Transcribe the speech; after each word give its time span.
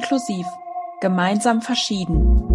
Uni-inklusiv. 0.00 0.46
Gemeinsam 1.00 1.60
verschieden. 1.60 2.49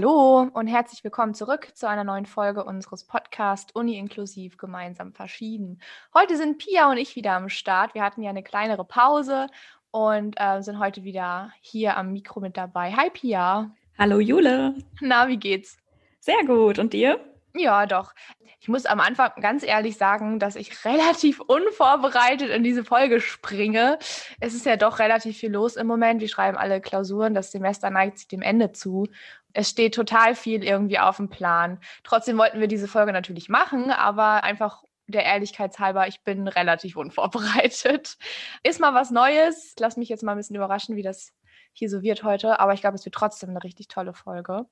Hallo 0.00 0.48
und 0.54 0.66
herzlich 0.66 1.04
willkommen 1.04 1.34
zurück 1.34 1.72
zu 1.74 1.86
einer 1.86 2.04
neuen 2.04 2.24
Folge 2.24 2.64
unseres 2.64 3.04
Podcasts 3.04 3.70
Uni 3.74 3.98
inklusiv 3.98 4.56
gemeinsam 4.56 5.12
verschieden. 5.12 5.78
Heute 6.14 6.38
sind 6.38 6.56
Pia 6.56 6.90
und 6.90 6.96
ich 6.96 7.16
wieder 7.16 7.32
am 7.32 7.50
Start. 7.50 7.92
Wir 7.92 8.02
hatten 8.02 8.22
ja 8.22 8.30
eine 8.30 8.42
kleinere 8.42 8.86
Pause 8.86 9.48
und 9.90 10.36
äh, 10.38 10.62
sind 10.62 10.78
heute 10.78 11.04
wieder 11.04 11.52
hier 11.60 11.98
am 11.98 12.12
Mikro 12.12 12.40
mit 12.40 12.56
dabei. 12.56 12.92
Hi 12.92 13.10
Pia. 13.10 13.72
Hallo 13.98 14.20
Jule. 14.20 14.74
Na, 15.02 15.28
wie 15.28 15.36
geht's? 15.36 15.76
Sehr 16.18 16.46
gut. 16.46 16.78
Und 16.78 16.94
dir? 16.94 17.20
Ja, 17.54 17.84
doch. 17.84 18.14
Ich 18.62 18.68
muss 18.68 18.84
am 18.84 19.00
Anfang 19.00 19.30
ganz 19.40 19.64
ehrlich 19.64 19.96
sagen, 19.96 20.38
dass 20.38 20.54
ich 20.54 20.84
relativ 20.84 21.40
unvorbereitet 21.40 22.50
in 22.50 22.62
diese 22.62 22.84
Folge 22.84 23.20
springe. 23.20 23.98
Es 24.38 24.52
ist 24.52 24.66
ja 24.66 24.76
doch 24.76 24.98
relativ 24.98 25.38
viel 25.38 25.50
los 25.50 25.76
im 25.76 25.86
Moment. 25.86 26.20
Wir 26.20 26.28
schreiben 26.28 26.58
alle 26.58 26.82
Klausuren. 26.82 27.32
Das 27.32 27.52
Semester 27.52 27.88
neigt 27.88 28.18
sich 28.18 28.28
dem 28.28 28.42
Ende 28.42 28.72
zu 28.72 29.08
es 29.52 29.70
steht 29.70 29.94
total 29.94 30.34
viel 30.34 30.64
irgendwie 30.64 30.98
auf 30.98 31.16
dem 31.16 31.28
Plan. 31.28 31.78
Trotzdem 32.04 32.38
wollten 32.38 32.60
wir 32.60 32.68
diese 32.68 32.88
Folge 32.88 33.12
natürlich 33.12 33.48
machen, 33.48 33.90
aber 33.90 34.44
einfach 34.44 34.84
der 35.06 35.24
Ehrlichkeit 35.24 35.78
halber, 35.78 36.06
ich 36.06 36.22
bin 36.22 36.48
relativ 36.48 36.96
unvorbereitet. 36.96 38.16
Ist 38.62 38.80
mal 38.80 38.94
was 38.94 39.10
Neues. 39.10 39.74
Lass 39.78 39.96
mich 39.96 40.08
jetzt 40.08 40.22
mal 40.22 40.32
ein 40.32 40.38
bisschen 40.38 40.56
überraschen, 40.56 40.96
wie 40.96 41.02
das 41.02 41.32
hier 41.72 41.90
so 41.90 42.02
wird 42.02 42.22
heute. 42.22 42.60
Aber 42.60 42.74
ich 42.74 42.80
glaube, 42.80 42.96
es 42.96 43.04
wird 43.04 43.14
trotzdem 43.14 43.50
eine 43.50 43.62
richtig 43.62 43.88
tolle 43.88 44.14
Folge. 44.14 44.66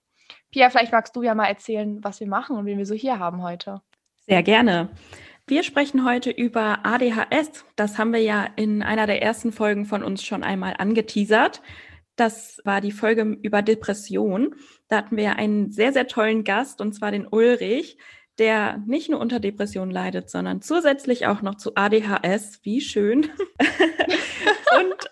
Pia, 0.51 0.71
vielleicht 0.71 0.93
magst 0.93 1.17
du 1.17 1.23
ja 1.23 1.35
mal 1.35 1.47
erzählen, 1.47 2.03
was 2.03 2.21
wir 2.21 2.29
machen 2.29 2.57
und 2.57 2.67
wen 2.67 2.79
wir 2.79 2.87
so 2.87 2.95
hier 2.95 3.19
haben 3.19 3.43
heute. 3.43 3.81
Sehr 4.27 4.43
gerne. 4.43 4.91
Wir 5.47 5.63
sprechen 5.63 6.05
heute 6.05 6.31
über 6.31 6.81
ADHS. 6.85 7.65
Das 7.75 7.97
haben 7.97 8.13
wir 8.13 8.21
ja 8.21 8.47
in 8.57 8.83
einer 8.83 9.07
der 9.07 9.23
ersten 9.23 9.53
Folgen 9.53 9.87
von 9.87 10.05
uns 10.05 10.23
schon 10.23 10.45
einmal 10.45 10.75
angeteasert. 10.77 11.63
Das 12.19 12.61
war 12.65 12.81
die 12.81 12.91
Folge 12.91 13.23
über 13.43 13.63
Depression. 13.63 14.57
Da 14.89 14.97
hatten 14.97 15.17
wir 15.17 15.37
einen 15.37 15.71
sehr, 15.71 15.93
sehr 15.93 16.09
tollen 16.09 16.43
Gast, 16.43 16.81
und 16.81 16.93
zwar 16.93 17.13
den 17.13 17.29
Ulrich, 17.29 17.97
der 18.39 18.79
nicht 18.87 19.09
nur 19.09 19.21
unter 19.21 19.39
Depression 19.39 19.89
leidet, 19.89 20.29
sondern 20.29 20.61
zusätzlich 20.61 21.29
auch 21.29 21.43
noch 21.43 21.55
zu 21.55 21.77
ADHS. 21.77 22.59
Wie 22.65 22.81
schön. 22.81 23.23
und 24.81 25.09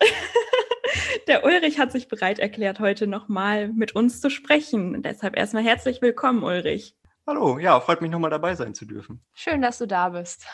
der 1.27 1.45
Ulrich 1.45 1.79
hat 1.79 1.93
sich 1.93 2.09
bereit 2.09 2.39
erklärt, 2.39 2.81
heute 2.81 3.07
nochmal 3.07 3.69
mit 3.69 3.95
uns 3.95 4.19
zu 4.19 4.29
sprechen. 4.29 5.01
Deshalb 5.01 5.37
erstmal 5.37 5.63
herzlich 5.63 6.01
willkommen, 6.01 6.43
Ulrich. 6.43 6.93
Hallo, 7.25 7.57
ja, 7.57 7.79
freut 7.79 8.01
mich 8.01 8.11
nochmal 8.11 8.31
dabei 8.31 8.55
sein 8.55 8.73
zu 8.73 8.85
dürfen. 8.85 9.23
Schön, 9.33 9.61
dass 9.61 9.77
du 9.77 9.85
da 9.87 10.09
bist. 10.09 10.45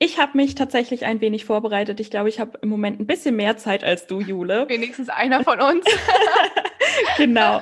Ich 0.00 0.18
habe 0.18 0.36
mich 0.36 0.54
tatsächlich 0.54 1.04
ein 1.04 1.20
wenig 1.20 1.44
vorbereitet. 1.44 1.98
Ich 1.98 2.10
glaube, 2.10 2.28
ich 2.28 2.38
habe 2.38 2.58
im 2.62 2.68
Moment 2.68 3.00
ein 3.00 3.06
bisschen 3.06 3.34
mehr 3.34 3.56
Zeit 3.56 3.82
als 3.82 4.06
du, 4.06 4.20
Jule. 4.20 4.64
Wenigstens 4.68 5.08
einer 5.08 5.42
von 5.42 5.60
uns. 5.60 5.84
genau. 7.16 7.60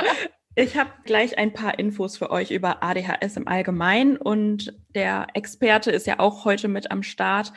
Ich 0.54 0.76
habe 0.76 0.90
gleich 1.04 1.38
ein 1.38 1.52
paar 1.52 1.78
Infos 1.78 2.16
für 2.16 2.30
euch 2.30 2.50
über 2.50 2.82
ADHS 2.82 3.36
im 3.36 3.48
Allgemeinen 3.48 4.16
und 4.16 4.74
der 4.94 5.26
Experte 5.34 5.90
ist 5.90 6.06
ja 6.06 6.18
auch 6.18 6.44
heute 6.44 6.68
mit 6.68 6.90
am 6.90 7.02
Start. 7.02 7.52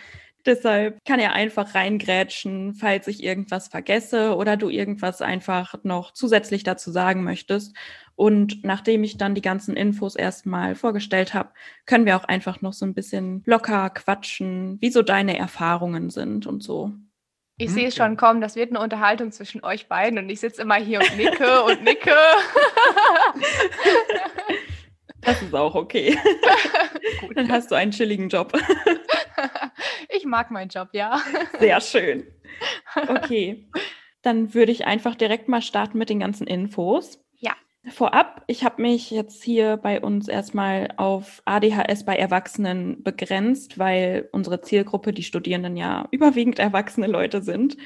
Deshalb 0.45 1.03
kann 1.05 1.19
er 1.19 1.33
einfach 1.33 1.75
reingrätschen, 1.75 2.73
falls 2.73 3.07
ich 3.07 3.23
irgendwas 3.23 3.67
vergesse 3.67 4.35
oder 4.35 4.57
du 4.57 4.69
irgendwas 4.69 5.21
einfach 5.21 5.75
noch 5.83 6.11
zusätzlich 6.11 6.63
dazu 6.63 6.91
sagen 6.91 7.23
möchtest. 7.23 7.75
Und 8.19 8.65
nachdem 8.65 9.05
ich 9.05 9.17
dann 9.17 9.33
die 9.33 9.41
ganzen 9.41 9.77
Infos 9.77 10.17
erstmal 10.17 10.75
vorgestellt 10.75 11.33
habe, 11.33 11.51
können 11.85 12.05
wir 12.05 12.17
auch 12.17 12.25
einfach 12.25 12.59
noch 12.59 12.73
so 12.73 12.85
ein 12.85 12.93
bisschen 12.93 13.43
locker 13.45 13.89
quatschen, 13.91 14.77
wie 14.81 14.89
so 14.89 15.03
deine 15.03 15.37
Erfahrungen 15.37 16.09
sind 16.09 16.45
und 16.45 16.61
so. 16.61 16.91
Ich 17.55 17.71
sehe 17.71 17.87
es 17.87 17.95
schon 17.95 18.17
kommen, 18.17 18.41
das 18.41 18.57
wird 18.57 18.71
eine 18.71 18.81
Unterhaltung 18.81 19.31
zwischen 19.31 19.63
euch 19.63 19.87
beiden 19.87 20.19
und 20.19 20.29
ich 20.29 20.41
sitze 20.41 20.61
immer 20.61 20.75
hier 20.75 20.99
und 20.99 21.15
nicke 21.15 21.63
und 21.63 21.81
nicke. 21.85 22.13
Das 25.21 25.41
ist 25.41 25.55
auch 25.55 25.75
okay. 25.75 26.17
Gut. 27.21 27.37
Dann 27.37 27.49
hast 27.49 27.71
du 27.71 27.75
einen 27.75 27.91
chilligen 27.91 28.27
Job. 28.27 28.51
Ich 30.09 30.25
mag 30.25 30.51
meinen 30.51 30.67
Job, 30.67 30.89
ja. 30.91 31.21
Sehr 31.59 31.79
schön. 31.79 32.27
Okay, 33.07 33.69
dann 34.21 34.53
würde 34.53 34.73
ich 34.73 34.85
einfach 34.85 35.15
direkt 35.15 35.47
mal 35.47 35.61
starten 35.61 35.97
mit 35.97 36.09
den 36.09 36.19
ganzen 36.19 36.47
Infos. 36.47 37.23
Vorab, 37.87 38.43
ich 38.47 38.63
habe 38.65 38.81
mich 38.81 39.09
jetzt 39.09 39.41
hier 39.41 39.77
bei 39.77 40.01
uns 40.01 40.27
erstmal 40.27 40.89
auf 40.97 41.41
ADHS 41.45 42.03
bei 42.03 42.15
Erwachsenen 42.15 43.03
begrenzt, 43.03 43.79
weil 43.79 44.27
unsere 44.33 44.61
Zielgruppe, 44.61 45.13
die 45.13 45.23
Studierenden 45.23 45.77
ja 45.77 46.07
überwiegend 46.11 46.59
erwachsene 46.59 47.07
Leute 47.07 47.41
sind. 47.41 47.77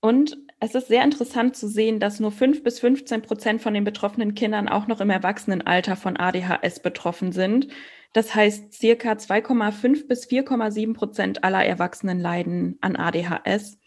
Und 0.00 0.36
es 0.58 0.74
ist 0.74 0.88
sehr 0.88 1.04
interessant 1.04 1.56
zu 1.56 1.68
sehen, 1.68 2.00
dass 2.00 2.20
nur 2.20 2.32
5 2.32 2.62
bis 2.64 2.80
15 2.80 3.22
Prozent 3.22 3.62
von 3.62 3.72
den 3.72 3.84
betroffenen 3.84 4.34
Kindern 4.34 4.68
auch 4.68 4.88
noch 4.88 5.00
im 5.00 5.10
Erwachsenenalter 5.10 5.96
von 5.96 6.16
ADHS 6.16 6.80
betroffen 6.80 7.32
sind. 7.32 7.68
Das 8.12 8.34
heißt, 8.34 8.72
circa 8.72 9.12
2,5 9.12 10.08
bis 10.08 10.26
4,7 10.28 10.94
Prozent 10.94 11.44
aller 11.44 11.64
Erwachsenen 11.64 12.18
leiden 12.18 12.78
an 12.80 12.96
ADHS. 12.96 13.78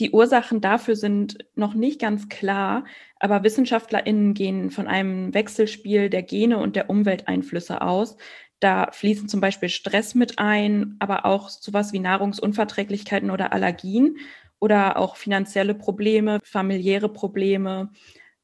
Die 0.00 0.12
Ursachen 0.12 0.62
dafür 0.62 0.96
sind 0.96 1.44
noch 1.54 1.74
nicht 1.74 2.00
ganz 2.00 2.30
klar, 2.30 2.84
aber 3.18 3.44
WissenschaftlerInnen 3.44 4.32
gehen 4.32 4.70
von 4.70 4.88
einem 4.88 5.34
Wechselspiel 5.34 6.08
der 6.08 6.22
Gene 6.22 6.56
und 6.56 6.74
der 6.74 6.88
Umwelteinflüsse 6.88 7.82
aus. 7.82 8.16
Da 8.60 8.90
fließen 8.92 9.28
zum 9.28 9.42
Beispiel 9.42 9.68
Stress 9.68 10.14
mit 10.14 10.38
ein, 10.38 10.96
aber 11.00 11.26
auch 11.26 11.50
sowas 11.50 11.92
wie 11.92 11.98
Nahrungsunverträglichkeiten 11.98 13.30
oder 13.30 13.52
Allergien 13.52 14.16
oder 14.58 14.96
auch 14.96 15.16
finanzielle 15.16 15.74
Probleme, 15.74 16.40
familiäre 16.44 17.10
Probleme. 17.10 17.90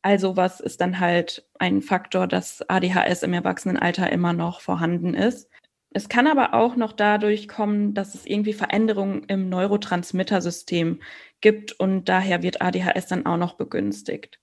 Also 0.02 0.36
was 0.36 0.60
ist 0.60 0.82
dann 0.82 1.00
halt 1.00 1.48
ein 1.58 1.80
Faktor, 1.80 2.26
dass 2.26 2.68
ADHS 2.68 3.22
im 3.22 3.32
Erwachsenenalter 3.32 4.12
immer 4.12 4.34
noch 4.34 4.60
vorhanden 4.60 5.14
ist. 5.14 5.48
Es 5.96 6.10
kann 6.10 6.26
aber 6.26 6.52
auch 6.52 6.76
noch 6.76 6.92
dadurch 6.92 7.48
kommen, 7.48 7.94
dass 7.94 8.14
es 8.14 8.26
irgendwie 8.26 8.52
Veränderungen 8.52 9.24
im 9.28 9.48
Neurotransmittersystem 9.48 11.00
gibt 11.40 11.72
und 11.72 12.10
daher 12.10 12.42
wird 12.42 12.60
ADHS 12.60 13.06
dann 13.06 13.24
auch 13.24 13.38
noch 13.38 13.54
begünstigt. 13.54 14.38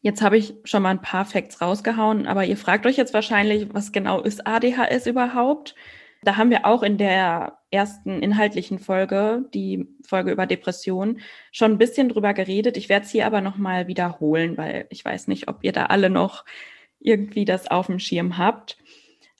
Jetzt 0.00 0.22
habe 0.22 0.38
ich 0.38 0.54
schon 0.64 0.82
mal 0.82 0.92
ein 0.92 1.02
paar 1.02 1.26
Facts 1.26 1.60
rausgehauen, 1.60 2.26
aber 2.26 2.46
ihr 2.46 2.56
fragt 2.56 2.86
euch 2.86 2.96
jetzt 2.96 3.12
wahrscheinlich, 3.12 3.68
was 3.74 3.92
genau 3.92 4.22
ist 4.22 4.46
ADHS 4.46 5.06
überhaupt? 5.06 5.74
Da 6.22 6.38
haben 6.38 6.48
wir 6.48 6.64
auch 6.64 6.82
in 6.82 6.96
der 6.96 7.58
ersten 7.70 8.22
inhaltlichen 8.22 8.78
Folge, 8.78 9.44
die 9.52 9.86
Folge 10.08 10.32
über 10.32 10.46
Depressionen, 10.46 11.20
schon 11.52 11.72
ein 11.72 11.78
bisschen 11.78 12.08
drüber 12.08 12.32
geredet. 12.32 12.78
Ich 12.78 12.88
werde 12.88 13.04
es 13.04 13.12
hier 13.12 13.26
aber 13.26 13.42
nochmal 13.42 13.88
wiederholen, 13.88 14.56
weil 14.56 14.86
ich 14.88 15.04
weiß 15.04 15.28
nicht, 15.28 15.48
ob 15.48 15.58
ihr 15.60 15.72
da 15.72 15.84
alle 15.84 16.08
noch 16.08 16.46
irgendwie 16.98 17.44
das 17.44 17.70
auf 17.70 17.86
dem 17.86 17.98
Schirm 17.98 18.38
habt. 18.38 18.78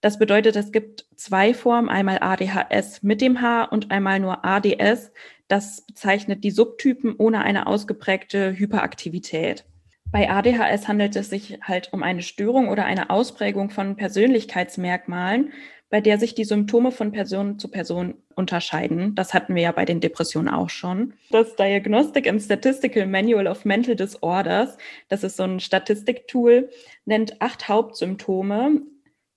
Das 0.00 0.18
bedeutet, 0.18 0.56
es 0.56 0.72
gibt 0.72 1.06
zwei 1.16 1.52
Formen, 1.52 1.90
einmal 1.90 2.18
ADHS 2.20 3.02
mit 3.02 3.20
dem 3.20 3.42
H 3.42 3.64
und 3.64 3.90
einmal 3.90 4.18
nur 4.18 4.44
ADS. 4.44 5.12
Das 5.48 5.84
bezeichnet 5.84 6.42
die 6.42 6.50
Subtypen 6.50 7.14
ohne 7.18 7.42
eine 7.42 7.66
ausgeprägte 7.66 8.56
Hyperaktivität. 8.56 9.66
Bei 10.10 10.30
ADHS 10.30 10.88
handelt 10.88 11.14
es 11.16 11.28
sich 11.28 11.58
halt 11.62 11.92
um 11.92 12.02
eine 12.02 12.22
Störung 12.22 12.68
oder 12.68 12.84
eine 12.84 13.10
Ausprägung 13.10 13.70
von 13.70 13.96
Persönlichkeitsmerkmalen, 13.96 15.52
bei 15.90 16.00
der 16.00 16.18
sich 16.18 16.34
die 16.34 16.44
Symptome 16.44 16.92
von 16.92 17.10
Person 17.10 17.58
zu 17.58 17.68
Person 17.68 18.14
unterscheiden. 18.36 19.14
Das 19.16 19.34
hatten 19.34 19.56
wir 19.56 19.62
ja 19.62 19.72
bei 19.72 19.84
den 19.84 20.00
Depressionen 20.00 20.48
auch 20.48 20.70
schon. 20.70 21.14
Das 21.30 21.56
Diagnostic 21.56 22.28
and 22.28 22.40
Statistical 22.40 23.06
Manual 23.06 23.48
of 23.48 23.64
Mental 23.64 23.96
Disorders, 23.96 24.78
das 25.08 25.24
ist 25.24 25.36
so 25.36 25.42
ein 25.42 25.58
Statistiktool, 25.58 26.70
nennt 27.04 27.42
acht 27.42 27.68
Hauptsymptome. 27.68 28.82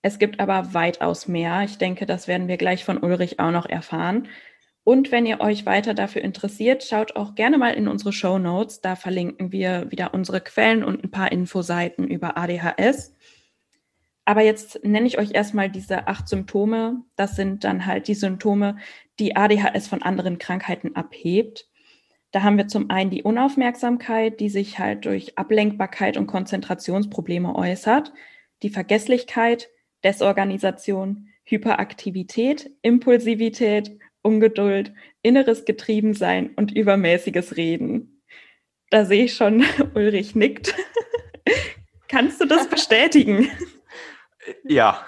Es 0.00 0.18
gibt 0.18 0.38
aber 0.38 0.74
weitaus 0.74 1.26
mehr. 1.26 1.62
Ich 1.64 1.78
denke, 1.78 2.06
das 2.06 2.28
werden 2.28 2.46
wir 2.46 2.56
gleich 2.56 2.84
von 2.84 2.98
Ulrich 2.98 3.40
auch 3.40 3.50
noch 3.50 3.66
erfahren. 3.66 4.28
Und 4.84 5.10
wenn 5.10 5.24
ihr 5.24 5.40
euch 5.40 5.64
weiter 5.64 5.94
dafür 5.94 6.22
interessiert, 6.22 6.84
schaut 6.84 7.16
auch 7.16 7.34
gerne 7.34 7.56
mal 7.56 7.70
in 7.70 7.88
unsere 7.88 8.12
Show 8.12 8.38
Notes. 8.38 8.82
Da 8.82 8.96
verlinken 8.96 9.50
wir 9.50 9.90
wieder 9.90 10.12
unsere 10.12 10.42
Quellen 10.42 10.84
und 10.84 11.02
ein 11.02 11.10
paar 11.10 11.32
Infoseiten 11.32 12.06
über 12.06 12.36
ADHS. 12.36 13.14
Aber 14.24 14.42
jetzt 14.42 14.84
nenne 14.84 15.06
ich 15.06 15.18
euch 15.18 15.32
erstmal 15.34 15.68
diese 15.68 16.06
acht 16.08 16.28
Symptome. 16.28 17.02
Das 17.16 17.36
sind 17.36 17.64
dann 17.64 17.86
halt 17.86 18.08
die 18.08 18.14
Symptome, 18.14 18.78
die 19.18 19.36
ADHS 19.36 19.86
von 19.86 20.02
anderen 20.02 20.38
Krankheiten 20.38 20.96
abhebt. 20.96 21.68
Da 22.30 22.42
haben 22.42 22.56
wir 22.56 22.66
zum 22.66 22.90
einen 22.90 23.10
die 23.10 23.22
Unaufmerksamkeit, 23.22 24.40
die 24.40 24.48
sich 24.48 24.78
halt 24.78 25.04
durch 25.04 25.38
Ablenkbarkeit 25.38 26.16
und 26.16 26.26
Konzentrationsprobleme 26.26 27.54
äußert, 27.54 28.12
die 28.62 28.70
Vergesslichkeit, 28.70 29.68
Desorganisation, 30.02 31.28
Hyperaktivität, 31.44 32.70
Impulsivität, 32.82 33.98
Ungeduld, 34.22 34.94
inneres 35.22 35.64
Getriebensein 35.64 36.54
und 36.56 36.72
übermäßiges 36.72 37.56
Reden. 37.56 38.22
Da 38.90 39.04
sehe 39.04 39.24
ich 39.24 39.34
schon, 39.34 39.64
Ulrich 39.94 40.34
nickt. 40.34 40.74
Kannst 42.08 42.40
du 42.40 42.46
das 42.46 42.68
bestätigen? 42.68 43.48
Ja. 44.64 45.04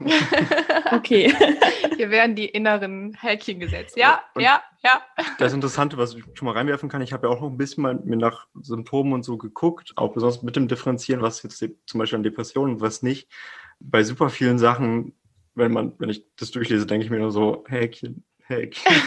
okay. 0.92 1.32
Hier 1.96 2.10
werden 2.10 2.34
die 2.34 2.46
inneren 2.46 3.16
Häkchen 3.20 3.60
gesetzt. 3.60 3.96
Ja, 3.96 4.22
und 4.34 4.42
ja, 4.42 4.62
ja. 4.82 5.02
Das 5.38 5.52
Interessante, 5.52 5.96
was 5.98 6.14
ich 6.14 6.24
schon 6.34 6.46
mal 6.46 6.52
reinwerfen 6.52 6.88
kann, 6.88 7.02
ich 7.02 7.12
habe 7.12 7.26
ja 7.26 7.32
auch 7.32 7.40
noch 7.40 7.50
ein 7.50 7.56
bisschen 7.56 7.82
mal 7.82 7.94
mir 7.94 8.16
nach 8.16 8.46
Symptomen 8.60 9.12
und 9.12 9.24
so 9.24 9.36
geguckt, 9.36 9.92
auch 9.96 10.12
besonders 10.12 10.42
mit 10.42 10.56
dem 10.56 10.68
Differenzieren, 10.68 11.22
was 11.22 11.42
jetzt 11.42 11.64
zum 11.86 11.98
Beispiel 11.98 12.16
an 12.16 12.22
Depressionen 12.22 12.74
und 12.76 12.80
was 12.80 13.02
nicht. 13.02 13.28
Bei 13.78 14.02
super 14.02 14.30
vielen 14.30 14.58
Sachen, 14.58 15.14
wenn 15.54 15.72
man, 15.72 15.94
wenn 15.98 16.08
ich 16.08 16.24
das 16.36 16.50
durchlese, 16.50 16.86
denke 16.86 17.04
ich 17.04 17.10
mir 17.10 17.18
nur 17.18 17.32
so, 17.32 17.64
Häkchen, 17.68 18.24
Häkchen. 18.46 18.92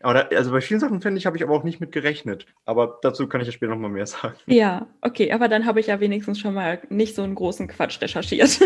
Aber 0.00 0.14
da, 0.14 0.36
also 0.36 0.52
bei 0.52 0.60
vielen 0.60 0.80
Sachen, 0.80 1.00
finde 1.00 1.18
ich, 1.18 1.26
habe 1.26 1.36
ich 1.36 1.42
aber 1.42 1.54
auch 1.54 1.64
nicht 1.64 1.80
mit 1.80 1.92
gerechnet. 1.92 2.46
Aber 2.64 2.98
dazu 3.02 3.26
kann 3.26 3.40
ich 3.40 3.48
ja 3.48 3.52
später 3.52 3.72
nochmal 3.72 3.90
mehr 3.90 4.06
sagen. 4.06 4.36
Ja, 4.46 4.86
okay, 5.00 5.32
aber 5.32 5.48
dann 5.48 5.66
habe 5.66 5.80
ich 5.80 5.88
ja 5.88 6.00
wenigstens 6.00 6.38
schon 6.38 6.54
mal 6.54 6.80
nicht 6.88 7.14
so 7.14 7.22
einen 7.22 7.34
großen 7.34 7.66
Quatsch 7.66 8.00
recherchiert. 8.00 8.60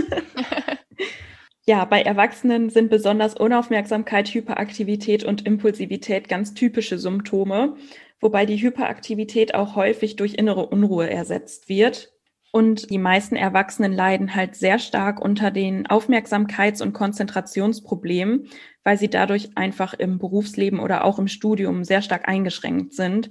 ja, 1.66 1.84
bei 1.86 2.02
Erwachsenen 2.02 2.68
sind 2.68 2.90
besonders 2.90 3.34
Unaufmerksamkeit, 3.34 4.28
Hyperaktivität 4.28 5.24
und 5.24 5.46
Impulsivität 5.46 6.28
ganz 6.28 6.52
typische 6.52 6.98
Symptome, 6.98 7.76
wobei 8.20 8.44
die 8.44 8.60
Hyperaktivität 8.60 9.54
auch 9.54 9.74
häufig 9.74 10.16
durch 10.16 10.34
innere 10.34 10.66
Unruhe 10.66 11.08
ersetzt 11.08 11.70
wird. 11.70 12.12
Und 12.54 12.90
die 12.90 12.98
meisten 12.98 13.34
Erwachsenen 13.34 13.94
leiden 13.94 14.34
halt 14.34 14.56
sehr 14.56 14.78
stark 14.78 15.22
unter 15.22 15.50
den 15.50 15.86
Aufmerksamkeits- 15.86 16.82
und 16.82 16.92
Konzentrationsproblemen, 16.92 18.48
weil 18.84 18.98
sie 18.98 19.08
dadurch 19.08 19.56
einfach 19.56 19.94
im 19.94 20.18
Berufsleben 20.18 20.80
oder 20.80 21.04
auch 21.04 21.18
im 21.18 21.28
Studium 21.28 21.84
sehr 21.84 22.02
stark 22.02 22.28
eingeschränkt 22.28 22.94
sind. 22.94 23.30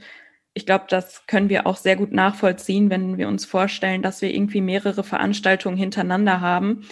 Ich 0.54 0.66
glaube, 0.66 0.86
das 0.90 1.26
können 1.28 1.50
wir 1.50 1.66
auch 1.66 1.78
sehr 1.78 1.96
gut 1.96 2.12
nachvollziehen, 2.12 2.90
wenn 2.90 3.18
wir 3.18 3.28
uns 3.28 3.46
vorstellen, 3.46 4.02
dass 4.02 4.22
wir 4.22 4.34
irgendwie 4.34 4.62
mehrere 4.62 5.04
Veranstaltungen 5.04 5.78
hintereinander 5.78 6.42
haben. 6.42 6.86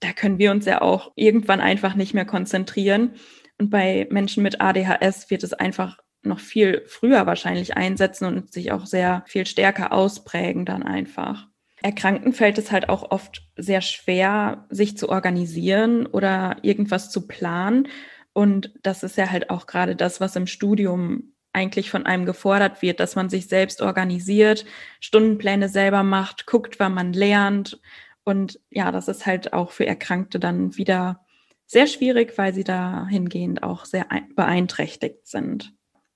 Da 0.00 0.12
können 0.12 0.38
wir 0.38 0.50
uns 0.50 0.64
ja 0.66 0.82
auch 0.82 1.12
irgendwann 1.16 1.60
einfach 1.60 1.94
nicht 1.94 2.14
mehr 2.14 2.24
konzentrieren. 2.24 3.12
Und 3.58 3.70
bei 3.70 4.06
Menschen 4.10 4.42
mit 4.42 4.60
ADHS 4.60 5.30
wird 5.30 5.42
es 5.42 5.52
einfach 5.52 5.98
noch 6.22 6.40
viel 6.40 6.84
früher 6.86 7.26
wahrscheinlich 7.26 7.76
einsetzen 7.76 8.24
und 8.26 8.52
sich 8.52 8.72
auch 8.72 8.86
sehr 8.86 9.24
viel 9.26 9.46
stärker 9.46 9.92
ausprägen 9.92 10.64
dann 10.64 10.82
einfach. 10.82 11.48
Erkrankten 11.84 12.32
fällt 12.32 12.58
es 12.58 12.72
halt 12.72 12.88
auch 12.88 13.10
oft 13.10 13.46
sehr 13.56 13.80
schwer, 13.80 14.66
sich 14.70 14.96
zu 14.96 15.08
organisieren 15.08 16.06
oder 16.06 16.56
irgendwas 16.62 17.10
zu 17.10 17.26
planen. 17.26 17.88
Und 18.32 18.72
das 18.82 19.02
ist 19.02 19.16
ja 19.16 19.30
halt 19.30 19.50
auch 19.50 19.66
gerade 19.66 19.94
das, 19.94 20.20
was 20.20 20.34
im 20.34 20.46
Studium 20.46 21.34
eigentlich 21.52 21.90
von 21.90 22.06
einem 22.06 22.26
gefordert 22.26 22.82
wird, 22.82 22.98
dass 22.98 23.14
man 23.14 23.28
sich 23.28 23.46
selbst 23.46 23.80
organisiert, 23.80 24.64
Stundenpläne 24.98 25.68
selber 25.68 26.02
macht, 26.02 26.46
guckt, 26.46 26.80
wann 26.80 26.94
man 26.94 27.12
lernt. 27.12 27.80
Und 28.24 28.58
ja, 28.70 28.90
das 28.90 29.06
ist 29.06 29.26
halt 29.26 29.52
auch 29.52 29.70
für 29.70 29.86
Erkrankte 29.86 30.40
dann 30.40 30.76
wieder 30.76 31.20
sehr 31.66 31.86
schwierig, 31.86 32.36
weil 32.36 32.54
sie 32.54 32.64
dahingehend 32.64 33.62
auch 33.62 33.84
sehr 33.84 34.06
beeinträchtigt 34.34 35.26
sind 35.26 35.74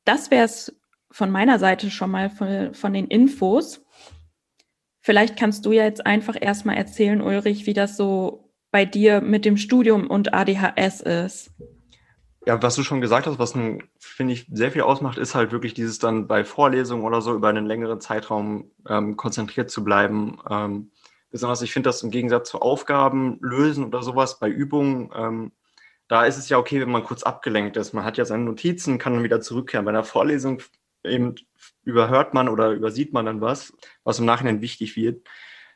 das 0.08 0.30
wäre 0.30 0.46
es 0.46 0.74
von 1.10 1.30
meiner 1.30 1.58
Seite 1.58 1.90
schon 1.90 2.10
mal 2.10 2.30
von, 2.30 2.72
von 2.72 2.94
den 2.94 3.08
Infos. 3.08 3.84
Vielleicht 5.08 5.38
kannst 5.38 5.64
du 5.64 5.72
ja 5.72 5.84
jetzt 5.84 6.04
einfach 6.04 6.36
erstmal 6.38 6.76
erzählen, 6.76 7.22
Ulrich, 7.22 7.64
wie 7.64 7.72
das 7.72 7.96
so 7.96 8.52
bei 8.70 8.84
dir 8.84 9.22
mit 9.22 9.46
dem 9.46 9.56
Studium 9.56 10.06
und 10.06 10.34
ADHS 10.34 11.00
ist. 11.00 11.50
Ja, 12.44 12.62
was 12.62 12.74
du 12.74 12.82
schon 12.82 13.00
gesagt 13.00 13.26
hast, 13.26 13.38
was, 13.38 13.54
finde 13.98 14.34
ich, 14.34 14.46
sehr 14.52 14.70
viel 14.70 14.82
ausmacht, 14.82 15.16
ist 15.16 15.34
halt 15.34 15.50
wirklich 15.50 15.72
dieses 15.72 15.98
dann 15.98 16.26
bei 16.26 16.44
Vorlesungen 16.44 17.04
oder 17.04 17.22
so 17.22 17.34
über 17.34 17.48
einen 17.48 17.64
längeren 17.64 18.02
Zeitraum 18.02 18.70
ähm, 18.86 19.16
konzentriert 19.16 19.70
zu 19.70 19.82
bleiben. 19.82 20.40
Ähm, 20.50 20.90
besonders, 21.30 21.62
ich 21.62 21.72
finde 21.72 21.88
das 21.88 22.02
im 22.02 22.10
Gegensatz 22.10 22.50
zu 22.50 22.60
Aufgaben 22.60 23.38
lösen 23.40 23.86
oder 23.86 24.02
sowas 24.02 24.38
bei 24.38 24.50
Übungen 24.50 25.10
ähm, 25.16 25.52
da 26.06 26.26
ist 26.26 26.36
es 26.36 26.50
ja 26.50 26.58
okay, 26.58 26.82
wenn 26.82 26.90
man 26.90 27.04
kurz 27.04 27.22
abgelenkt 27.22 27.78
ist. 27.78 27.94
Man 27.94 28.04
hat 28.04 28.18
ja 28.18 28.26
seine 28.26 28.44
Notizen, 28.44 28.98
kann 28.98 29.14
dann 29.14 29.24
wieder 29.24 29.40
zurückkehren. 29.40 29.86
Bei 29.86 29.90
einer 29.90 30.04
Vorlesung 30.04 30.60
eben 31.02 31.34
überhört 31.88 32.34
man 32.34 32.48
oder 32.48 32.72
übersieht 32.72 33.14
man 33.14 33.24
dann 33.24 33.40
was, 33.40 33.72
was 34.04 34.18
im 34.18 34.26
Nachhinein 34.26 34.60
wichtig 34.60 34.94
wird. 34.94 35.26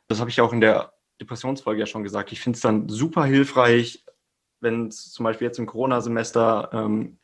Das 0.09 0.21
habe 0.21 0.29
ich 0.29 0.41
auch 0.43 0.53
in 0.53 0.61
der 0.61 0.93
Depressionsfolge 1.21 1.81
ja 1.81 1.87
schon 1.87 2.03
gesagt. 2.03 2.33
Ich 2.33 2.41
finde 2.41 2.57
es 2.57 2.63
dann 2.63 2.89
super 2.89 3.25
hilfreich, 3.25 4.05
wenn 4.61 4.91
zum 4.91 5.25
Beispiel 5.25 5.47
jetzt 5.47 5.59
im 5.59 5.67
Corona-Semester 5.67 6.69
ähm, 6.75 7.19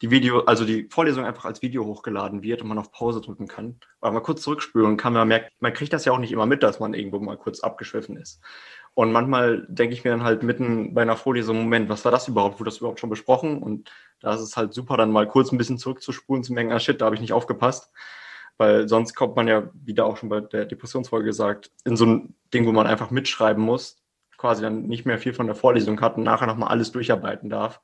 die 0.00 0.10
Video, 0.10 0.40
also 0.40 0.64
die 0.64 0.88
Vorlesung 0.90 1.26
einfach 1.26 1.44
als 1.44 1.60
Video 1.60 1.84
hochgeladen 1.84 2.42
wird 2.42 2.62
und 2.62 2.68
man 2.68 2.78
auf 2.78 2.90
Pause 2.90 3.20
drücken 3.20 3.46
kann. 3.46 3.78
Oder 4.00 4.12
mal 4.12 4.20
kurz 4.20 4.40
zurückspülen 4.40 4.96
kann, 4.96 5.12
man 5.12 5.28
merkt, 5.28 5.52
man 5.60 5.74
kriegt 5.74 5.92
das 5.92 6.06
ja 6.06 6.12
auch 6.12 6.18
nicht 6.18 6.32
immer 6.32 6.46
mit, 6.46 6.62
dass 6.62 6.80
man 6.80 6.94
irgendwo 6.94 7.18
mal 7.18 7.36
kurz 7.36 7.60
abgeschwiffen 7.60 8.16
ist. 8.16 8.40
Und 8.94 9.12
manchmal 9.12 9.66
denke 9.68 9.94
ich 9.94 10.02
mir 10.02 10.10
dann 10.10 10.24
halt 10.24 10.42
mitten 10.42 10.94
bei 10.94 11.02
einer 11.02 11.16
so, 11.16 11.52
Moment, 11.52 11.90
was 11.90 12.04
war 12.06 12.12
das 12.12 12.26
überhaupt? 12.26 12.58
Wurde 12.58 12.70
das 12.70 12.78
überhaupt 12.78 13.00
schon 13.00 13.10
besprochen? 13.10 13.62
Und 13.62 13.92
da 14.20 14.34
ist 14.34 14.40
es 14.40 14.56
halt 14.56 14.72
super, 14.72 14.96
dann 14.96 15.12
mal 15.12 15.28
kurz 15.28 15.52
ein 15.52 15.58
bisschen 15.58 15.78
zurückzuspulen, 15.78 16.42
zu 16.42 16.54
merken, 16.54 16.72
ah 16.72 16.80
shit, 16.80 17.00
da 17.00 17.04
habe 17.04 17.14
ich 17.14 17.20
nicht 17.20 17.34
aufgepasst. 17.34 17.92
Weil 18.58 18.88
sonst 18.88 19.14
kommt 19.14 19.36
man 19.36 19.48
ja, 19.48 19.70
wie 19.74 19.94
da 19.94 20.04
auch 20.04 20.16
schon 20.16 20.28
bei 20.28 20.40
der 20.40 20.66
Depressionsfolge 20.66 21.26
gesagt, 21.26 21.70
in 21.84 21.96
so 21.96 22.06
ein 22.06 22.34
Ding, 22.52 22.66
wo 22.66 22.72
man 22.72 22.86
einfach 22.86 23.10
mitschreiben 23.10 23.62
muss, 23.62 23.96
quasi 24.36 24.62
dann 24.62 24.82
nicht 24.86 25.06
mehr 25.06 25.18
viel 25.18 25.32
von 25.32 25.46
der 25.46 25.56
Vorlesung 25.56 26.00
hat 26.00 26.16
und 26.16 26.24
nachher 26.24 26.46
nochmal 26.46 26.68
alles 26.68 26.92
durcharbeiten 26.92 27.50
darf. 27.50 27.80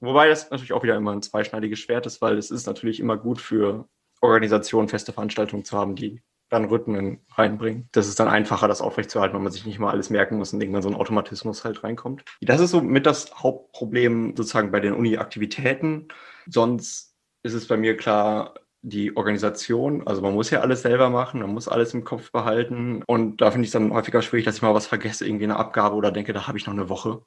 Wobei 0.00 0.28
das 0.28 0.50
natürlich 0.50 0.72
auch 0.72 0.82
wieder 0.82 0.96
immer 0.96 1.12
ein 1.12 1.22
zweischneidiges 1.22 1.78
Schwert 1.78 2.06
ist, 2.06 2.20
weil 2.20 2.38
es 2.38 2.50
ist 2.50 2.66
natürlich 2.66 3.00
immer 3.00 3.16
gut 3.16 3.40
für 3.40 3.88
Organisationen, 4.20 4.88
feste 4.88 5.12
Veranstaltungen 5.12 5.64
zu 5.64 5.76
haben, 5.76 5.94
die 5.94 6.22
dann 6.48 6.64
Rhythmen 6.66 7.20
reinbringen. 7.34 7.88
Das 7.92 8.08
ist 8.08 8.18
dann 8.20 8.28
einfacher, 8.28 8.68
das 8.68 8.80
aufrechtzuerhalten, 8.80 9.34
weil 9.34 9.42
man 9.42 9.52
sich 9.52 9.66
nicht 9.66 9.78
mal 9.78 9.90
alles 9.90 10.10
merken 10.10 10.38
muss 10.38 10.52
und 10.52 10.60
irgendwann 10.60 10.82
so 10.82 10.88
ein 10.88 10.94
Automatismus 10.94 11.64
halt 11.64 11.84
reinkommt. 11.84 12.24
Das 12.40 12.60
ist 12.60 12.70
so 12.70 12.80
mit 12.80 13.06
das 13.06 13.34
Hauptproblem 13.34 14.34
sozusagen 14.36 14.70
bei 14.70 14.80
den 14.80 14.94
Uni-Aktivitäten. 14.94 16.08
Sonst 16.46 17.14
ist 17.42 17.54
es 17.54 17.66
bei 17.68 17.76
mir 17.76 17.96
klar, 17.96 18.54
die 18.82 19.16
Organisation, 19.16 20.06
also 20.06 20.22
man 20.22 20.34
muss 20.34 20.50
ja 20.50 20.60
alles 20.60 20.82
selber 20.82 21.10
machen, 21.10 21.40
man 21.40 21.52
muss 21.52 21.68
alles 21.68 21.94
im 21.94 22.04
Kopf 22.04 22.30
behalten 22.30 23.02
und 23.06 23.40
da 23.40 23.50
finde 23.50 23.64
ich 23.64 23.68
es 23.68 23.72
dann 23.72 23.92
häufiger 23.92 24.22
schwierig, 24.22 24.44
dass 24.44 24.56
ich 24.56 24.62
mal 24.62 24.74
was 24.74 24.86
vergesse, 24.86 25.26
irgendwie 25.26 25.44
eine 25.44 25.56
Abgabe 25.56 25.96
oder 25.96 26.12
denke, 26.12 26.32
da 26.32 26.46
habe 26.46 26.58
ich 26.58 26.66
noch 26.66 26.74
eine 26.74 26.88
Woche. 26.88 27.22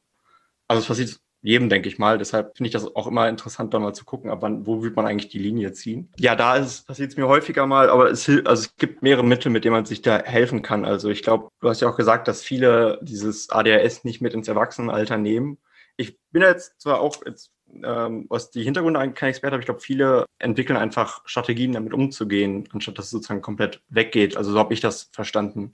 Also 0.67 0.81
es 0.81 0.87
passiert 0.87 1.19
jedem, 1.41 1.69
denke 1.69 1.89
ich 1.89 1.97
mal. 1.97 2.17
Deshalb 2.17 2.55
finde 2.55 2.67
ich 2.67 2.73
das 2.73 2.95
auch 2.95 3.07
immer 3.07 3.27
interessant, 3.27 3.73
da 3.73 3.79
mal 3.79 3.93
zu 3.93 4.05
gucken, 4.05 4.29
ab 4.29 4.39
wann, 4.41 4.65
wo 4.65 4.83
wird 4.83 4.95
man 4.95 5.07
eigentlich 5.07 5.31
die 5.31 5.39
Linie 5.39 5.73
ziehen. 5.73 6.11
Ja, 6.19 6.35
da 6.35 6.53
passiert 6.53 7.11
es 7.11 7.17
mir 7.17 7.27
häufiger 7.27 7.65
mal, 7.65 7.89
aber 7.89 8.11
es, 8.11 8.29
also 8.29 8.45
es 8.51 8.75
gibt 8.77 9.01
mehrere 9.01 9.25
Mittel, 9.25 9.51
mit 9.51 9.65
denen 9.65 9.73
man 9.73 9.85
sich 9.85 10.01
da 10.01 10.21
helfen 10.23 10.61
kann. 10.61 10.85
Also 10.85 11.09
ich 11.09 11.23
glaube, 11.23 11.49
du 11.59 11.69
hast 11.69 11.81
ja 11.81 11.89
auch 11.89 11.97
gesagt, 11.97 12.27
dass 12.27 12.43
viele 12.43 12.99
dieses 13.01 13.49
ADHS 13.49 14.03
nicht 14.03 14.21
mit 14.21 14.33
ins 14.33 14.47
Erwachsenenalter 14.47 15.17
nehmen. 15.17 15.57
Ich 15.97 16.19
bin 16.31 16.41
jetzt 16.41 16.79
zwar 16.79 17.01
auch 17.01 17.17
jetzt 17.25 17.51
ähm, 17.83 18.25
was 18.29 18.51
die 18.51 18.63
Hintergründe 18.63 18.99
eigentlich 18.99 19.15
kein 19.15 19.29
Experte, 19.29 19.55
aber 19.55 19.61
ich 19.61 19.65
glaube, 19.65 19.81
viele 19.81 20.25
entwickeln 20.39 20.77
einfach 20.77 21.21
Strategien, 21.25 21.73
damit 21.73 21.93
umzugehen, 21.93 22.67
anstatt 22.71 22.97
dass 22.97 23.05
es 23.05 23.11
sozusagen 23.11 23.41
komplett 23.41 23.81
weggeht. 23.89 24.37
Also 24.37 24.51
so 24.51 24.59
habe 24.59 24.73
ich 24.73 24.81
das 24.81 25.09
verstanden. 25.11 25.73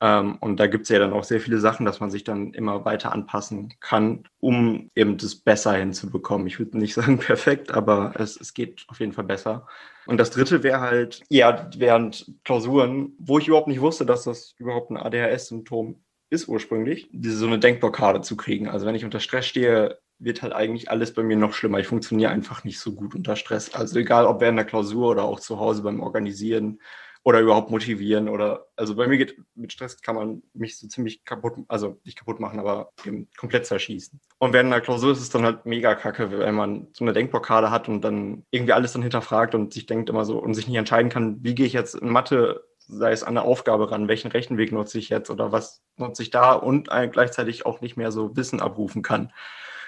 Ähm, 0.00 0.36
und 0.40 0.60
da 0.60 0.66
gibt 0.66 0.84
es 0.84 0.88
ja 0.90 0.98
dann 0.98 1.12
auch 1.12 1.24
sehr 1.24 1.40
viele 1.40 1.58
Sachen, 1.58 1.86
dass 1.86 2.00
man 2.00 2.10
sich 2.10 2.22
dann 2.24 2.52
immer 2.52 2.84
weiter 2.84 3.12
anpassen 3.12 3.74
kann, 3.80 4.24
um 4.40 4.90
eben 4.94 5.16
das 5.16 5.36
besser 5.36 5.72
hinzubekommen. 5.74 6.46
Ich 6.46 6.58
würde 6.58 6.78
nicht 6.78 6.94
sagen 6.94 7.18
perfekt, 7.18 7.72
aber 7.72 8.12
es, 8.16 8.38
es 8.38 8.52
geht 8.54 8.84
auf 8.88 9.00
jeden 9.00 9.12
Fall 9.12 9.24
besser. 9.24 9.66
Und 10.06 10.18
das 10.18 10.30
dritte 10.30 10.62
wäre 10.62 10.80
halt, 10.80 11.22
ja, 11.28 11.68
während 11.76 12.32
Klausuren, 12.44 13.14
wo 13.18 13.38
ich 13.38 13.48
überhaupt 13.48 13.68
nicht 13.68 13.80
wusste, 13.80 14.06
dass 14.06 14.24
das 14.24 14.54
überhaupt 14.58 14.90
ein 14.90 14.98
ADHS-Symptom 14.98 16.02
ist 16.28 16.48
ursprünglich, 16.48 17.08
diese 17.12 17.36
so 17.36 17.46
eine 17.46 17.58
Denkblockade 17.58 18.20
zu 18.20 18.36
kriegen. 18.36 18.68
Also 18.68 18.84
wenn 18.84 18.94
ich 18.94 19.04
unter 19.04 19.20
Stress 19.20 19.46
stehe, 19.46 19.98
wird 20.18 20.42
halt 20.42 20.52
eigentlich 20.52 20.90
alles 20.90 21.12
bei 21.12 21.22
mir 21.22 21.36
noch 21.36 21.52
schlimmer. 21.52 21.78
Ich 21.78 21.86
funktioniere 21.86 22.30
einfach 22.30 22.64
nicht 22.64 22.80
so 22.80 22.92
gut 22.92 23.14
unter 23.14 23.36
Stress. 23.36 23.74
Also 23.74 23.98
egal 23.98 24.26
ob 24.26 24.40
während 24.40 24.58
der 24.58 24.66
Klausur 24.66 25.10
oder 25.10 25.24
auch 25.24 25.40
zu 25.40 25.58
Hause 25.58 25.82
beim 25.82 26.00
Organisieren 26.00 26.80
oder 27.22 27.40
überhaupt 27.40 27.72
motivieren 27.72 28.28
oder 28.28 28.66
also 28.76 28.94
bei 28.94 29.08
mir 29.08 29.18
geht 29.18 29.36
mit 29.56 29.72
Stress 29.72 30.00
kann 30.00 30.14
man 30.14 30.42
mich 30.54 30.78
so 30.78 30.86
ziemlich 30.86 31.24
kaputt, 31.24 31.54
also 31.66 32.00
nicht 32.04 32.16
kaputt 32.16 32.38
machen, 32.38 32.60
aber 32.60 32.92
eben 33.04 33.28
komplett 33.36 33.66
zerschießen. 33.66 34.20
Und 34.38 34.52
während 34.52 34.72
einer 34.72 34.80
Klausur 34.80 35.10
ist 35.10 35.20
es 35.20 35.28
dann 35.30 35.42
halt 35.42 35.66
mega 35.66 35.96
kacke, 35.96 36.30
wenn 36.30 36.54
man 36.54 36.86
so 36.92 37.04
eine 37.04 37.12
Denkblockade 37.12 37.70
hat 37.70 37.88
und 37.88 38.02
dann 38.02 38.44
irgendwie 38.52 38.74
alles 38.74 38.92
dann 38.92 39.02
hinterfragt 39.02 39.56
und 39.56 39.74
sich 39.74 39.86
denkt 39.86 40.08
immer 40.08 40.24
so 40.24 40.38
und 40.38 40.54
sich 40.54 40.68
nicht 40.68 40.76
entscheiden 40.76 41.10
kann, 41.10 41.42
wie 41.42 41.56
gehe 41.56 41.66
ich 41.66 41.72
jetzt 41.72 41.96
in 41.96 42.10
Mathe 42.10 42.64
sei 42.88 43.10
es 43.10 43.24
an 43.24 43.36
eine 43.36 43.42
Aufgabe 43.42 43.90
ran, 43.90 44.08
welchen 44.08 44.30
Rechenweg 44.30 44.72
nutze 44.72 44.98
ich 44.98 45.08
jetzt 45.08 45.28
oder 45.30 45.52
was 45.52 45.82
nutze 45.96 46.22
ich 46.22 46.30
da 46.30 46.52
und 46.52 46.88
gleichzeitig 46.88 47.66
auch 47.66 47.80
nicht 47.80 47.96
mehr 47.96 48.12
so 48.12 48.36
Wissen 48.36 48.60
abrufen 48.60 49.02
kann. 49.02 49.32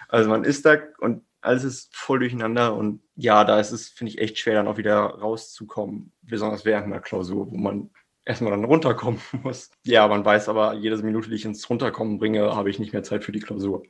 Also 0.08 0.28
man 0.30 0.44
ist 0.44 0.64
da 0.64 0.78
und 0.98 1.22
alles 1.40 1.64
ist 1.64 1.94
voll 1.94 2.18
durcheinander 2.18 2.74
und 2.74 3.02
ja, 3.14 3.44
da 3.44 3.60
ist 3.60 3.70
es, 3.70 3.88
finde 3.88 4.12
ich, 4.12 4.18
echt 4.18 4.38
schwer, 4.38 4.54
dann 4.54 4.68
auch 4.68 4.76
wieder 4.76 4.98
rauszukommen, 4.98 6.12
besonders 6.22 6.64
während 6.64 6.86
einer 6.86 7.00
Klausur, 7.00 7.50
wo 7.50 7.56
man 7.56 7.90
erstmal 8.24 8.50
dann 8.50 8.64
runterkommen 8.64 9.20
muss. 9.42 9.70
Ja, 9.84 10.08
man 10.08 10.24
weiß 10.24 10.48
aber, 10.48 10.74
jede 10.74 10.96
Minute, 10.98 11.28
die 11.28 11.36
ich 11.36 11.44
ins 11.44 11.68
Runterkommen 11.68 12.18
bringe, 12.18 12.54
habe 12.54 12.70
ich 12.70 12.78
nicht 12.78 12.92
mehr 12.92 13.02
Zeit 13.02 13.24
für 13.24 13.32
die 13.32 13.40
Klausur. 13.40 13.82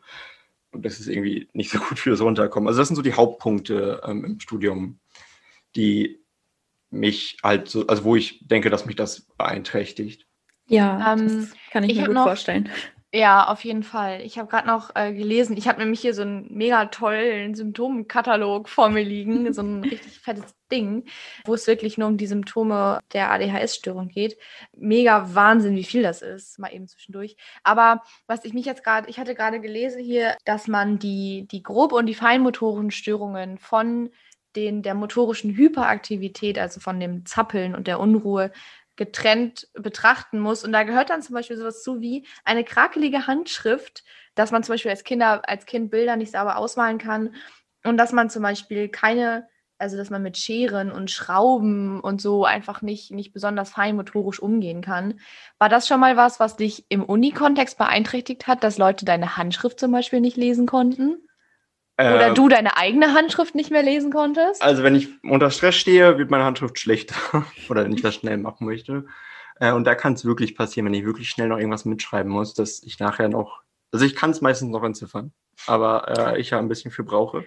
Und 0.70 0.84
das 0.84 1.00
ist 1.00 1.08
irgendwie 1.08 1.48
nicht 1.52 1.70
so 1.70 1.78
gut 1.78 1.98
für 1.98 2.10
das 2.10 2.20
Runterkommen. 2.20 2.68
Also 2.68 2.80
das 2.80 2.88
sind 2.88 2.96
so 2.96 3.02
die 3.02 3.14
Hauptpunkte 3.14 4.02
ähm, 4.04 4.24
im 4.24 4.40
Studium, 4.40 5.00
die 5.74 6.20
mich 6.90 7.38
halt 7.42 7.68
so, 7.68 7.86
also 7.86 8.04
wo 8.04 8.16
ich 8.16 8.46
denke, 8.46 8.70
dass 8.70 8.86
mich 8.86 8.96
das 8.96 9.22
beeinträchtigt. 9.36 10.26
Ja, 10.68 11.14
ähm, 11.14 11.48
kann 11.70 11.84
ich, 11.84 11.92
ich 11.92 11.98
mir 11.98 12.06
gut 12.06 12.14
noch, 12.14 12.24
vorstellen. 12.24 12.68
Ja, 13.14 13.46
auf 13.48 13.64
jeden 13.64 13.84
Fall. 13.84 14.20
Ich 14.20 14.38
habe 14.38 14.48
gerade 14.50 14.66
noch 14.66 14.94
äh, 14.94 15.14
gelesen, 15.14 15.56
ich 15.56 15.66
habe 15.66 15.78
nämlich 15.80 16.00
hier 16.00 16.12
so 16.12 16.20
einen 16.20 16.46
mega 16.54 16.84
tollen 16.86 17.54
Symptomkatalog 17.54 18.68
vor 18.68 18.90
mir 18.90 19.02
liegen, 19.02 19.50
so 19.54 19.62
ein 19.62 19.82
richtig 19.82 20.20
fettes 20.20 20.54
Ding, 20.70 21.06
wo 21.46 21.54
es 21.54 21.66
wirklich 21.66 21.96
nur 21.96 22.06
um 22.08 22.18
die 22.18 22.26
Symptome 22.26 23.00
der 23.14 23.30
ADHS-Störung 23.30 24.08
geht. 24.08 24.36
Mega 24.76 25.34
Wahnsinn, 25.34 25.74
wie 25.74 25.84
viel 25.84 26.02
das 26.02 26.20
ist, 26.20 26.58
mal 26.58 26.70
eben 26.74 26.86
zwischendurch. 26.86 27.36
Aber 27.62 28.02
was 28.26 28.44
ich 28.44 28.52
mich 28.52 28.66
jetzt 28.66 28.84
gerade, 28.84 29.08
ich 29.08 29.18
hatte 29.18 29.34
gerade 29.34 29.62
gelesen 29.62 30.02
hier, 30.02 30.36
dass 30.44 30.68
man 30.68 30.98
die, 30.98 31.46
die 31.50 31.62
grob- 31.62 31.94
und 31.94 32.04
die 32.04 32.14
feinmotorischen 32.14 32.90
Störungen 32.90 33.56
von 33.56 34.10
den, 34.54 34.82
der 34.82 34.94
motorischen 34.94 35.56
Hyperaktivität, 35.56 36.58
also 36.58 36.78
von 36.80 37.00
dem 37.00 37.24
Zappeln 37.24 37.74
und 37.74 37.86
der 37.86 38.00
Unruhe, 38.00 38.52
getrennt 38.98 39.68
betrachten 39.72 40.40
muss. 40.40 40.64
Und 40.64 40.72
da 40.72 40.82
gehört 40.82 41.08
dann 41.08 41.22
zum 41.22 41.34
Beispiel 41.34 41.56
sowas 41.56 41.82
zu 41.82 42.00
wie 42.02 42.26
eine 42.44 42.64
krakelige 42.64 43.26
Handschrift, 43.26 44.04
dass 44.34 44.50
man 44.50 44.62
zum 44.62 44.74
Beispiel 44.74 44.90
als 44.90 45.04
Kinder, 45.04 45.48
als 45.48 45.64
Kind 45.64 45.90
Bilder 45.90 46.16
nicht 46.16 46.32
sauber 46.32 46.58
ausmalen 46.58 46.98
kann 46.98 47.34
und 47.84 47.96
dass 47.96 48.12
man 48.12 48.28
zum 48.28 48.42
Beispiel 48.42 48.88
keine, 48.88 49.48
also 49.78 49.96
dass 49.96 50.10
man 50.10 50.22
mit 50.22 50.36
Scheren 50.36 50.90
und 50.90 51.10
Schrauben 51.10 52.00
und 52.00 52.20
so 52.20 52.44
einfach 52.44 52.82
nicht, 52.82 53.12
nicht 53.12 53.32
besonders 53.32 53.70
feinmotorisch 53.70 54.40
umgehen 54.40 54.82
kann. 54.82 55.20
War 55.58 55.68
das 55.68 55.86
schon 55.86 56.00
mal 56.00 56.16
was, 56.16 56.40
was 56.40 56.56
dich 56.56 56.84
im 56.88 57.04
Unikontext 57.04 57.78
beeinträchtigt 57.78 58.48
hat, 58.48 58.64
dass 58.64 58.78
Leute 58.78 59.04
deine 59.04 59.36
Handschrift 59.36 59.78
zum 59.78 59.92
Beispiel 59.92 60.20
nicht 60.20 60.36
lesen 60.36 60.66
konnten? 60.66 61.27
Oder 61.98 62.28
ähm, 62.28 62.34
du 62.34 62.48
deine 62.48 62.76
eigene 62.76 63.12
Handschrift 63.12 63.56
nicht 63.56 63.72
mehr 63.72 63.82
lesen 63.82 64.12
konntest? 64.12 64.62
Also 64.62 64.84
wenn 64.84 64.94
ich 64.94 65.08
unter 65.24 65.50
Stress 65.50 65.74
stehe, 65.74 66.16
wird 66.16 66.30
meine 66.30 66.44
Handschrift 66.44 66.78
schlechter. 66.78 67.16
Oder 67.68 67.84
wenn 67.84 67.92
ich 67.92 68.02
das 68.02 68.14
schnell 68.14 68.36
machen 68.36 68.66
möchte. 68.66 69.06
Äh, 69.58 69.72
und 69.72 69.84
da 69.84 69.96
kann 69.96 70.12
es 70.12 70.24
wirklich 70.24 70.56
passieren, 70.56 70.86
wenn 70.86 70.94
ich 70.94 71.04
wirklich 71.04 71.28
schnell 71.28 71.48
noch 71.48 71.58
irgendwas 71.58 71.84
mitschreiben 71.84 72.30
muss, 72.30 72.54
dass 72.54 72.82
ich 72.84 73.00
nachher 73.00 73.28
noch, 73.28 73.62
also 73.92 74.04
ich 74.04 74.14
kann 74.14 74.30
es 74.30 74.40
meistens 74.40 74.70
noch 74.70 74.84
entziffern, 74.84 75.32
aber 75.66 76.34
äh, 76.34 76.40
ich 76.40 76.50
ja 76.50 76.60
ein 76.60 76.68
bisschen 76.68 76.92
für 76.92 77.02
brauche. 77.02 77.44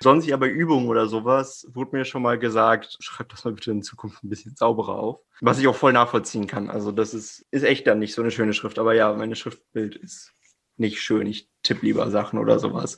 Sonst 0.00 0.26
ja 0.26 0.36
bei 0.36 0.48
Übungen 0.48 0.88
oder 0.88 1.06
sowas 1.06 1.68
wurde 1.72 1.96
mir 1.96 2.04
schon 2.04 2.22
mal 2.22 2.36
gesagt, 2.36 2.96
schreib 2.98 3.28
das 3.28 3.44
mal 3.44 3.54
bitte 3.54 3.70
in 3.70 3.82
Zukunft 3.82 4.24
ein 4.24 4.28
bisschen 4.28 4.56
sauberer 4.56 4.98
auf. 4.98 5.20
Was 5.40 5.60
ich 5.60 5.68
auch 5.68 5.76
voll 5.76 5.92
nachvollziehen 5.92 6.48
kann. 6.48 6.70
Also 6.70 6.90
das 6.90 7.14
ist, 7.14 7.46
ist 7.52 7.62
echt 7.62 7.86
dann 7.86 8.00
nicht 8.00 8.14
so 8.14 8.22
eine 8.22 8.32
schöne 8.32 8.52
Schrift. 8.52 8.80
Aber 8.80 8.94
ja, 8.94 9.12
meine 9.12 9.36
Schriftbild 9.36 9.94
ist 9.94 10.32
nicht 10.76 11.00
schön. 11.00 11.28
Ich 11.28 11.48
tippe 11.62 11.86
lieber 11.86 12.10
Sachen 12.10 12.40
oder 12.40 12.58
sowas. 12.58 12.96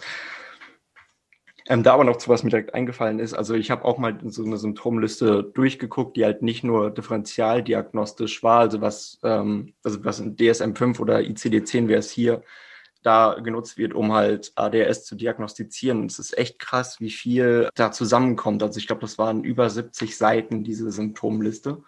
Ähm, 1.67 1.83
da 1.83 1.95
aber 1.95 2.05
noch 2.05 2.17
zu 2.17 2.29
was 2.29 2.43
mir 2.43 2.51
direkt 2.51 2.75
eingefallen 2.75 3.19
ist, 3.19 3.33
also 3.33 3.55
ich 3.55 3.71
habe 3.71 3.87
auch 3.87 3.97
mal 3.97 4.19
so 4.25 4.45
eine 4.45 4.59
Symptomliste 4.59 5.45
durchgeguckt, 5.55 6.17
die 6.17 6.25
halt 6.25 6.43
nicht 6.43 6.63
nur 6.63 6.91
differentialdiagnostisch 6.91 8.43
war, 8.43 8.61
also 8.61 8.83
was, 8.83 9.19
ähm, 9.23 9.73
also 9.83 10.05
was 10.05 10.21
in 10.21 10.37
DSM-5 10.37 11.01
oder 11.01 11.21
ICD-10 11.21 11.89
wäre 11.89 12.01
es 12.01 12.11
hier, 12.11 12.43
da 13.03 13.35
genutzt 13.43 13.79
wird, 13.79 13.95
um 13.95 14.13
halt 14.13 14.53
ADS 14.57 15.05
zu 15.05 15.15
diagnostizieren. 15.15 16.07
es 16.07 16.19
ist 16.19 16.37
echt 16.37 16.59
krass, 16.59 17.01
wie 17.01 17.11
viel 17.11 17.69
da 17.75 17.93
zusammenkommt. 17.93 18.63
Also 18.63 18.79
ich 18.79 18.87
glaube, 18.87 19.03
das 19.03 19.19
waren 19.19 19.45
über 19.45 19.69
70 19.71 20.17
Seiten, 20.17 20.65
diese 20.65 20.91
Symptomliste. 20.91 21.83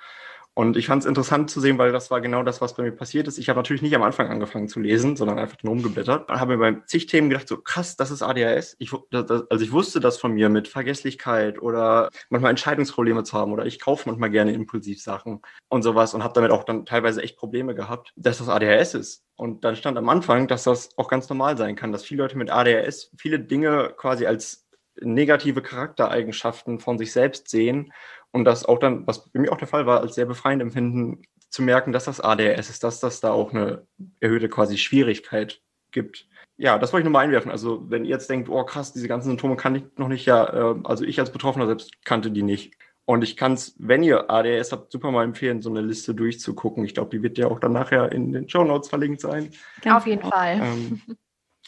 Und 0.58 0.78
ich 0.78 0.86
fand 0.86 1.02
es 1.02 1.06
interessant 1.06 1.50
zu 1.50 1.60
sehen, 1.60 1.76
weil 1.76 1.92
das 1.92 2.10
war 2.10 2.22
genau 2.22 2.42
das, 2.42 2.62
was 2.62 2.74
bei 2.74 2.82
mir 2.82 2.90
passiert 2.90 3.28
ist. 3.28 3.36
Ich 3.36 3.50
habe 3.50 3.58
natürlich 3.58 3.82
nicht 3.82 3.94
am 3.94 4.02
Anfang 4.02 4.28
angefangen 4.28 4.68
zu 4.68 4.80
lesen, 4.80 5.14
sondern 5.14 5.38
einfach 5.38 5.58
nur 5.62 5.74
rumgeblättert. 5.74 6.30
Und 6.30 6.40
habe 6.40 6.56
mir 6.56 6.72
bei 6.72 6.80
zig 6.86 7.04
Themen 7.04 7.28
gedacht, 7.28 7.46
so 7.46 7.58
krass, 7.58 7.96
das 7.96 8.10
ist 8.10 8.22
ADHS. 8.22 8.74
Ich, 8.78 8.90
das, 9.10 9.30
also 9.50 9.62
ich 9.62 9.70
wusste 9.70 10.00
das 10.00 10.16
von 10.16 10.32
mir 10.32 10.48
mit 10.48 10.66
Vergesslichkeit 10.66 11.60
oder 11.60 12.08
manchmal 12.30 12.50
Entscheidungsprobleme 12.52 13.22
zu 13.22 13.36
haben 13.36 13.52
oder 13.52 13.66
ich 13.66 13.80
kaufe 13.80 14.08
manchmal 14.08 14.30
gerne 14.30 14.54
impulsiv 14.54 15.02
Sachen 15.02 15.42
und 15.68 15.82
sowas 15.82 16.14
und 16.14 16.24
habe 16.24 16.32
damit 16.32 16.50
auch 16.50 16.64
dann 16.64 16.86
teilweise 16.86 17.22
echt 17.22 17.36
Probleme 17.36 17.74
gehabt, 17.74 18.14
dass 18.16 18.38
das 18.38 18.48
ADHS 18.48 18.94
ist. 18.94 19.26
Und 19.36 19.62
dann 19.62 19.76
stand 19.76 19.98
am 19.98 20.08
Anfang, 20.08 20.48
dass 20.48 20.64
das 20.64 20.88
auch 20.96 21.08
ganz 21.08 21.28
normal 21.28 21.58
sein 21.58 21.76
kann, 21.76 21.92
dass 21.92 22.02
viele 22.02 22.22
Leute 22.22 22.38
mit 22.38 22.50
ADHS 22.50 23.12
viele 23.18 23.38
Dinge 23.38 23.92
quasi 23.94 24.24
als 24.24 24.65
negative 25.00 25.62
Charaktereigenschaften 25.62 26.80
von 26.80 26.98
sich 26.98 27.12
selbst 27.12 27.48
sehen 27.48 27.92
und 28.32 28.44
das 28.44 28.64
auch 28.64 28.78
dann, 28.78 29.06
was 29.06 29.28
bei 29.30 29.40
mir 29.40 29.52
auch 29.52 29.58
der 29.58 29.68
Fall 29.68 29.86
war, 29.86 30.00
als 30.00 30.14
sehr 30.14 30.26
befreiend 30.26 30.62
empfinden, 30.62 31.22
zu 31.48 31.62
merken, 31.62 31.92
dass 31.92 32.04
das 32.04 32.20
ADHS 32.20 32.70
ist, 32.70 32.84
dass 32.84 33.00
das 33.00 33.20
da 33.20 33.30
auch 33.30 33.52
eine 33.52 33.86
erhöhte 34.20 34.48
quasi 34.48 34.78
Schwierigkeit 34.78 35.62
gibt. 35.90 36.26
Ja, 36.58 36.78
das 36.78 36.92
wollte 36.92 37.02
ich 37.02 37.04
nur 37.04 37.12
mal 37.12 37.24
einwerfen. 37.24 37.50
Also, 37.50 37.90
wenn 37.90 38.04
ihr 38.04 38.10
jetzt 38.10 38.30
denkt, 38.30 38.48
oh 38.48 38.64
krass, 38.64 38.92
diese 38.92 39.08
ganzen 39.08 39.28
Symptome 39.28 39.56
kann 39.56 39.74
ich 39.74 39.84
noch 39.96 40.08
nicht, 40.08 40.26
ja, 40.26 40.72
äh, 40.72 40.74
also 40.84 41.04
ich 41.04 41.20
als 41.20 41.32
Betroffener 41.32 41.66
selbst 41.66 42.04
kannte 42.04 42.30
die 42.30 42.42
nicht. 42.42 42.74
Und 43.04 43.22
ich 43.22 43.36
kann 43.36 43.52
es, 43.52 43.76
wenn 43.78 44.02
ihr 44.02 44.30
ADHS 44.30 44.72
habt, 44.72 44.90
super 44.90 45.12
mal 45.12 45.22
empfehlen, 45.22 45.62
so 45.62 45.70
eine 45.70 45.80
Liste 45.80 46.14
durchzugucken. 46.14 46.84
Ich 46.84 46.94
glaube, 46.94 47.10
die 47.10 47.22
wird 47.22 47.38
ja 47.38 47.46
auch 47.46 47.60
dann 47.60 47.72
nachher 47.72 48.10
in 48.10 48.32
den 48.32 48.48
Show 48.48 48.64
Notes 48.64 48.88
verlinkt 48.88 49.20
sein. 49.20 49.50
Auf 49.88 50.06
jeden 50.06 50.28
Fall. 50.28 50.60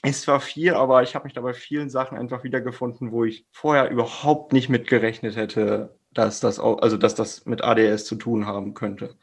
Es 0.03 0.29
war 0.29 0.41
viel, 0.41 0.75
aber 0.75 1.03
ich 1.03 1.15
habe 1.15 1.25
mich 1.25 1.35
da 1.35 1.41
bei 1.41 1.55
vielen 1.55 1.91
Sachen 1.91 2.17
einfach 2.17 2.45
wiedergefunden, 2.45 3.11
wo 3.11 3.25
ich 3.25 3.47
vorher 3.51 3.91
überhaupt 3.91 4.53
nicht 4.53 4.69
mitgerechnet 4.69 5.37
hätte, 5.37 5.97
dass 6.13 6.41
das 6.41 6.59
auch, 6.59 6.79
also 6.79 6.97
dass 6.97 7.15
das 7.15 7.47
mit 7.47 7.63
ADS 7.63 8.05
zu 8.05 8.15
tun 8.15 8.47
haben 8.47 8.75
könnte. 8.75 9.17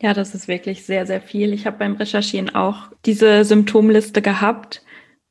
Ja, 0.00 0.14
das 0.14 0.34
ist 0.34 0.46
wirklich 0.46 0.86
sehr, 0.86 1.06
sehr 1.06 1.20
viel. 1.20 1.52
Ich 1.52 1.66
habe 1.66 1.78
beim 1.78 1.96
Recherchieren 1.96 2.54
auch 2.54 2.90
diese 3.04 3.44
Symptomliste 3.44 4.22
gehabt. 4.22 4.82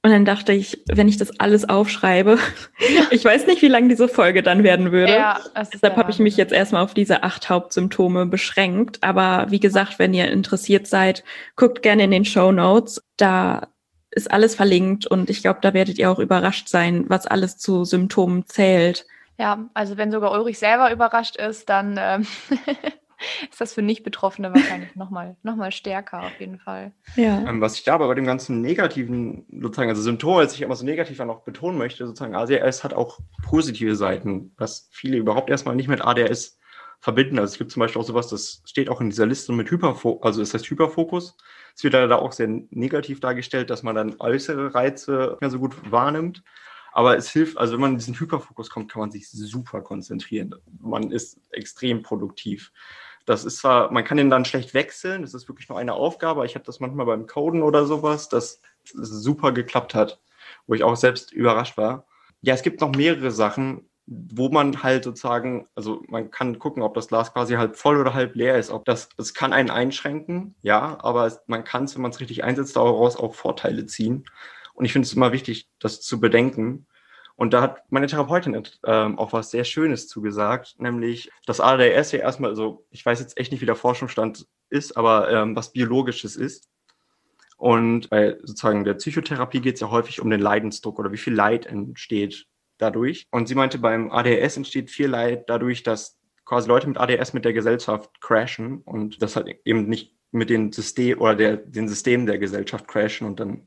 Und 0.04 0.12
dann 0.12 0.26
dachte 0.26 0.54
ich, 0.54 0.84
wenn 0.92 1.08
ich 1.08 1.18
das 1.18 1.40
alles 1.40 1.68
aufschreibe, 1.68 2.38
ich 3.12 3.24
weiß 3.24 3.48
nicht, 3.48 3.62
wie 3.62 3.68
lang 3.68 3.90
diese 3.90 4.08
Folge 4.08 4.44
dann 4.44 4.64
werden 4.64 4.92
würde. 4.92 5.14
Ja, 5.14 5.40
Deshalb 5.74 5.96
habe 5.96 6.12
ich 6.12 6.20
mich 6.20 6.38
jetzt 6.38 6.54
erstmal 6.54 6.84
auf 6.84 6.94
diese 6.94 7.24
acht 7.24 7.50
Hauptsymptome 7.50 8.26
beschränkt. 8.26 9.04
Aber 9.04 9.48
wie 9.50 9.60
gesagt, 9.60 10.00
wenn 10.00 10.14
ihr 10.14 10.30
interessiert 10.30 10.88
seid, 10.88 11.24
guckt 11.56 11.82
gerne 11.82 12.04
in 12.04 12.12
den 12.12 12.26
Show 12.26 12.52
Notes. 12.52 13.02
Da 13.16 13.68
ist 14.18 14.32
alles 14.32 14.56
verlinkt 14.56 15.08
und 15.08 15.30
ich 15.30 15.42
glaube, 15.42 15.60
da 15.62 15.74
werdet 15.74 15.98
ihr 16.00 16.12
auch 16.12 16.20
überrascht 16.20 16.68
sein, 16.68 17.06
was 17.08 17.28
alles 17.28 17.58
zu 17.58 17.86
Symptomen 17.86 18.46
zählt. 18.48 19.06
Ja, 19.38 19.70
also 19.76 19.98
wenn 19.98 20.12
sogar 20.12 20.32
Ulrich 20.32 20.58
selber 20.58 20.92
überrascht 20.92 21.36
ist, 21.38 21.70
dann 21.70 21.96
ähm, 22.00 22.28
ist 23.52 23.62
das 23.62 23.74
für 23.74 23.84
Nicht-Betroffene 23.84 24.52
wahrscheinlich 24.52 24.96
nochmal 24.96 25.38
noch 25.44 25.56
mal 25.56 25.72
stärker 25.72 26.24
auf 26.24 26.40
jeden 26.40 26.58
Fall. 26.58 26.92
Ja. 27.16 27.48
Ähm, 27.48 27.62
was 27.62 27.76
ich 27.76 27.84
da 27.84 27.94
aber 27.94 28.08
bei 28.08 28.16
dem 28.16 28.26
ganzen 28.26 28.62
negativen, 28.62 29.46
sozusagen, 29.62 29.90
also 29.90 30.02
Symptom, 30.02 30.38
als 30.38 30.56
ich 30.56 30.62
immer 30.62 30.76
so 30.76 30.84
negativ 30.84 31.20
noch 31.20 31.44
betonen 31.44 31.78
möchte, 31.78 32.08
sozusagen, 32.08 32.36
ADHS 32.36 32.84
hat 32.84 32.96
auch 32.96 33.20
positive 33.44 33.96
Seiten, 33.96 34.54
was 34.58 34.90
viele 34.92 35.18
überhaupt 35.18 35.52
erstmal 35.52 35.76
nicht 35.76 35.88
mit 35.88 36.04
ADHS 36.04 36.58
verbinden. 37.00 37.38
Also 37.38 37.52
es 37.52 37.58
gibt 37.60 37.72
zum 37.72 37.82
Beispiel 37.82 38.02
auch 38.02 38.06
sowas, 38.06 38.28
das 38.28 38.64
steht 38.66 38.90
auch 38.90 39.02
in 39.02 39.12
dieser 39.12 39.28
Liste 39.28 39.54
mit 39.54 39.70
Hyperfokus, 39.70 40.26
also 40.26 40.42
es 40.42 40.54
heißt 40.56 40.68
Hyperfokus. 40.70 41.38
Es 41.78 41.84
wird 41.84 41.94
da 41.94 42.16
auch 42.16 42.32
sehr 42.32 42.48
negativ 42.72 43.20
dargestellt, 43.20 43.70
dass 43.70 43.84
man 43.84 43.94
dann 43.94 44.16
äußere 44.18 44.74
Reize 44.74 45.30
nicht 45.32 45.42
mehr 45.42 45.50
so 45.52 45.60
gut 45.60 45.76
wahrnimmt. 45.92 46.44
Aber 46.92 47.16
es 47.16 47.30
hilft, 47.30 47.60
also 47.60 47.74
wenn 47.74 47.82
man 47.82 47.92
in 47.92 47.98
diesen 48.00 48.20
Hyperfokus 48.20 48.72
kommt, 48.72 48.92
kann 48.92 49.02
man 49.02 49.12
sich 49.12 49.30
super 49.30 49.82
konzentrieren. 49.82 50.56
Man 50.80 51.12
ist 51.12 51.40
extrem 51.52 52.02
produktiv. 52.02 52.72
Das 53.28 53.46
ist 53.46 53.58
zwar, 53.58 53.92
man 53.92 54.04
kann 54.04 54.18
den 54.18 54.32
dann 54.32 54.46
schlecht 54.46 54.74
wechseln, 54.74 55.22
das 55.22 55.36
ist 55.36 55.48
wirklich 55.48 55.70
nur 55.70 55.78
eine 55.78 55.94
Aufgabe. 55.94 56.48
Ich 56.48 56.56
habe 56.56 56.66
das 56.66 56.80
manchmal 56.80 57.06
beim 57.06 57.28
Coden 57.28 57.62
oder 57.62 57.86
sowas, 57.86 58.28
dass 58.28 58.60
es 58.84 59.10
super 59.10 59.52
geklappt 59.52 59.94
hat, 59.94 60.20
wo 60.66 60.74
ich 60.74 60.84
auch 60.84 60.96
selbst 60.96 61.32
überrascht 61.32 61.78
war. 61.78 62.08
Ja, 62.42 62.56
es 62.56 62.64
gibt 62.64 62.82
noch 62.82 62.96
mehrere 62.96 63.30
Sachen, 63.30 63.88
wo 64.08 64.48
man 64.50 64.84
halt 64.84 65.04
sozusagen, 65.04 65.68
also 65.76 66.02
man 66.08 66.32
kann 66.32 66.60
gucken, 66.60 66.82
ob 66.82 66.94
das 66.94 67.10
Glas 67.10 67.34
quasi 67.34 67.56
halb 67.56 67.76
voll 67.76 67.98
oder 67.98 68.14
halb 68.14 68.36
leer 68.36 68.58
ist. 68.58 68.72
Ob 68.72 68.86
das, 68.86 69.10
das 69.18 69.34
kann 69.34 69.52
einen 69.52 69.70
einschränken, 69.70 70.56
ja, 70.62 70.98
aber 71.02 71.26
es, 71.28 71.42
man 71.48 71.66
kann 71.66 71.84
es, 71.84 71.96
wenn 71.96 72.02
man 72.02 72.12
es 72.12 72.22
richtig 72.22 72.44
einsetzt, 72.46 72.78
daraus 72.78 73.18
auch 73.18 73.36
Vorteile 73.36 73.86
ziehen. 73.86 74.24
Und 74.74 74.86
ich 74.86 74.94
finde 74.94 75.08
es 75.08 75.14
immer 75.14 75.34
wichtig, 75.34 75.68
das 75.80 76.02
zu 76.02 76.22
bedenken. 76.22 76.88
Und 77.36 77.54
da 77.54 77.62
hat 77.62 77.84
meine 77.92 78.08
Therapeutin 78.08 78.64
ähm, 78.86 79.20
auch 79.20 79.34
was 79.34 79.52
sehr 79.52 79.66
Schönes 79.66 80.08
zugesagt, 80.08 80.76
nämlich 80.80 81.30
das 81.46 81.60
ADHS 81.60 82.14
ja 82.14 82.20
erstmal, 82.20 82.50
also 82.50 82.86
ich 82.90 83.06
weiß 83.06 83.20
jetzt 83.20 83.38
echt 83.38 83.52
nicht, 83.52 83.62
wie 83.62 83.68
der 83.68 83.76
Forschungsstand 83.76 84.48
ist, 84.70 84.96
aber 84.96 85.30
ähm, 85.30 85.56
was 85.56 85.74
Biologisches 85.74 86.38
ist. 86.38 86.70
Und 87.58 88.10
bei 88.10 88.38
sozusagen 88.40 88.86
der 88.86 88.94
Psychotherapie 88.94 89.60
geht 89.60 89.76
es 89.76 89.82
ja 89.82 89.92
häufig 89.92 90.22
um 90.22 90.30
den 90.30 90.40
Leidensdruck 90.40 90.98
oder 90.98 91.12
wie 91.12 91.18
viel 91.18 91.34
Leid 91.34 91.66
entsteht 91.66 92.48
dadurch. 92.78 93.28
Und 93.32 93.48
sie 93.48 93.56
meinte, 93.56 93.80
beim 93.80 94.12
ADHS 94.12 94.58
entsteht 94.58 94.90
viel 94.90 95.08
Leid 95.08 95.50
dadurch, 95.50 95.84
dass 95.84 96.18
quasi 96.46 96.68
Leute 96.68 96.88
mit 96.88 96.98
ADS 96.98 97.34
mit 97.34 97.46
der 97.46 97.54
Gesellschaft 97.54 98.22
crashen 98.22 98.82
und 98.82 99.22
das 99.22 99.36
halt 99.36 99.60
eben 99.66 99.88
nicht 99.88 100.16
mit 100.32 100.50
den 100.50 100.72
System 100.72 101.20
oder 101.20 101.36
der, 101.36 101.58
den 101.58 101.90
Systemen 101.90 102.26
der 102.26 102.40
Gesellschaft 102.40 102.88
crashen 102.88 103.28
und 103.28 103.40
dann 103.40 103.66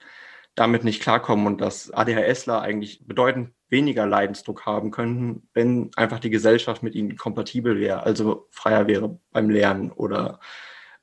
damit 0.55 0.83
nicht 0.85 1.03
klarkommen 1.03 1.47
und 1.47 1.61
dass 1.61 1.91
ADHSler 1.93 2.61
eigentlich 2.61 3.07
bedeutend 3.07 3.53
weniger 3.69 4.07
Leidensdruck 4.07 4.67
haben 4.67 4.91
könnten, 4.91 5.49
wenn 5.55 5.91
einfach 5.97 6.19
die 6.19 6.31
Gesellschaft 6.31 6.83
mit 6.83 6.95
ihnen 6.95 7.17
kompatibel 7.17 7.79
wäre, 7.79 8.03
also 8.03 8.49
freier 8.51 8.87
wäre 8.87 9.19
beim 9.31 9.49
Lernen 9.49 9.93
oder 9.93 10.41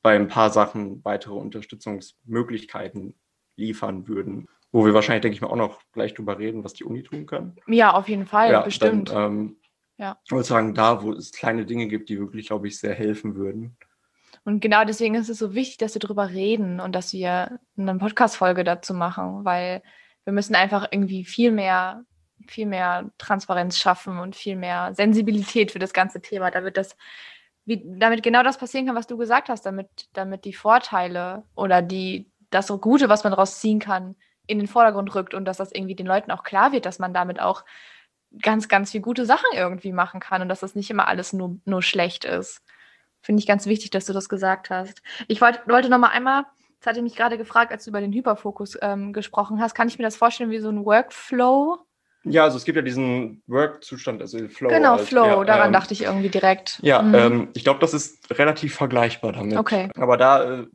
bei 0.01 0.15
ein 0.15 0.27
paar 0.27 0.49
Sachen 0.49 1.03
weitere 1.05 1.33
Unterstützungsmöglichkeiten 1.33 3.15
liefern 3.55 4.07
würden. 4.07 4.47
Wo 4.77 4.85
wir 4.85 4.93
wahrscheinlich, 4.93 5.23
denke 5.23 5.33
ich 5.33 5.41
mal, 5.41 5.47
auch 5.47 5.55
noch 5.55 5.81
gleich 5.91 6.13
drüber 6.13 6.37
reden, 6.37 6.63
was 6.63 6.73
die 6.73 6.83
Uni 6.83 7.01
tun 7.01 7.25
kann. 7.25 7.55
Ja, 7.65 7.93
auf 7.93 8.07
jeden 8.07 8.27
Fall, 8.27 8.51
ja, 8.51 8.61
bestimmt. 8.61 9.09
Dann, 9.09 9.31
ähm, 9.31 9.57
ja. 9.97 10.19
Ich 10.23 10.31
würde 10.31 10.43
sagen, 10.43 10.75
da, 10.75 11.01
wo 11.01 11.13
es 11.13 11.31
kleine 11.31 11.65
Dinge 11.65 11.87
gibt, 11.87 12.09
die 12.09 12.19
wirklich, 12.19 12.45
glaube 12.45 12.67
ich, 12.67 12.77
sehr 12.77 12.93
helfen 12.93 13.35
würden. 13.35 13.75
Und 14.45 14.59
genau 14.59 14.85
deswegen 14.85 15.15
ist 15.15 15.29
es 15.29 15.39
so 15.39 15.55
wichtig, 15.55 15.77
dass 15.77 15.95
wir 15.95 15.99
darüber 15.99 16.29
reden 16.29 16.79
und 16.79 16.93
dass 16.93 17.11
wir 17.11 17.59
eine 17.75 17.95
Podcast-Folge 17.95 18.63
dazu 18.63 18.93
machen, 18.93 19.45
weil 19.45 19.81
wir 20.25 20.33
müssen 20.33 20.53
einfach 20.53 20.87
irgendwie 20.91 21.25
viel 21.25 21.51
mehr, 21.51 22.03
viel 22.47 22.67
mehr 22.67 23.09
Transparenz 23.17 23.79
schaffen 23.79 24.19
und 24.19 24.35
viel 24.35 24.57
mehr 24.57 24.93
Sensibilität 24.93 25.71
für 25.71 25.79
das 25.79 25.91
ganze 25.91 26.21
Thema, 26.21 26.51
damit 26.51 26.77
das, 26.77 26.95
wie, 27.65 27.81
damit 27.83 28.21
genau 28.21 28.43
das 28.43 28.59
passieren 28.59 28.85
kann, 28.85 28.95
was 28.95 29.07
du 29.07 29.17
gesagt 29.17 29.49
hast, 29.49 29.65
damit, 29.65 29.89
damit 30.13 30.45
die 30.45 30.53
Vorteile 30.53 31.45
oder 31.55 31.81
die, 31.81 32.29
das 32.51 32.67
Gute, 32.67 33.09
was 33.09 33.23
man 33.23 33.31
daraus 33.31 33.59
ziehen 33.59 33.79
kann, 33.79 34.15
in 34.47 34.59
den 34.59 34.67
Vordergrund 34.67 35.13
rückt 35.13 35.33
und 35.33 35.45
dass 35.45 35.57
das 35.57 35.71
irgendwie 35.71 35.95
den 35.95 36.07
Leuten 36.07 36.31
auch 36.31 36.43
klar 36.43 36.71
wird, 36.71 36.85
dass 36.85 36.99
man 36.99 37.13
damit 37.13 37.39
auch 37.39 37.63
ganz, 38.41 38.67
ganz 38.67 38.91
viel 38.91 39.01
gute 39.01 39.25
Sachen 39.25 39.47
irgendwie 39.53 39.91
machen 39.91 40.19
kann 40.19 40.41
und 40.41 40.49
dass 40.49 40.59
das 40.59 40.75
nicht 40.75 40.89
immer 40.89 41.07
alles 41.07 41.33
nur, 41.33 41.57
nur 41.65 41.81
schlecht 41.81 42.25
ist. 42.25 42.61
Finde 43.21 43.39
ich 43.39 43.47
ganz 43.47 43.65
wichtig, 43.65 43.89
dass 43.89 44.05
du 44.05 44.13
das 44.13 44.29
gesagt 44.29 44.69
hast. 44.69 45.01
Ich 45.27 45.41
wollt, 45.41 45.61
wollte 45.67 45.89
noch 45.89 45.97
mal 45.97 46.09
einmal, 46.09 46.45
das 46.79 46.87
hatte 46.87 47.01
mich 47.01 47.15
gerade 47.15 47.37
gefragt, 47.37 47.71
als 47.71 47.83
du 47.83 47.89
über 47.89 48.01
den 48.01 48.13
Hyperfokus 48.13 48.77
ähm, 48.81 49.13
gesprochen 49.13 49.59
hast, 49.59 49.75
kann 49.75 49.87
ich 49.87 49.97
mir 49.97 50.05
das 50.05 50.15
vorstellen 50.15 50.51
wie 50.51 50.59
so 50.59 50.69
ein 50.69 50.85
Workflow? 50.85 51.79
Ja, 52.23 52.43
also 52.43 52.57
es 52.57 52.65
gibt 52.65 52.75
ja 52.75 52.81
diesen 52.81 53.41
Work-Zustand, 53.47 54.21
also 54.21 54.47
Flow. 54.49 54.69
Genau, 54.69 54.93
als, 54.93 55.07
Flow, 55.07 55.25
ja, 55.25 55.43
daran 55.43 55.67
ähm, 55.67 55.73
dachte 55.73 55.93
ich 55.93 56.03
irgendwie 56.03 56.29
direkt. 56.29 56.79
Ja, 56.81 57.01
mhm. 57.01 57.15
ähm, 57.15 57.47
ich 57.53 57.63
glaube, 57.63 57.79
das 57.79 57.93
ist 57.93 58.37
relativ 58.37 58.75
vergleichbar 58.75 59.33
damit. 59.33 59.57
Okay. 59.57 59.89
Aber 59.95 60.17
da, 60.17 60.59
äh, 60.59 60.67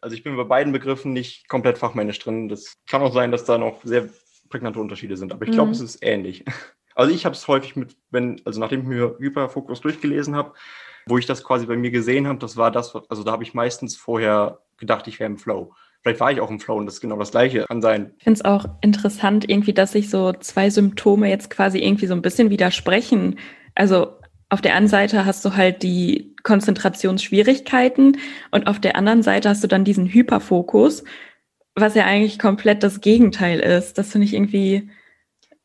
also 0.00 0.14
ich 0.14 0.22
bin 0.22 0.36
bei 0.36 0.44
beiden 0.44 0.72
Begriffen 0.72 1.12
nicht 1.12 1.48
komplett 1.48 1.78
fachmännisch 1.78 2.18
drin. 2.18 2.48
Das 2.48 2.74
kann 2.88 3.02
auch 3.02 3.12
sein, 3.12 3.30
dass 3.30 3.44
da 3.44 3.58
noch 3.58 3.82
sehr 3.84 4.08
prägnante 4.48 4.80
Unterschiede 4.80 5.16
sind, 5.16 5.32
aber 5.32 5.44
ich 5.44 5.52
glaube, 5.52 5.68
mhm. 5.68 5.72
es 5.72 5.80
ist 5.80 5.98
ähnlich. 6.02 6.44
Also 6.94 7.14
ich 7.14 7.24
habe 7.24 7.36
es 7.36 7.46
häufig 7.46 7.76
mit, 7.76 7.96
wenn, 8.10 8.42
also 8.44 8.58
nachdem 8.58 8.80
ich 8.80 8.88
mir 8.88 9.14
Hyperfokus 9.20 9.80
durchgelesen 9.82 10.34
habe, 10.34 10.54
wo 11.06 11.16
ich 11.16 11.26
das 11.26 11.44
quasi 11.44 11.64
bei 11.64 11.76
mir 11.76 11.92
gesehen 11.92 12.26
habe, 12.26 12.40
das 12.40 12.56
war 12.56 12.72
das, 12.72 12.92
also 13.08 13.22
da 13.22 13.30
habe 13.30 13.44
ich 13.44 13.54
meistens 13.54 13.96
vorher 13.96 14.62
gedacht, 14.78 15.06
ich 15.06 15.20
wäre 15.20 15.30
im 15.30 15.38
Flow. 15.38 15.72
Vielleicht 16.02 16.18
war 16.18 16.32
ich 16.32 16.40
auch 16.40 16.50
im 16.50 16.58
Flow 16.58 16.76
und 16.76 16.86
das 16.86 16.94
ist 16.94 17.00
genau 17.00 17.16
das 17.16 17.30
Gleiche. 17.30 17.66
Kann 17.68 17.82
sein. 17.82 18.14
Ich 18.18 18.24
finde 18.24 18.38
es 18.38 18.44
auch 18.44 18.64
interessant, 18.80 19.48
irgendwie, 19.48 19.72
dass 19.72 19.92
sich 19.92 20.10
so 20.10 20.32
zwei 20.32 20.70
Symptome 20.70 21.30
jetzt 21.30 21.50
quasi 21.50 21.78
irgendwie 21.78 22.06
so 22.06 22.14
ein 22.14 22.22
bisschen 22.22 22.50
widersprechen. 22.50 23.38
Also 23.76 24.17
auf 24.48 24.60
der 24.60 24.74
einen 24.74 24.88
Seite 24.88 25.24
hast 25.24 25.44
du 25.44 25.54
halt 25.56 25.82
die 25.82 26.34
Konzentrationsschwierigkeiten 26.42 28.18
und 28.50 28.66
auf 28.66 28.80
der 28.80 28.96
anderen 28.96 29.22
Seite 29.22 29.48
hast 29.48 29.62
du 29.62 29.68
dann 29.68 29.84
diesen 29.84 30.06
Hyperfokus, 30.06 31.04
was 31.74 31.94
ja 31.94 32.04
eigentlich 32.04 32.38
komplett 32.38 32.82
das 32.82 33.00
Gegenteil 33.00 33.60
ist. 33.60 33.98
Das 33.98 34.12
finde 34.12 34.26
ich 34.26 34.34
irgendwie 34.34 34.90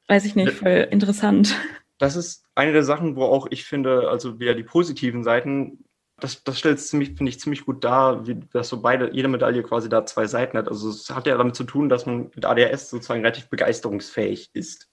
weiß 0.08 0.26
ich 0.26 0.36
nicht, 0.36 0.52
voll 0.54 0.88
interessant. 0.92 1.56
Das 1.98 2.16
ist 2.16 2.46
eine 2.56 2.74
der 2.74 2.84
Sachen, 2.84 3.16
wo 3.16 3.24
auch 3.24 3.48
ich 3.50 3.66
finde, 3.66 4.10
also 4.10 4.40
wieder 4.40 4.56
die 4.56 4.64
positiven 4.64 5.24
Seiten, 5.24 5.86
das, 6.20 6.44
das 6.44 6.60
stellt 6.60 6.78
es 6.78 6.88
ziemlich, 6.88 7.16
finde 7.16 7.30
ich, 7.30 7.40
ziemlich 7.40 7.66
gut 7.66 7.84
dar, 7.84 8.28
wie 8.28 8.36
dass 8.52 8.70
so 8.70 8.82
beide, 8.82 9.14
jede 9.14 9.28
Medaille 9.28 9.64
quasi 9.64 9.90
da 9.90 10.06
zwei 10.06 10.28
Seiten 10.28 10.58
hat. 10.58 10.68
Also 10.68 10.90
es 10.90 11.10
hat 11.10 11.28
ja 11.28 11.38
damit 11.38 11.56
zu 11.56 11.64
tun, 11.64 11.90
dass 11.90 12.06
man 12.06 12.32
mit 12.36 12.46
ADHS 12.46 12.90
sozusagen 12.90 13.22
relativ 13.22 13.50
begeisterungsfähig 13.50 14.50
ist. 14.54 14.90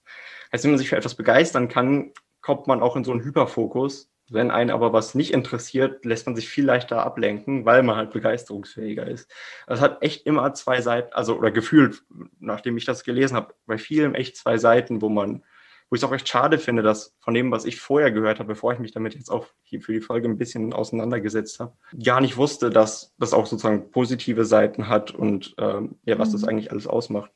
Also 0.51 0.63
wenn 0.63 0.71
man 0.71 0.79
sich 0.79 0.89
für 0.89 0.97
etwas 0.97 1.15
begeistern 1.15 1.69
kann, 1.69 2.11
kommt 2.41 2.67
man 2.67 2.81
auch 2.81 2.95
in 2.95 3.03
so 3.03 3.11
einen 3.11 3.23
Hyperfokus. 3.23 4.09
Wenn 4.29 4.49
einen 4.49 4.69
aber 4.69 4.93
was 4.93 5.13
nicht 5.13 5.33
interessiert, 5.33 6.05
lässt 6.05 6.25
man 6.25 6.37
sich 6.37 6.47
viel 6.47 6.63
leichter 6.63 7.05
ablenken, 7.05 7.65
weil 7.65 7.83
man 7.83 7.97
halt 7.97 8.11
begeisterungsfähiger 8.11 9.05
ist. 9.05 9.29
Das 9.67 9.81
hat 9.81 10.01
echt 10.01 10.25
immer 10.25 10.53
zwei 10.53 10.79
Seiten, 10.79 11.11
also 11.13 11.37
oder 11.37 11.51
gefühlt, 11.51 12.03
nachdem 12.39 12.77
ich 12.77 12.85
das 12.85 13.03
gelesen 13.03 13.35
habe, 13.35 13.53
bei 13.65 13.77
vielen 13.77 14.15
echt 14.15 14.37
zwei 14.37 14.57
Seiten, 14.57 15.01
wo 15.01 15.09
man, 15.09 15.43
wo 15.89 15.95
ich 15.95 16.01
es 16.01 16.07
auch 16.07 16.13
echt 16.13 16.29
schade 16.29 16.59
finde, 16.59 16.81
dass 16.81 17.13
von 17.19 17.33
dem, 17.33 17.51
was 17.51 17.65
ich 17.65 17.81
vorher 17.81 18.09
gehört 18.09 18.39
habe, 18.39 18.47
bevor 18.47 18.71
ich 18.71 18.79
mich 18.79 18.93
damit 18.93 19.15
jetzt 19.15 19.29
auch 19.29 19.47
hier 19.63 19.81
für 19.81 19.91
die 19.91 19.99
Folge 19.99 20.29
ein 20.29 20.37
bisschen 20.37 20.71
auseinandergesetzt 20.71 21.59
habe, 21.59 21.73
gar 22.01 22.21
nicht 22.21 22.37
wusste, 22.37 22.69
dass 22.69 23.13
das 23.17 23.33
auch 23.33 23.47
sozusagen 23.47 23.91
positive 23.91 24.45
Seiten 24.45 24.87
hat 24.87 25.11
und 25.11 25.55
ähm, 25.57 25.99
ja, 26.05 26.17
was 26.17 26.29
mhm. 26.29 26.33
das 26.33 26.43
eigentlich 26.45 26.71
alles 26.71 26.87
ausmacht. 26.87 27.31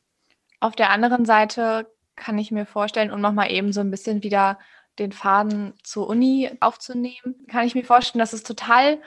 Auf 0.62 0.78
der 0.78 0.91
anderen 0.91 1.26
Seite 1.26 1.88
kann 2.15 2.38
ich 2.38 2.52
mir 2.52 2.65
vorstellen, 2.65 3.12
und 3.12 3.20
nochmal 3.20 3.52
eben 3.52 3.74
so 3.74 3.82
ein 3.82 3.91
bisschen 3.91 4.24
wieder 4.24 4.58
den 5.00 5.12
Faden 5.12 5.74
zur 5.84 6.08
Uni 6.08 6.52
aufzunehmen, 6.60 7.46
kann 7.48 7.66
ich 7.66 7.76
mir 7.76 7.84
vorstellen, 7.84 8.20
dass 8.20 8.34
es 8.34 8.44
total 8.44 9.00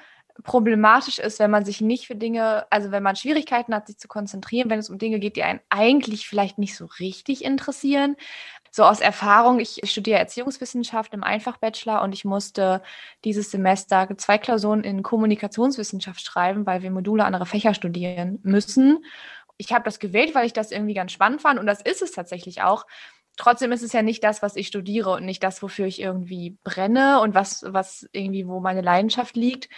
problematisch 0.45 1.19
ist, 1.19 1.39
wenn 1.41 1.51
man 1.51 1.65
sich 1.65 1.81
nicht 1.81 2.07
für 2.07 2.15
Dinge, 2.15 2.67
also 2.71 2.91
wenn 2.91 3.03
man 3.03 3.17
Schwierigkeiten 3.17 3.75
hat, 3.75 3.89
sich 3.89 3.99
zu 3.99 4.09
konzentrieren, 4.09 4.71
wenn 4.71 4.79
es 4.79 4.91
um 4.91 4.99
Dinge 4.99 5.19
geht, 5.19 5.37
die 5.37 5.43
einen 5.43 5.61
eigentlich 5.69 6.29
vielleicht 6.29 6.59
nicht 6.59 6.77
so 6.77 6.87
richtig 7.01 7.45
interessieren. 7.45 8.17
So 8.71 8.85
aus 8.85 9.01
Erfahrung, 9.01 9.59
ich 9.59 9.81
studiere 9.85 10.19
Erziehungswissenschaft 10.19 11.15
im 11.15 11.25
Einfach-Bachelor 11.25 12.03
und 12.03 12.13
ich 12.13 12.25
musste 12.25 12.83
dieses 13.25 13.51
Semester 13.51 14.09
zwei 14.17 14.39
Klausuren 14.39 14.85
in 14.85 15.03
Kommunikationswissenschaft 15.03 16.21
schreiben, 16.21 16.67
weil 16.67 16.83
wir 16.83 16.91
Module 16.91 17.25
anderer 17.25 17.47
Fächer 17.47 17.75
studieren 17.75 18.39
müssen. 18.43 19.05
Ich 19.57 19.73
habe 19.73 19.85
das 19.85 19.99
gewählt, 19.99 20.35
weil 20.35 20.47
ich 20.47 20.53
das 20.53 20.71
irgendwie 20.71 20.95
ganz 20.95 21.11
spannend 21.11 21.43
fand 21.43 21.59
und 21.59 21.67
das 21.67 21.81
ist 21.83 22.03
es 22.03 22.13
tatsächlich 22.13 22.63
auch 22.63 22.87
trotzdem 23.39 23.73
ist 23.73 23.83
es 23.83 23.93
ja 23.93 24.03
nicht 24.03 24.23
das, 24.23 24.43
was 24.43 24.57
ich 24.57 24.67
studiere 24.67 25.11
und 25.13 25.25
nicht 25.25 25.43
das, 25.43 25.63
wofür 25.63 25.87
ich 25.87 26.01
irgendwie 26.01 26.59
brenne 26.65 27.21
und 27.21 27.35
was, 27.35 27.65
was 27.67 28.07
irgendwie, 28.13 28.47
wo 28.47 28.61
meine 28.61 28.83
Leidenschaft 28.83 29.37
liegt. 29.37 29.69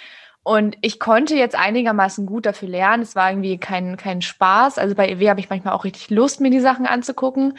Und 0.43 0.77
ich 0.81 0.99
konnte 0.99 1.37
jetzt 1.37 1.55
einigermaßen 1.55 2.27
gut 2.27 2.47
dafür 2.47 2.69
lernen. 2.69 3.03
Es 3.03 3.15
war 3.15 3.31
irgendwie 3.31 3.59
kein, 3.59 3.97
kein 3.97 4.23
Spaß. 4.23 4.79
Also 4.79 4.95
bei 4.95 5.09
EW 5.11 5.29
habe 5.29 5.41
ich 5.41 5.51
manchmal 5.51 5.75
auch 5.75 5.85
richtig 5.85 6.11
Lust, 6.11 6.41
mir 6.41 6.51
die 6.51 6.61
Sachen 6.61 6.87
anzugucken. 6.87 7.59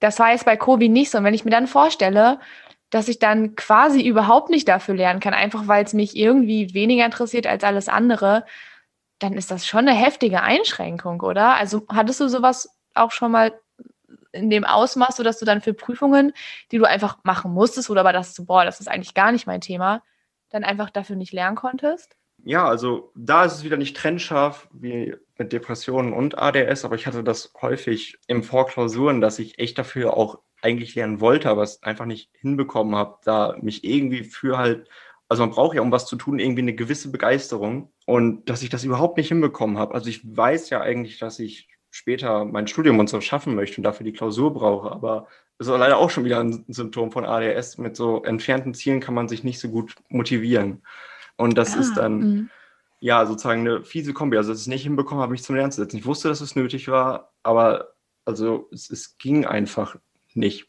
Das 0.00 0.18
war 0.18 0.32
jetzt 0.32 0.46
bei 0.46 0.56
Kobi 0.56 0.88
nicht 0.88 1.10
so. 1.10 1.18
Und 1.18 1.24
wenn 1.24 1.34
ich 1.34 1.44
mir 1.44 1.50
dann 1.50 1.66
vorstelle, 1.66 2.40
dass 2.90 3.08
ich 3.08 3.18
dann 3.18 3.54
quasi 3.54 4.02
überhaupt 4.02 4.50
nicht 4.50 4.66
dafür 4.66 4.94
lernen 4.94 5.20
kann, 5.20 5.34
einfach 5.34 5.68
weil 5.68 5.84
es 5.84 5.92
mich 5.92 6.16
irgendwie 6.16 6.74
weniger 6.74 7.04
interessiert 7.04 7.46
als 7.46 7.64
alles 7.64 7.88
andere, 7.88 8.44
dann 9.18 9.34
ist 9.34 9.50
das 9.50 9.66
schon 9.66 9.86
eine 9.86 9.96
heftige 9.96 10.42
Einschränkung, 10.42 11.20
oder? 11.20 11.54
Also 11.54 11.86
hattest 11.88 12.20
du 12.20 12.28
sowas 12.28 12.68
auch 12.94 13.10
schon 13.10 13.30
mal 13.30 13.52
in 14.32 14.50
dem 14.50 14.64
Ausmaß, 14.64 15.16
sodass 15.16 15.38
du 15.38 15.44
dann 15.44 15.60
für 15.60 15.74
Prüfungen, 15.74 16.32
die 16.70 16.78
du 16.78 16.84
einfach 16.84 17.18
machen 17.22 17.52
musstest 17.52 17.90
oder 17.90 18.00
aber 18.00 18.12
das 18.12 18.34
so, 18.34 18.44
boah, 18.44 18.64
das 18.64 18.80
ist 18.80 18.88
eigentlich 18.88 19.14
gar 19.14 19.32
nicht 19.32 19.46
mein 19.46 19.60
Thema, 19.60 20.02
dann 20.50 20.64
einfach 20.64 20.90
dafür 20.90 21.16
nicht 21.16 21.32
lernen 21.32 21.56
konntest? 21.56 22.16
Ja, 22.44 22.66
also 22.66 23.12
da 23.14 23.44
ist 23.44 23.52
es 23.54 23.64
wieder 23.64 23.76
nicht 23.76 23.96
trennscharf 23.96 24.68
wie 24.72 25.14
mit 25.38 25.52
Depressionen 25.52 26.12
und 26.12 26.38
ADS, 26.38 26.84
aber 26.84 26.96
ich 26.96 27.06
hatte 27.06 27.22
das 27.22 27.52
häufig 27.60 28.18
im 28.26 28.42
Vorklausuren, 28.42 29.20
dass 29.20 29.38
ich 29.38 29.58
echt 29.58 29.78
dafür 29.78 30.16
auch 30.16 30.40
eigentlich 30.60 30.94
lernen 30.94 31.20
wollte, 31.20 31.50
aber 31.50 31.62
es 31.62 31.82
einfach 31.82 32.06
nicht 32.06 32.30
hinbekommen 32.32 32.96
habe, 32.96 33.18
da 33.24 33.56
mich 33.60 33.84
irgendwie 33.84 34.24
für 34.24 34.58
halt, 34.58 34.88
also 35.28 35.42
man 35.42 35.50
braucht 35.50 35.76
ja, 35.76 35.82
um 35.82 35.92
was 35.92 36.06
zu 36.06 36.16
tun, 36.16 36.38
irgendwie 36.38 36.62
eine 36.62 36.74
gewisse 36.74 37.10
Begeisterung 37.10 37.92
und 38.06 38.48
dass 38.48 38.62
ich 38.62 38.70
das 38.70 38.84
überhaupt 38.84 39.16
nicht 39.16 39.28
hinbekommen 39.28 39.78
habe. 39.78 39.94
Also 39.94 40.08
ich 40.08 40.20
weiß 40.24 40.70
ja 40.70 40.80
eigentlich, 40.80 41.18
dass 41.18 41.38
ich 41.38 41.68
später 41.92 42.44
mein 42.46 42.66
Studium 42.66 42.98
und 42.98 43.08
so 43.08 43.20
schaffen 43.20 43.54
möchte 43.54 43.76
und 43.76 43.84
dafür 43.84 44.04
die 44.04 44.14
Klausur 44.14 44.52
brauche. 44.52 44.90
Aber 44.90 45.28
das 45.58 45.68
ist 45.68 45.78
leider 45.78 45.98
auch 45.98 46.10
schon 46.10 46.24
wieder 46.24 46.40
ein 46.40 46.64
Symptom 46.68 47.12
von 47.12 47.24
ADS. 47.24 47.78
Mit 47.78 47.96
so 47.96 48.24
entfernten 48.24 48.74
Zielen 48.74 49.00
kann 49.00 49.14
man 49.14 49.28
sich 49.28 49.44
nicht 49.44 49.60
so 49.60 49.68
gut 49.68 49.94
motivieren. 50.08 50.82
Und 51.36 51.56
das 51.56 51.76
ah, 51.76 51.80
ist 51.80 51.94
dann, 51.94 52.18
mh. 52.18 52.46
ja, 53.00 53.26
sozusagen 53.26 53.60
eine 53.60 53.84
fiese 53.84 54.14
Kombi. 54.14 54.38
Also, 54.38 54.50
dass 54.50 54.60
ich 54.60 54.64
es 54.64 54.68
nicht 54.68 54.82
hinbekommen 54.84 55.22
habe, 55.22 55.32
mich 55.32 55.44
zum 55.44 55.54
Lernen 55.54 55.70
zu 55.70 55.82
setzen. 55.82 55.98
Ich 55.98 56.06
wusste, 56.06 56.28
dass 56.28 56.40
es 56.40 56.56
nötig 56.56 56.88
war, 56.88 57.32
aber 57.42 57.92
also 58.24 58.68
es, 58.72 58.90
es 58.90 59.18
ging 59.18 59.44
einfach 59.44 59.96
nicht. 60.32 60.66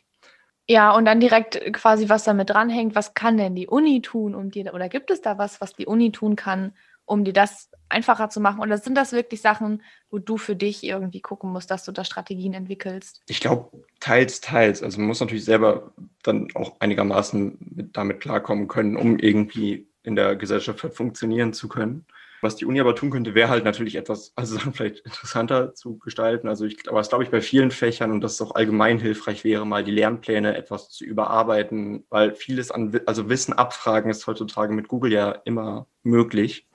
Ja, 0.67 0.95
und 0.95 1.05
dann 1.05 1.19
direkt 1.19 1.73
quasi, 1.73 2.09
was 2.09 2.25
damit 2.25 2.49
dranhängt, 2.49 2.95
was 2.95 3.13
kann 3.13 3.37
denn 3.37 3.55
die 3.55 3.67
Uni 3.67 4.01
tun, 4.01 4.35
um 4.35 4.51
dir, 4.51 4.73
oder 4.73 4.89
gibt 4.89 5.09
es 5.09 5.21
da 5.21 5.37
was, 5.37 5.61
was 5.61 5.73
die 5.73 5.85
Uni 5.85 6.11
tun 6.11 6.35
kann, 6.35 6.73
um 7.05 7.23
dir 7.23 7.33
das 7.33 7.69
einfacher 7.89 8.29
zu 8.29 8.39
machen? 8.39 8.59
Oder 8.59 8.77
sind 8.77 8.95
das 8.95 9.11
wirklich 9.11 9.41
Sachen, 9.41 9.81
wo 10.09 10.19
du 10.19 10.37
für 10.37 10.55
dich 10.55 10.83
irgendwie 10.83 11.21
gucken 11.21 11.51
musst, 11.51 11.71
dass 11.71 11.85
du 11.85 11.91
da 11.91 12.03
Strategien 12.03 12.53
entwickelst? 12.53 13.21
Ich 13.27 13.39
glaube, 13.39 13.69
teils, 13.99 14.41
teils. 14.41 14.83
Also 14.83 14.99
man 14.99 15.07
muss 15.07 15.19
natürlich 15.19 15.45
selber 15.45 15.93
dann 16.23 16.47
auch 16.55 16.79
einigermaßen 16.79 17.57
mit, 17.75 17.95
damit 17.95 18.19
klarkommen 18.19 18.67
können, 18.67 18.97
um 18.97 19.19
irgendwie 19.19 19.87
in 20.03 20.15
der 20.15 20.35
Gesellschaft 20.35 20.79
funktionieren 20.93 21.53
zu 21.53 21.67
können. 21.69 22.05
Was 22.41 22.57
die 22.57 22.65
Uni 22.65 22.81
aber 22.81 22.93
tun 22.93 23.09
könnte, 23.09 23.35
wäre 23.35 23.47
halt 23.47 23.63
natürlich 23.63 23.95
etwas, 23.95 24.33
also 24.35 24.57
vielleicht 24.73 24.99
interessanter 25.05 25.73
zu 25.75 25.97
gestalten. 25.97 26.49
Also 26.49 26.65
ich, 26.65 26.89
aber 26.89 26.99
es 26.99 27.07
glaube 27.07 27.23
ich 27.23 27.29
bei 27.29 27.39
vielen 27.39 27.71
Fächern 27.71 28.11
und 28.11 28.21
dass 28.21 28.33
es 28.33 28.41
auch 28.41 28.55
allgemein 28.55 28.99
hilfreich 28.99 29.45
wäre, 29.45 29.65
mal 29.65 29.83
die 29.83 29.91
Lernpläne 29.91 30.57
etwas 30.57 30.89
zu 30.89 31.05
überarbeiten, 31.05 32.03
weil 32.09 32.33
vieles 32.33 32.69
an, 32.69 32.99
also 33.05 33.29
Wissen 33.29 33.53
abfragen 33.53 34.11
ist 34.11 34.27
heutzutage 34.27 34.73
mit 34.73 34.89
Google 34.89 35.13
ja 35.13 35.31
immer 35.45 35.87
möglich. 36.03 36.67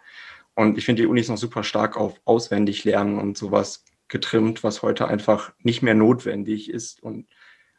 Und 0.58 0.76
ich 0.76 0.84
finde, 0.84 1.02
die 1.02 1.06
Uni 1.06 1.20
ist 1.20 1.28
noch 1.28 1.38
super 1.38 1.62
stark 1.62 1.96
auf 1.96 2.20
auswendig 2.24 2.82
lernen 2.82 3.20
und 3.20 3.38
sowas 3.38 3.84
getrimmt, 4.08 4.64
was 4.64 4.82
heute 4.82 5.06
einfach 5.06 5.52
nicht 5.62 5.82
mehr 5.82 5.94
notwendig 5.94 6.68
ist 6.68 7.00
und 7.00 7.28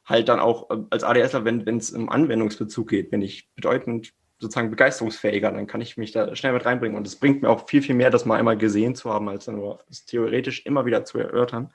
halt 0.05 0.29
dann 0.29 0.39
auch 0.39 0.69
äh, 0.69 0.77
als 0.89 1.03
ADSler, 1.03 1.43
wenn 1.43 1.77
es 1.77 1.89
im 1.89 2.09
Anwendungsbezug 2.09 2.87
geht, 2.87 3.11
bin 3.11 3.21
ich 3.21 3.53
bedeutend 3.53 4.13
sozusagen 4.39 4.69
begeisterungsfähiger, 4.69 5.51
dann 5.51 5.67
kann 5.67 5.81
ich 5.81 5.97
mich 5.97 6.13
da 6.13 6.33
schnell 6.37 6.53
mit 6.53 6.65
reinbringen. 6.65 6.97
Und 6.97 7.05
es 7.05 7.17
bringt 7.17 7.41
mir 7.41 7.49
auch 7.49 7.67
viel, 7.67 7.81
viel 7.81 7.95
mehr, 7.95 8.11
das 8.11 8.23
mal 8.23 8.39
einmal 8.39 8.57
gesehen 8.57 8.95
zu 8.95 9.09
haben, 9.09 9.27
als 9.27 9.43
dann 9.43 9.57
nur 9.57 9.83
theoretisch 10.07 10.65
immer 10.65 10.85
wieder 10.85 11.03
zu 11.03 11.17
erörtern. 11.17 11.73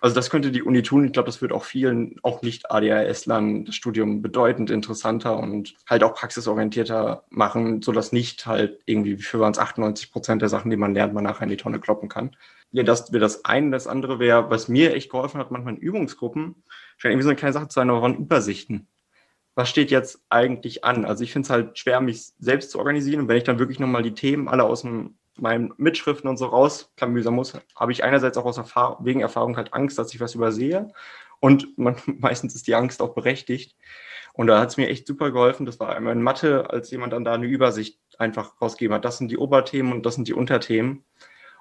Also 0.00 0.14
das 0.14 0.30
könnte 0.30 0.50
die 0.50 0.62
Uni 0.62 0.82
tun. 0.82 1.04
Ich 1.04 1.12
glaube, 1.12 1.26
das 1.26 1.40
wird 1.40 1.52
auch 1.52 1.64
vielen, 1.64 2.16
auch 2.22 2.42
nicht 2.42 2.70
ADHS-Lern, 2.70 3.64
das 3.64 3.74
Studium 3.74 4.22
bedeutend 4.22 4.70
interessanter 4.70 5.38
und 5.38 5.74
halt 5.88 6.04
auch 6.04 6.14
praxisorientierter 6.14 7.24
machen, 7.30 7.82
sodass 7.82 8.12
nicht 8.12 8.46
halt 8.46 8.80
irgendwie, 8.86 9.18
wie 9.18 9.22
für 9.22 9.40
waren 9.40 9.52
es 9.52 9.58
98 9.58 10.12
Prozent 10.12 10.42
der 10.42 10.48
Sachen, 10.48 10.70
die 10.70 10.76
man 10.76 10.94
lernt, 10.94 11.14
man 11.14 11.24
nachher 11.24 11.44
in 11.44 11.50
die 11.50 11.56
Tonne 11.56 11.80
kloppen 11.80 12.08
kann. 12.08 12.36
Ja, 12.72 12.82
das 12.82 13.12
wäre 13.12 13.20
das 13.20 13.44
eine. 13.44 13.70
Das 13.70 13.86
andere 13.86 14.18
wäre, 14.18 14.50
was 14.50 14.68
mir 14.68 14.94
echt 14.94 15.10
geholfen 15.10 15.40
hat, 15.40 15.50
manchmal 15.50 15.74
in 15.74 15.80
Übungsgruppen, 15.80 16.62
scheint 16.96 17.12
irgendwie 17.12 17.24
so 17.24 17.30
eine 17.30 17.36
kleine 17.36 17.52
Sache 17.52 17.68
zu 17.68 17.74
sein, 17.74 17.90
aber 17.90 18.02
waren 18.02 18.16
Übersichten 18.16 18.88
was 19.56 19.70
steht 19.70 19.90
jetzt 19.90 20.20
eigentlich 20.28 20.84
an? 20.84 21.06
Also 21.06 21.24
ich 21.24 21.32
finde 21.32 21.46
es 21.46 21.50
halt 21.50 21.78
schwer, 21.78 22.00
mich 22.00 22.26
selbst 22.38 22.70
zu 22.70 22.78
organisieren. 22.78 23.22
Und 23.22 23.28
wenn 23.28 23.38
ich 23.38 23.44
dann 23.44 23.58
wirklich 23.58 23.80
nochmal 23.80 24.02
die 24.02 24.14
Themen 24.14 24.48
alle 24.48 24.64
aus 24.64 24.82
dem, 24.82 25.16
meinen 25.40 25.72
Mitschriften 25.76 26.28
und 26.28 26.36
so 26.36 26.46
rausklamüsern 26.46 27.34
muss, 27.34 27.54
habe 27.74 27.92
ich 27.92 28.04
einerseits 28.04 28.38
auch 28.38 28.44
aus 28.44 28.58
Erfahrung, 28.58 29.04
wegen 29.04 29.20
Erfahrung 29.20 29.56
halt 29.56 29.74
Angst, 29.74 29.98
dass 29.98 30.12
ich 30.14 30.20
was 30.20 30.34
übersehe. 30.34 30.88
Und 31.40 31.76
man, 31.78 31.96
meistens 32.18 32.54
ist 32.54 32.66
die 32.66 32.74
Angst 32.74 33.02
auch 33.02 33.14
berechtigt. 33.14 33.76
Und 34.32 34.48
da 34.48 34.60
hat 34.60 34.68
es 34.68 34.76
mir 34.76 34.88
echt 34.88 35.06
super 35.06 35.30
geholfen. 35.30 35.64
Das 35.64 35.80
war 35.80 35.96
einmal 35.96 36.12
in 36.12 36.22
Mathe, 36.22 36.68
als 36.70 36.90
jemand 36.90 37.12
dann 37.12 37.24
da 37.24 37.34
eine 37.34 37.46
Übersicht 37.46 37.98
einfach 38.18 38.60
rausgegeben 38.60 38.94
hat. 38.94 39.04
Das 39.04 39.18
sind 39.18 39.30
die 39.30 39.38
Oberthemen 39.38 39.92
und 39.92 40.04
das 40.04 40.14
sind 40.14 40.28
die 40.28 40.34
Unterthemen. 40.34 41.04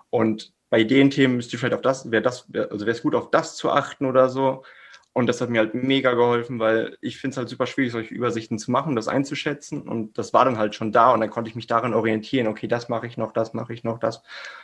Und 0.10 0.54
bei 0.70 0.84
den 0.84 1.10
Themen 1.10 1.38
müsst 1.38 1.54
ihr 1.54 1.60
vielleicht 1.60 1.74
auf 1.74 1.82
das, 1.82 2.12
wäre 2.12 2.22
das, 2.22 2.48
also 2.54 2.86
wäre 2.86 2.96
es 2.96 3.02
gut, 3.02 3.16
auf 3.16 3.32
das 3.32 3.56
zu 3.56 3.72
achten 3.72 4.06
oder 4.06 4.28
so. 4.28 4.64
Und 5.16 5.28
das 5.28 5.40
hat 5.40 5.50
mir 5.50 5.60
halt 5.60 5.74
mega 5.74 6.14
geholfen, 6.14 6.60
weil 6.60 6.98
ich 7.00 7.18
finde 7.18 7.32
es 7.32 7.38
halt 7.38 7.48
super 7.48 7.68
schwierig, 7.68 7.94
solche 7.94 8.14
Übersichten 8.14 8.60
zu 8.60 8.70
machen, 8.70 8.98
das 8.98 9.08
einzuschätzen. 9.08 9.84
Und 9.84 10.18
das 10.18 10.34
war 10.34 10.44
dann 10.44 10.58
halt 10.58 10.76
schon 10.76 10.92
da 10.92 11.14
und 11.14 11.22
dann 11.22 11.30
konnte 11.30 11.50
ich 11.50 11.56
mich 11.56 11.68
darin 11.68 11.94
orientieren. 11.94 12.48
Okay, 12.48 12.68
das 12.68 12.90
mache 12.90 13.08
ich 13.08 13.16
noch, 13.16 13.32
das 13.32 13.54
mache 13.54 13.74
ich 13.74 13.86
noch, 13.86 13.98
das 13.98 14.24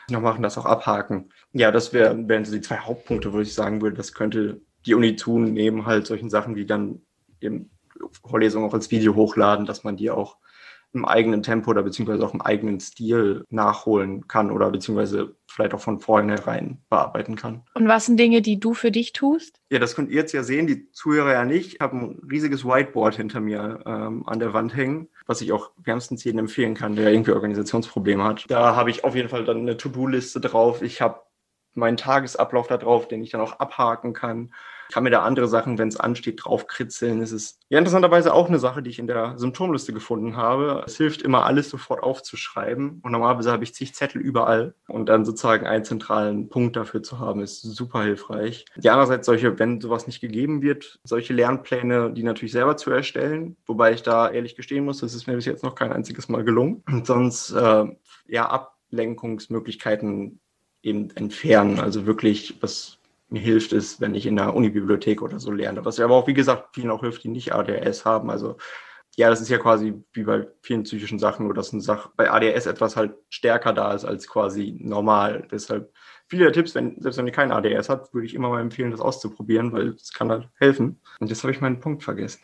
noch 0.09 0.19
machen, 0.19 0.43
das 0.43 0.57
auch 0.57 0.65
abhaken. 0.65 1.29
Ja, 1.53 1.71
das 1.71 1.93
wär, 1.93 2.27
wären 2.27 2.43
so 2.43 2.51
die 2.51 2.59
zwei 2.59 2.79
Hauptpunkte, 2.79 3.31
wo 3.31 3.39
ich 3.39 3.53
sagen 3.53 3.81
würde, 3.81 3.95
das 3.95 4.11
könnte 4.11 4.59
die 4.85 4.93
Uni 4.93 5.15
tun, 5.15 5.53
neben 5.53 5.85
halt 5.85 6.05
solchen 6.05 6.29
Sachen 6.29 6.57
wie 6.57 6.65
dann 6.65 7.01
eben 7.39 7.71
Vorlesungen 8.21 8.67
auch 8.67 8.73
als 8.73 8.91
Video 8.91 9.15
hochladen, 9.15 9.65
dass 9.65 9.85
man 9.85 9.95
die 9.95 10.11
auch 10.11 10.35
im 10.93 11.05
eigenen 11.05 11.41
Tempo 11.41 11.71
oder 11.71 11.83
beziehungsweise 11.83 12.25
auch 12.25 12.33
im 12.33 12.41
eigenen 12.41 12.79
Stil 12.79 13.45
nachholen 13.49 14.27
kann 14.27 14.51
oder 14.51 14.69
beziehungsweise 14.69 15.35
vielleicht 15.47 15.73
auch 15.73 15.79
von 15.79 15.99
vornherein 15.99 16.81
bearbeiten 16.89 17.35
kann. 17.35 17.63
Und 17.73 17.87
was 17.87 18.05
sind 18.05 18.19
Dinge, 18.19 18.41
die 18.41 18.59
du 18.59 18.73
für 18.73 18.91
dich 18.91 19.13
tust? 19.13 19.59
Ja, 19.69 19.79
das 19.79 19.95
könnt 19.95 20.09
ihr 20.09 20.17
jetzt 20.17 20.33
ja 20.33 20.43
sehen, 20.43 20.67
die 20.67 20.91
Zuhörer 20.91 21.33
ja 21.33 21.45
nicht. 21.45 21.75
Ich 21.75 21.79
habe 21.79 21.97
ein 21.97 22.21
riesiges 22.29 22.65
Whiteboard 22.65 23.15
hinter 23.15 23.39
mir 23.39 23.79
ähm, 23.85 24.27
an 24.27 24.39
der 24.39 24.53
Wand 24.53 24.75
hängen, 24.75 25.07
was 25.25 25.41
ich 25.41 25.51
auch 25.51 25.71
wärmstens 25.77 26.23
jedem 26.23 26.39
empfehlen 26.39 26.75
kann, 26.75 26.95
der 26.95 27.11
irgendwie 27.11 27.31
Organisationsprobleme 27.31 28.23
hat. 28.23 28.45
Da 28.49 28.75
habe 28.75 28.89
ich 28.89 29.03
auf 29.03 29.15
jeden 29.15 29.29
Fall 29.29 29.45
dann 29.45 29.59
eine 29.59 29.77
To-Do-Liste 29.77 30.41
drauf. 30.41 30.81
Ich 30.81 31.01
habe 31.01 31.21
meinen 31.73 31.97
Tagesablauf 31.97 32.67
da 32.67 32.77
drauf, 32.77 33.07
den 33.07 33.23
ich 33.23 33.31
dann 33.31 33.41
auch 33.41 33.59
abhaken 33.59 34.13
kann 34.13 34.53
kann 34.91 35.03
mir 35.03 35.09
da 35.09 35.23
andere 35.23 35.47
Sachen, 35.47 35.77
wenn 35.77 35.87
es 35.87 35.97
ansteht, 35.97 36.41
draufkritzeln. 36.43 37.21
Es 37.21 37.31
ist 37.31 37.59
ja 37.69 37.77
interessanterweise 37.77 38.33
auch 38.33 38.47
eine 38.47 38.59
Sache, 38.59 38.83
die 38.83 38.89
ich 38.89 38.99
in 38.99 39.07
der 39.07 39.37
Symptomliste 39.37 39.93
gefunden 39.93 40.37
habe. 40.37 40.83
Es 40.85 40.97
hilft 40.97 41.21
immer, 41.21 41.45
alles 41.45 41.69
sofort 41.69 42.03
aufzuschreiben. 42.03 42.99
Und 43.01 43.11
normalerweise 43.11 43.51
habe 43.51 43.63
ich 43.63 43.73
zig 43.73 43.93
Zettel 43.95 44.21
überall. 44.21 44.75
Und 44.87 45.09
dann 45.09 45.25
sozusagen 45.25 45.65
einen 45.65 45.85
zentralen 45.85 46.49
Punkt 46.49 46.75
dafür 46.75 47.01
zu 47.01 47.19
haben, 47.19 47.41
ist 47.41 47.61
super 47.61 48.03
hilfreich. 48.03 48.65
Die 48.75 48.89
andererseits 48.89 49.25
solche, 49.25 49.57
wenn 49.57 49.81
sowas 49.81 50.07
nicht 50.07 50.21
gegeben 50.21 50.61
wird, 50.61 50.99
solche 51.03 51.33
Lernpläne, 51.33 52.11
die 52.11 52.23
natürlich 52.23 52.51
selber 52.51 52.77
zu 52.77 52.91
erstellen. 52.91 53.57
Wobei 53.65 53.93
ich 53.93 54.03
da 54.03 54.29
ehrlich 54.29 54.55
gestehen 54.55 54.85
muss, 54.85 54.99
das 54.99 55.13
ist 55.13 55.27
mir 55.27 55.35
bis 55.35 55.45
jetzt 55.45 55.63
noch 55.63 55.75
kein 55.75 55.91
einziges 55.91 56.29
Mal 56.29 56.43
gelungen. 56.43 56.83
Und 56.87 57.07
sonst, 57.07 57.51
äh, 57.51 57.85
ja, 58.27 58.49
Ablenkungsmöglichkeiten 58.49 60.39
eben 60.83 61.09
entfernen. 61.11 61.79
Also 61.79 62.05
wirklich, 62.05 62.57
was 62.61 62.97
mir 63.31 63.41
hilft 63.41 63.73
es, 63.73 64.01
wenn 64.01 64.13
ich 64.13 64.25
in 64.25 64.35
der 64.35 64.53
Unibibliothek 64.53 65.21
oder 65.21 65.39
so 65.39 65.51
lerne. 65.51 65.85
Was 65.85 65.97
ja 65.97 66.05
aber 66.05 66.15
auch, 66.15 66.27
wie 66.27 66.33
gesagt, 66.33 66.75
vielen 66.75 66.91
auch 66.91 67.01
hilft, 67.01 67.23
die 67.23 67.29
nicht 67.29 67.53
ADHS 67.53 68.05
haben. 68.05 68.29
Also 68.29 68.57
ja, 69.15 69.29
das 69.29 69.41
ist 69.41 69.49
ja 69.49 69.57
quasi 69.57 69.93
wie 70.13 70.23
bei 70.23 70.47
vielen 70.61 70.83
psychischen 70.83 71.19
Sachen, 71.19 71.45
nur 71.45 71.53
dass 71.53 71.73
eine 71.73 71.81
Sache 71.81 72.09
bei 72.15 72.29
ADHS 72.29 72.65
etwas 72.65 72.95
halt 72.95 73.13
stärker 73.29 73.73
da 73.73 73.93
ist 73.93 74.05
als 74.05 74.27
quasi 74.27 74.75
normal. 74.79 75.47
Deshalb 75.51 75.93
viele 76.27 76.45
der 76.45 76.53
Tipps, 76.53 76.75
wenn, 76.75 76.99
selbst 77.01 77.17
wenn 77.17 77.27
ihr 77.27 77.33
kein 77.33 77.51
ADHS 77.51 77.89
habt, 77.89 78.13
würde 78.13 78.25
ich 78.25 78.33
immer 78.33 78.49
mal 78.49 78.61
empfehlen, 78.61 78.91
das 78.91 79.01
auszuprobieren, 79.01 79.71
weil 79.71 79.89
es 79.89 80.13
kann 80.13 80.29
halt 80.29 80.47
helfen. 80.59 81.01
Und 81.19 81.29
jetzt 81.29 81.43
habe 81.43 81.51
ich 81.51 81.61
meinen 81.61 81.79
Punkt 81.79 82.03
vergessen. 82.03 82.39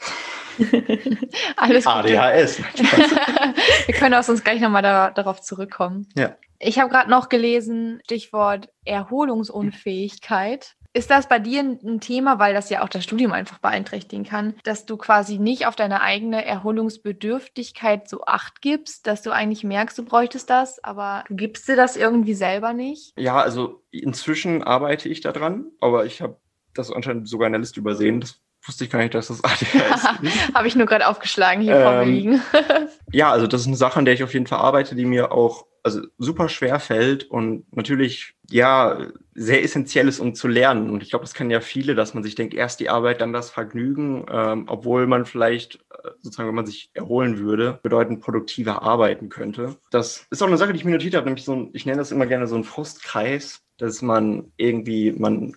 Alles 1.58 1.86
gut. 1.86 1.94
ADHS. 1.94 2.60
Wir 3.86 3.96
können 3.96 4.16
auch 4.16 4.24
sonst 4.24 4.44
gleich 4.44 4.62
nochmal 4.62 4.84
da, 4.84 5.12
darauf 5.12 5.42
zurückkommen. 5.42 6.08
Ja. 6.16 6.36
Ich 6.60 6.80
habe 6.80 6.90
gerade 6.90 7.10
noch 7.10 7.30
gelesen, 7.30 8.02
Stichwort 8.04 8.70
Erholungsunfähigkeit. 8.84 10.76
Ist 10.98 11.12
das 11.12 11.30
bei 11.30 11.38
dir 11.38 11.62
ein 11.62 12.00
Thema, 12.00 12.40
weil 12.40 12.56
das 12.56 12.72
ja 12.72 12.82
auch 12.82 12.90
das 12.90 13.04
Studium 13.04 13.32
einfach 13.32 13.60
beeinträchtigen 13.60 14.26
kann, 14.26 14.56
dass 14.64 14.88
du 14.88 14.98
quasi 14.98 15.38
nicht 15.38 15.68
auf 15.68 15.76
deine 15.76 16.02
eigene 16.02 16.44
Erholungsbedürftigkeit 16.44 18.10
so 18.10 18.26
acht 18.26 18.64
gibst, 18.64 19.06
dass 19.06 19.22
du 19.22 19.30
eigentlich 19.30 19.64
merkst, 19.64 19.96
du 19.96 20.04
bräuchtest 20.04 20.50
das, 20.50 20.84
aber 20.84 21.24
du 21.28 21.36
gibst 21.36 21.68
dir 21.68 21.76
das 21.76 21.98
irgendwie 21.98 22.34
selber 22.34 22.74
nicht? 22.74 23.14
Ja, 23.16 23.40
also 23.40 23.84
inzwischen 23.92 24.64
arbeite 24.64 25.08
ich 25.08 25.22
daran, 25.22 25.68
aber 25.82 26.08
ich 26.08 26.20
habe 26.20 26.38
das 26.74 26.92
anscheinend 26.92 27.30
sogar 27.30 27.46
in 27.46 27.54
der 27.54 27.60
Liste 27.60 27.80
übersehen. 27.80 28.20
Das 28.20 28.42
wusste 28.66 28.86
ich 28.86 28.90
gar 28.90 28.98
nicht, 28.98 29.14
dass 29.14 29.28
das 29.28 29.44
ADHS 29.44 30.04
ist. 30.24 30.56
habe 30.56 30.68
ich 30.68 30.76
nur 30.76 30.88
gerade 30.88 31.08
aufgeschlagen 31.08 31.62
hier 31.62 31.76
ähm, 31.76 31.84
vor 31.84 31.92
mir 31.94 32.06
liegen. 32.06 32.42
ja, 33.12 33.32
also 33.32 33.46
das 33.46 33.62
ist 33.62 33.68
eine 33.68 33.76
Sache, 33.76 34.00
an 34.00 34.06
der 34.06 34.16
ich 34.16 34.24
auf 34.24 34.34
jeden 34.34 34.48
Fall 34.48 34.62
arbeite, 34.62 34.96
die 34.96 35.06
mir 35.06 35.32
auch 35.32 35.68
also 35.88 36.08
super 36.18 36.50
schwer 36.50 36.80
fällt 36.80 37.24
und 37.32 37.66
natürlich 37.76 38.34
ja 38.50 39.08
sehr 39.34 39.64
essentiell 39.64 40.08
ist, 40.08 40.20
um 40.20 40.36
zu 40.36 40.48
lernen. 40.48 40.90
Und 40.90 41.02
ich 41.02 41.10
glaube, 41.10 41.24
das 41.24 41.34
kennen 41.34 41.50
ja 41.50 41.62
viele, 41.62 41.96
dass 41.96 42.14
man 42.14 42.24
sich 42.24 42.36
denkt, 42.36 42.54
erst 42.54 42.80
die 42.80 42.90
Arbeit, 42.90 43.22
dann 43.22 43.32
das 43.32 43.50
Vergnügen, 43.50 44.26
ähm, 44.30 44.66
obwohl 44.68 45.08
man 45.08 45.26
vielleicht 45.26 45.76
äh, 45.92 46.10
sozusagen, 46.22 46.50
wenn 46.50 46.56
man 46.56 46.66
sich 46.66 46.92
erholen 46.94 47.40
würde, 47.40 47.80
bedeutend 47.84 48.22
produktiver 48.22 48.82
arbeiten 48.84 49.30
könnte. 49.30 49.78
Das 49.92 50.28
ist 50.30 50.44
auch 50.44 50.48
eine 50.48 50.58
Sache, 50.58 50.74
die 50.74 50.80
ich 50.80 50.86
mir 50.86 50.92
notiert 50.92 51.16
habe, 51.16 51.26
nämlich 51.26 51.46
so 51.46 51.56
ein, 51.56 51.70
ich 51.74 51.86
nenne 51.86 52.00
das 52.00 52.12
immer 52.12 52.26
gerne 52.26 52.48
so 52.48 52.56
ein 52.56 52.64
Frustkreis, 52.64 53.62
dass 53.78 54.02
man 54.02 54.52
irgendwie, 54.58 55.14
man 55.14 55.56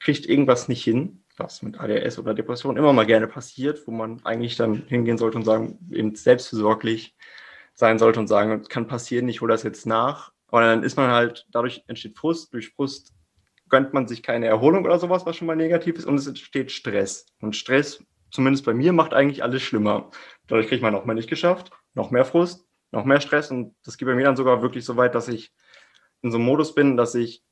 kriegt 0.00 0.26
irgendwas 0.26 0.68
nicht 0.68 0.82
hin, 0.82 1.22
was 1.36 1.62
mit 1.62 1.78
ADS 1.78 2.18
oder 2.18 2.34
Depression 2.34 2.76
immer 2.76 2.92
mal 2.92 3.06
gerne 3.06 3.26
passiert, 3.26 3.86
wo 3.86 3.92
man 3.92 4.20
eigentlich 4.24 4.56
dann 4.56 4.84
hingehen 4.88 5.18
sollte 5.18 5.38
und 5.38 5.44
sagen, 5.44 5.78
eben 5.92 6.14
selbstversorglich 6.14 7.14
sein 7.76 7.98
sollte 7.98 8.18
und 8.18 8.26
sagen, 8.26 8.62
kann 8.64 8.88
passieren, 8.88 9.28
ich 9.28 9.40
hole 9.40 9.52
das 9.52 9.62
jetzt 9.62 9.86
nach. 9.86 10.32
Aber 10.48 10.62
dann 10.62 10.82
ist 10.82 10.96
man 10.96 11.10
halt, 11.10 11.46
dadurch 11.52 11.84
entsteht 11.86 12.16
Frust, 12.16 12.52
durch 12.52 12.70
Frust 12.70 13.14
gönnt 13.68 13.92
man 13.92 14.08
sich 14.08 14.22
keine 14.22 14.46
Erholung 14.46 14.84
oder 14.84 14.98
sowas, 14.98 15.26
was 15.26 15.36
schon 15.36 15.46
mal 15.46 15.56
negativ 15.56 15.96
ist, 15.96 16.06
und 16.06 16.16
es 16.16 16.26
entsteht 16.26 16.72
Stress. 16.72 17.26
Und 17.40 17.54
Stress, 17.54 18.02
zumindest 18.30 18.64
bei 18.64 18.74
mir, 18.74 18.92
macht 18.92 19.12
eigentlich 19.12 19.42
alles 19.42 19.62
schlimmer. 19.62 20.10
Dadurch 20.46 20.68
kriegt 20.68 20.82
man 20.82 20.92
noch 20.92 21.04
mehr 21.04 21.14
nicht 21.14 21.28
geschafft, 21.28 21.70
noch 21.94 22.10
mehr 22.10 22.24
Frust, 22.24 22.66
noch 22.92 23.04
mehr 23.04 23.20
Stress 23.20 23.50
und 23.50 23.74
das 23.84 23.98
geht 23.98 24.06
bei 24.06 24.14
mir 24.14 24.24
dann 24.24 24.36
sogar 24.36 24.62
wirklich 24.62 24.84
so 24.84 24.96
weit, 24.96 25.14
dass 25.14 25.28
ich 25.28 25.52
in 26.22 26.30
so 26.30 26.38
einem 26.38 26.46
Modus 26.46 26.74
bin, 26.74 26.96
dass 26.96 27.14
ich 27.14 27.42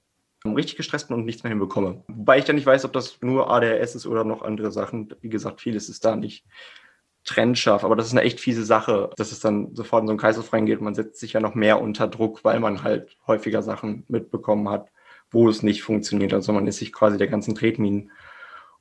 richtig 0.47 0.77
gestresst 0.77 1.09
bin 1.09 1.17
und 1.17 1.25
nichts 1.25 1.43
mehr 1.43 1.51
hinbekomme. 1.51 2.05
Wobei 2.07 2.39
ich 2.39 2.45
dann 2.45 2.57
nicht 2.57 2.67
weiß, 2.67 2.85
ob 2.85 2.93
das 2.93 3.21
nur 3.23 3.51
ADHS 3.51 3.95
ist 3.95 4.07
oder 4.07 4.25
noch 4.25 4.43
andere 4.43 4.71
Sachen. 4.71 5.15
Wie 5.21 5.31
gesagt, 5.31 5.61
vieles 5.61 5.89
ist 5.89 6.05
da 6.05 6.17
nicht 6.17 6.47
trennscharf. 7.25 7.85
Aber 7.85 7.97
das 7.97 8.07
ist 8.07 8.13
eine 8.13 8.23
echt 8.23 8.41
fiese 8.41 8.65
Sache, 8.65 9.11
dass 9.17 9.33
es 9.33 9.41
dann 9.41 9.75
sofort 9.75 10.03
in 10.03 10.07
so 10.07 10.13
einen 10.13 10.19
Kreislauf 10.19 10.53
reingeht. 10.53 10.81
Man 10.81 10.95
setzt 10.95 11.21
sich 11.21 11.33
ja 11.33 11.41
noch 11.41 11.55
mehr 11.55 11.81
unter 11.81 12.07
Druck, 12.07 12.45
weil 12.45 12.61
man 12.61 12.83
halt 12.83 13.17
häufiger 13.27 13.63
Sachen 13.63 14.05
mitbekommen 14.09 14.69
hat, 14.69 14.89
wo 15.31 15.49
es 15.49 15.63
nicht 15.63 15.83
funktioniert. 15.83 16.35
Also 16.35 16.53
man 16.53 16.67
ist 16.67 16.79
sich 16.79 16.93
quasi 16.93 17.19
der 17.19 17.29
ganzen 17.29 17.55
Tretminen 17.55 18.11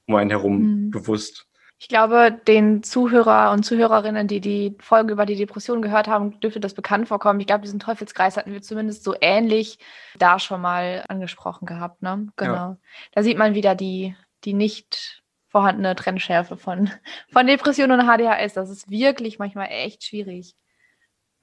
um 0.07 0.15
einen 0.15 0.29
herum 0.29 0.57
mhm. 0.57 0.91
bewusst. 0.91 1.47
Ich 1.79 1.89
glaube, 1.89 2.31
den 2.47 2.81
Zuhörer 2.81 3.51
und 3.51 3.63
Zuhörerinnen, 3.63 4.27
die 4.27 4.39
die 4.39 4.77
Folge 4.79 5.11
über 5.11 5.25
die 5.25 5.35
Depression 5.35 5.81
gehört 5.81 6.07
haben, 6.07 6.39
dürfte 6.39 6.61
das 6.61 6.73
bekannt 6.73 7.09
vorkommen. 7.09 7.41
Ich 7.41 7.47
glaube, 7.47 7.63
diesen 7.63 7.79
Teufelskreis 7.79 8.37
hatten 8.37 8.53
wir 8.53 8.61
zumindest 8.61 9.03
so 9.03 9.15
ähnlich 9.19 9.79
da 10.17 10.39
schon 10.39 10.61
mal 10.61 11.03
angesprochen 11.09 11.65
gehabt. 11.65 12.01
Ne? 12.01 12.27
Genau. 12.37 12.53
Ja. 12.53 12.77
Da 13.11 13.23
sieht 13.23 13.37
man 13.37 13.53
wieder 13.53 13.75
die, 13.75 14.15
die 14.45 14.53
nicht 14.53 15.22
vorhandene 15.53 15.95
Trennschärfe 15.95 16.57
von, 16.57 16.89
von 17.31 17.47
Depression 17.47 17.91
und 17.91 18.01
HDHS. 18.01 18.53
Das 18.53 18.69
ist 18.69 18.89
wirklich 18.89 19.39
manchmal 19.39 19.67
echt 19.69 20.03
schwierig. 20.03 20.55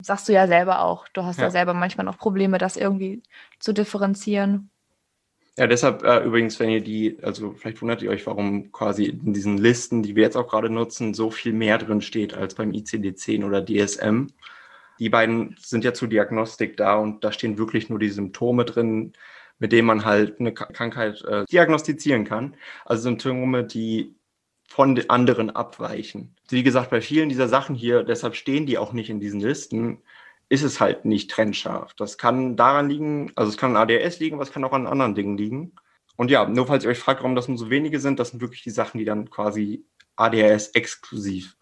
Sagst 0.01 0.27
du 0.27 0.33
ja 0.33 0.47
selber 0.47 0.81
auch. 0.81 1.07
Du 1.07 1.23
hast 1.23 1.37
ja, 1.37 1.45
ja 1.45 1.51
selber 1.51 1.73
manchmal 1.73 2.05
noch 2.05 2.17
Probleme, 2.17 2.57
das 2.57 2.75
irgendwie 2.75 3.23
zu 3.59 3.73
differenzieren. 3.73 4.69
Ja, 5.57 5.67
deshalb 5.67 6.03
äh, 6.03 6.23
übrigens, 6.25 6.59
wenn 6.59 6.69
ihr 6.69 6.81
die, 6.81 7.17
also 7.21 7.53
vielleicht 7.53 7.81
wundert 7.81 8.01
ihr 8.01 8.09
euch, 8.09 8.25
warum 8.25 8.71
quasi 8.71 9.05
in 9.05 9.33
diesen 9.33 9.57
Listen, 9.57 10.03
die 10.03 10.15
wir 10.15 10.23
jetzt 10.23 10.35
auch 10.35 10.47
gerade 10.47 10.69
nutzen, 10.69 11.13
so 11.13 11.31
viel 11.31 11.53
mehr 11.53 11.77
drin 11.77 12.01
steht 12.01 12.33
als 12.33 12.55
beim 12.55 12.71
ICD-10 12.71 13.45
oder 13.45 13.63
DSM. 13.65 14.27
Die 14.99 15.09
beiden 15.09 15.55
sind 15.59 15.85
ja 15.85 15.93
zur 15.93 16.09
Diagnostik 16.09 16.77
da 16.77 16.95
und 16.95 17.23
da 17.23 17.31
stehen 17.31 17.57
wirklich 17.57 17.89
nur 17.89 17.99
die 17.99 18.09
Symptome 18.09 18.65
drin, 18.65 19.13
mit 19.61 19.71
denen 19.71 19.85
man 19.85 20.03
halt 20.05 20.39
eine 20.39 20.53
Krankheit 20.53 21.23
äh, 21.23 21.45
diagnostizieren 21.45 22.25
kann. 22.25 22.55
Also 22.83 23.03
Symptome, 23.03 23.63
die 23.63 24.15
von 24.67 24.99
anderen 25.07 25.51
abweichen. 25.51 26.35
Wie 26.49 26.63
gesagt, 26.63 26.89
bei 26.89 26.99
vielen 26.99 27.29
dieser 27.29 27.47
Sachen 27.47 27.75
hier, 27.75 28.03
deshalb 28.03 28.35
stehen 28.35 28.65
die 28.65 28.79
auch 28.79 28.91
nicht 28.91 29.11
in 29.11 29.19
diesen 29.19 29.39
Listen, 29.39 29.99
ist 30.49 30.63
es 30.63 30.81
halt 30.81 31.05
nicht 31.05 31.29
trennscharf. 31.29 31.93
Das 31.93 32.17
kann 32.17 32.55
daran 32.55 32.89
liegen, 32.89 33.31
also 33.35 33.51
es 33.51 33.57
kann 33.57 33.75
an 33.75 33.83
ADHS 33.83 34.19
liegen, 34.19 34.33
aber 34.33 34.43
es 34.43 34.51
kann 34.51 34.63
auch 34.63 34.73
an 34.73 34.87
anderen 34.87 35.13
Dingen 35.13 35.37
liegen. 35.37 35.73
Und 36.17 36.31
ja, 36.31 36.49
nur 36.49 36.65
falls 36.65 36.83
ihr 36.83 36.89
euch 36.89 36.97
fragt, 36.97 37.21
warum 37.21 37.35
das 37.35 37.47
nur 37.47 37.57
so 37.59 37.69
wenige 37.69 37.99
sind, 37.99 38.19
das 38.19 38.29
sind 38.29 38.41
wirklich 38.41 38.63
die 38.63 38.71
Sachen, 38.71 38.97
die 38.97 39.05
dann 39.05 39.29
quasi 39.29 39.85
ADHS 40.15 40.69
exklusiv 40.69 41.55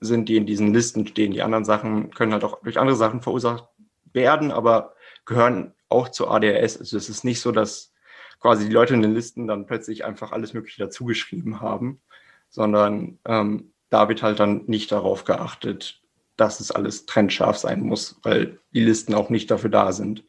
sind, 0.00 0.28
die 0.28 0.36
in 0.36 0.44
diesen 0.44 0.74
Listen 0.74 1.06
stehen. 1.06 1.32
Die 1.32 1.42
anderen 1.42 1.64
Sachen 1.64 2.10
können 2.10 2.34
halt 2.34 2.44
auch 2.44 2.60
durch 2.62 2.78
andere 2.78 2.96
Sachen 2.96 3.22
verursacht 3.22 3.64
werden, 4.12 4.52
aber 4.52 4.94
gehören 5.24 5.74
auch 5.88 6.08
zu 6.08 6.28
ADHS. 6.28 6.78
Also 6.78 6.96
es 6.96 7.08
ist 7.08 7.24
nicht 7.24 7.40
so, 7.40 7.52
dass 7.52 7.92
quasi 8.40 8.66
die 8.66 8.72
Leute 8.72 8.94
in 8.94 9.02
den 9.02 9.14
Listen 9.14 9.46
dann 9.46 9.66
plötzlich 9.66 10.04
einfach 10.04 10.32
alles 10.32 10.54
Mögliche 10.54 10.82
dazugeschrieben 10.82 11.60
haben, 11.60 12.00
sondern 12.48 13.18
ähm, 13.26 13.72
da 13.90 14.08
wird 14.08 14.22
halt 14.22 14.40
dann 14.40 14.64
nicht 14.66 14.90
darauf 14.92 15.24
geachtet, 15.24 16.00
dass 16.36 16.60
es 16.60 16.70
alles 16.70 17.06
trennscharf 17.06 17.58
sein 17.58 17.80
muss, 17.80 18.18
weil 18.22 18.58
die 18.72 18.84
Listen 18.84 19.14
auch 19.14 19.28
nicht 19.28 19.50
dafür 19.50 19.70
da 19.70 19.92
sind. 19.92 20.24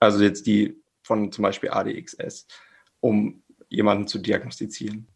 Also 0.00 0.22
jetzt 0.22 0.46
die 0.46 0.82
von 1.02 1.32
zum 1.32 1.42
Beispiel 1.42 1.70
ADXS, 1.70 2.46
um 3.00 3.42
jemanden 3.68 4.08
zu 4.08 4.18
diagnostizieren. 4.18 5.06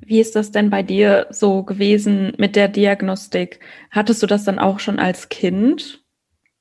Wie 0.00 0.20
ist 0.20 0.34
das 0.34 0.50
denn 0.50 0.70
bei 0.70 0.82
dir 0.82 1.26
so 1.30 1.62
gewesen 1.62 2.32
mit 2.38 2.56
der 2.56 2.68
Diagnostik? 2.68 3.60
Hattest 3.90 4.22
du 4.22 4.26
das 4.26 4.44
dann 4.44 4.58
auch 4.58 4.80
schon 4.80 4.98
als 4.98 5.28
Kind? 5.28 5.99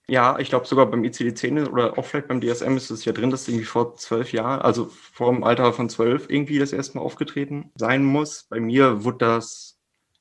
Ja, 0.10 0.40
ich 0.40 0.50
glaube 0.50 0.66
sogar 0.66 0.88
beim 0.88 1.04
ICD-10 1.04 1.70
oder 1.70 1.98
auch 1.98 2.06
vielleicht 2.06 2.28
beim 2.28 2.42
DSM 2.42 2.76
ist 2.78 2.90
es 2.90 3.06
ja 3.06 3.14
drin, 3.14 3.30
dass 3.30 3.48
irgendwie 3.48 3.66
vor 3.66 3.96
zwölf 3.96 4.34
Jahren, 4.34 4.62
also 4.62 4.86
vor 4.86 5.32
dem 5.32 5.44
Alter 5.44 5.72
von 5.72 5.90
zwölf 5.90 6.30
irgendwie 6.30 6.60
das 6.60 6.74
erste 6.74 6.98
Mal 6.98 7.04
aufgetreten 7.04 7.72
sein 7.76 8.04
muss. 8.04 8.44
Bei 8.50 8.60
mir 8.60 9.04
wurde 9.04 9.20
das 9.20 9.80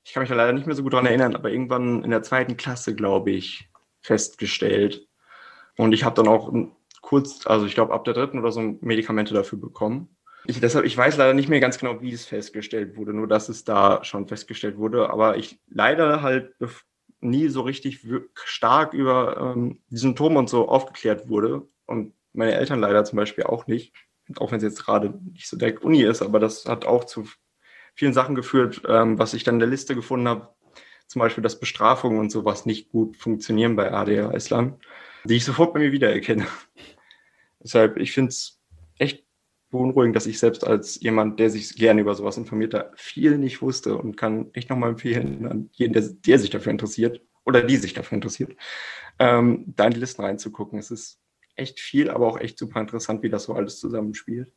ich 0.08 0.14
kann 0.14 0.22
mich 0.22 0.30
da 0.30 0.36
leider 0.36 0.54
nicht 0.54 0.66
mehr 0.66 0.74
so 0.74 0.82
gut 0.82 0.94
daran 0.94 1.04
erinnern, 1.04 1.36
aber 1.36 1.50
irgendwann 1.50 2.02
in 2.02 2.10
der 2.10 2.22
zweiten 2.22 2.56
Klasse, 2.56 2.94
glaube 2.94 3.30
ich, 3.30 3.68
festgestellt. 4.00 5.06
Und 5.76 5.92
ich 5.92 6.02
habe 6.02 6.14
dann 6.14 6.28
auch 6.28 6.50
kurz, 7.02 7.46
also 7.46 7.66
ich 7.66 7.74
glaube 7.74 7.92
ab 7.92 8.04
der 8.04 8.14
dritten 8.14 8.38
oder 8.38 8.50
so 8.50 8.78
Medikamente 8.80 9.34
dafür 9.34 9.58
bekommen. 9.58 10.16
Ich, 10.46 10.60
deshalb, 10.60 10.86
ich 10.86 10.96
weiß 10.96 11.18
leider 11.18 11.34
nicht 11.34 11.50
mehr 11.50 11.60
ganz 11.60 11.76
genau, 11.76 12.00
wie 12.00 12.10
es 12.10 12.24
festgestellt 12.24 12.96
wurde, 12.96 13.12
nur 13.12 13.28
dass 13.28 13.50
es 13.50 13.64
da 13.64 14.02
schon 14.02 14.26
festgestellt 14.26 14.78
wurde. 14.78 15.10
Aber 15.10 15.36
ich 15.36 15.60
leider 15.68 16.22
halt 16.22 16.54
nie 17.20 17.48
so 17.48 17.62
richtig 17.62 18.06
stark 18.34 18.94
über 18.94 19.54
ähm, 19.56 19.80
die 19.90 19.96
Symptome 19.96 20.38
und 20.38 20.48
so 20.48 20.68
aufgeklärt 20.68 21.28
wurde. 21.28 21.66
Und 21.86 22.14
meine 22.32 22.54
Eltern 22.54 22.80
leider 22.80 23.04
zum 23.04 23.16
Beispiel 23.16 23.44
auch 23.44 23.66
nicht. 23.66 23.94
Auch 24.36 24.50
wenn 24.50 24.58
es 24.58 24.64
jetzt 24.64 24.84
gerade 24.84 25.14
nicht 25.32 25.48
so 25.48 25.56
der 25.56 25.82
Uni 25.82 26.02
ist, 26.02 26.22
aber 26.22 26.38
das 26.38 26.66
hat 26.66 26.84
auch 26.84 27.04
zu 27.04 27.26
vielen 27.94 28.12
Sachen 28.12 28.34
geführt, 28.34 28.82
ähm, 28.86 29.18
was 29.18 29.34
ich 29.34 29.42
dann 29.42 29.56
in 29.56 29.60
der 29.60 29.68
Liste 29.68 29.94
gefunden 29.94 30.28
habe, 30.28 30.54
zum 31.06 31.20
Beispiel, 31.20 31.42
dass 31.42 31.58
Bestrafungen 31.58 32.20
und 32.20 32.30
sowas 32.30 32.66
nicht 32.66 32.90
gut 32.90 33.16
funktionieren 33.16 33.74
bei 33.74 33.90
ADHS-Lern, 33.90 34.78
die 35.24 35.36
ich 35.36 35.44
sofort 35.44 35.72
bei 35.72 35.80
mir 35.80 35.92
wiedererkenne. 35.92 36.46
Deshalb, 37.60 37.96
ich 37.96 38.12
finde 38.12 38.28
es 38.28 38.60
echt 38.98 39.24
beunruhigend, 39.70 40.16
dass 40.16 40.26
ich 40.26 40.38
selbst 40.38 40.66
als 40.66 41.00
jemand, 41.00 41.38
der 41.38 41.50
sich 41.50 41.76
gerne 41.76 42.00
über 42.00 42.14
sowas 42.14 42.36
informiert, 42.36 42.74
da 42.74 42.90
viel 42.94 43.38
nicht 43.38 43.60
wusste 43.62 43.96
und 43.96 44.16
kann 44.16 44.50
echt 44.52 44.70
nochmal 44.70 44.90
empfehlen 44.90 45.46
an 45.46 45.70
jeden, 45.72 45.92
der, 45.92 46.02
der, 46.02 46.38
sich 46.38 46.50
dafür 46.50 46.72
interessiert 46.72 47.20
oder 47.44 47.62
die 47.62 47.76
sich 47.76 47.92
dafür 47.92 48.16
interessiert, 48.16 48.56
ähm, 49.18 49.64
da 49.76 49.84
in 49.84 49.92
die 49.92 50.00
Listen 50.00 50.22
reinzugucken. 50.22 50.78
Es 50.78 50.90
ist 50.90 51.20
echt 51.56 51.80
viel, 51.80 52.10
aber 52.10 52.26
auch 52.26 52.40
echt 52.40 52.58
super 52.58 52.80
interessant, 52.80 53.22
wie 53.22 53.30
das 53.30 53.44
so 53.44 53.54
alles 53.54 53.78
zusammenspielt. 53.78 54.52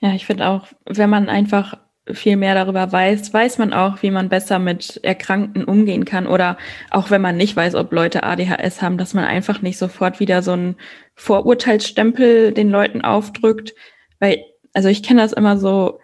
Ja, 0.00 0.14
ich 0.14 0.26
finde 0.26 0.46
auch, 0.46 0.68
wenn 0.84 1.10
man 1.10 1.28
einfach 1.28 1.74
viel 2.12 2.36
mehr 2.36 2.54
darüber 2.54 2.92
weiß, 2.92 3.34
weiß 3.34 3.58
man 3.58 3.72
auch, 3.72 4.02
wie 4.02 4.10
man 4.10 4.28
besser 4.28 4.58
mit 4.58 5.00
Erkrankten 5.02 5.64
umgehen 5.64 6.04
kann. 6.04 6.26
Oder 6.26 6.56
auch 6.90 7.10
wenn 7.10 7.20
man 7.20 7.36
nicht 7.36 7.56
weiß, 7.56 7.74
ob 7.74 7.92
Leute 7.92 8.22
ADHS 8.22 8.80
haben, 8.80 8.98
dass 8.98 9.14
man 9.14 9.24
einfach 9.24 9.60
nicht 9.60 9.78
sofort 9.78 10.20
wieder 10.20 10.42
so 10.42 10.52
einen 10.52 10.76
Vorurteilsstempel 11.14 12.52
den 12.52 12.70
Leuten 12.70 13.00
aufdrückt. 13.00 13.74
Weil, 14.18 14.44
also 14.72 14.88
ich 14.88 15.02
kenne 15.02 15.22
das 15.22 15.32
immer 15.32 15.58
so, 15.58 16.00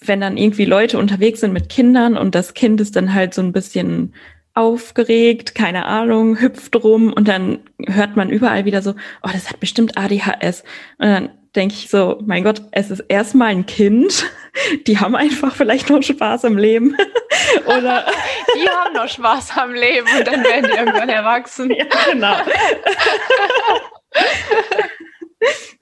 wenn 0.00 0.20
dann 0.20 0.36
irgendwie 0.36 0.64
Leute 0.64 0.98
unterwegs 0.98 1.40
sind 1.40 1.52
mit 1.52 1.68
Kindern 1.68 2.16
und 2.16 2.34
das 2.34 2.54
Kind 2.54 2.80
ist 2.80 2.96
dann 2.96 3.14
halt 3.14 3.34
so 3.34 3.42
ein 3.42 3.52
bisschen 3.52 4.14
aufgeregt, 4.54 5.54
keine 5.54 5.84
Ahnung, 5.84 6.40
hüpft 6.40 6.82
rum 6.82 7.12
und 7.12 7.28
dann 7.28 7.60
hört 7.86 8.16
man 8.16 8.30
überall 8.30 8.64
wieder 8.64 8.80
so, 8.80 8.92
oh, 9.22 9.30
das 9.30 9.50
hat 9.50 9.60
bestimmt 9.60 9.98
ADHS. 9.98 10.64
Und 10.98 11.08
dann 11.08 11.30
denke 11.54 11.74
ich 11.74 11.90
so, 11.90 12.22
mein 12.24 12.42
Gott, 12.42 12.62
es 12.70 12.90
ist 12.90 13.00
erstmal 13.00 13.48
ein 13.48 13.66
Kind. 13.66 14.26
Die 14.86 14.98
haben 14.98 15.14
einfach 15.14 15.54
vielleicht 15.54 15.90
noch 15.90 16.02
Spaß 16.02 16.44
im 16.44 16.56
Leben. 16.56 16.96
Oder 17.66 18.06
die 18.54 18.68
haben 18.68 18.94
noch 18.94 19.08
Spaß 19.08 19.56
am 19.58 19.74
Leben 19.74 20.06
und 20.18 20.26
dann 20.26 20.42
werden 20.42 20.70
die 20.70 20.78
irgendwann 20.78 21.08
erwachsen. 21.08 21.70
Ja, 21.70 21.84
genau. 22.10 22.36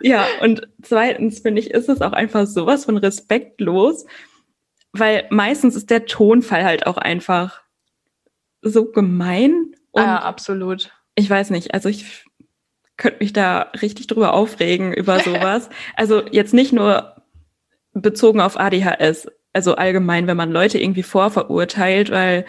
Ja, 0.04 0.26
und 0.42 0.68
zweitens 0.82 1.38
finde 1.38 1.62
ich, 1.62 1.70
ist 1.70 1.88
es 1.88 2.02
auch 2.02 2.12
einfach 2.12 2.46
sowas 2.46 2.84
von 2.84 2.98
respektlos, 2.98 4.04
weil 4.92 5.26
meistens 5.30 5.76
ist 5.76 5.88
der 5.88 6.04
Tonfall 6.04 6.62
halt 6.62 6.86
auch 6.86 6.98
einfach 6.98 7.62
so 8.60 8.92
gemein. 8.92 9.74
Ja, 9.96 10.18
absolut. 10.18 10.90
Ich 11.14 11.30
weiß 11.30 11.48
nicht, 11.48 11.72
also 11.72 11.88
ich 11.88 12.26
könnte 12.98 13.20
mich 13.20 13.32
da 13.32 13.70
richtig 13.80 14.06
drüber 14.06 14.34
aufregen 14.34 14.92
über 14.92 15.20
sowas. 15.24 15.70
also 15.96 16.22
jetzt 16.30 16.52
nicht 16.52 16.74
nur 16.74 17.22
bezogen 17.94 18.42
auf 18.42 18.60
ADHS, 18.60 19.28
also 19.54 19.74
allgemein, 19.74 20.26
wenn 20.26 20.36
man 20.36 20.52
Leute 20.52 20.78
irgendwie 20.78 21.02
vorverurteilt, 21.02 22.10
weil 22.10 22.44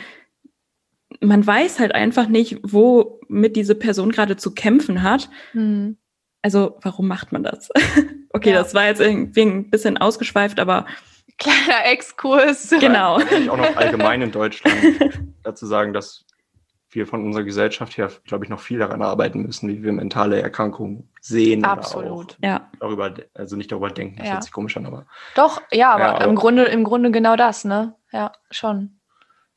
man 1.22 1.48
weiß 1.48 1.80
halt 1.80 1.96
einfach 1.96 2.28
nicht, 2.28 2.60
wo 2.64 3.22
mit 3.30 3.56
diese 3.56 3.76
Person 3.76 4.12
gerade 4.12 4.36
zu 4.36 4.54
kämpfen 4.54 5.04
hat. 5.04 5.30
Mhm. 5.54 5.96
Also 6.46 6.78
warum 6.84 7.08
macht 7.08 7.32
man 7.32 7.42
das? 7.42 7.72
okay, 8.34 8.52
ja. 8.52 8.60
das 8.60 8.76
war 8.76 8.86
jetzt 8.86 9.02
irgendwie 9.02 9.42
ein 9.42 9.72
bisschen 9.72 9.98
ausgeschweift, 9.98 10.60
aber 10.60 10.86
kleiner 11.40 11.86
Exkurs. 11.86 12.70
Genau. 12.80 13.20
Ich 13.20 13.50
auch 13.50 13.58
noch 13.58 13.76
allgemein 13.76 14.22
in 14.22 14.32
Deutschland 14.32 14.78
dazu 15.44 15.66
sagen, 15.66 15.92
dass 15.92 16.24
wir 16.92 17.08
von 17.08 17.26
unserer 17.26 17.46
Gesellschaft 17.46 17.98
her, 17.98 18.12
glaube 18.26 18.46
ich, 18.46 18.52
noch 18.52 18.60
viel 18.60 18.78
daran 18.78 19.02
arbeiten 19.02 19.42
müssen, 19.42 19.70
wie 19.70 19.82
wir 19.82 19.92
mentale 19.92 20.40
Erkrankungen 20.40 21.10
sehen. 21.20 21.66
Absolut. 21.66 22.38
ja. 22.44 22.70
Darüber, 22.80 23.12
also 23.34 23.56
nicht 23.56 23.72
darüber 23.72 23.90
denken, 23.90 24.18
das 24.18 24.28
ja. 24.28 24.34
hört 24.34 24.44
sich 24.44 24.52
komisch 24.52 24.78
an, 24.78 24.86
aber. 24.86 25.08
Doch, 25.34 25.64
ja, 25.72 25.94
aber, 25.94 26.04
ja, 26.04 26.14
aber 26.14 26.26
im, 26.26 26.36
Grunde, 26.36 26.66
im 26.66 26.84
Grunde 26.84 27.10
genau 27.10 27.36
das, 27.36 27.66
ne? 27.66 27.96
Ja, 28.12 28.34
schon. 28.52 29.00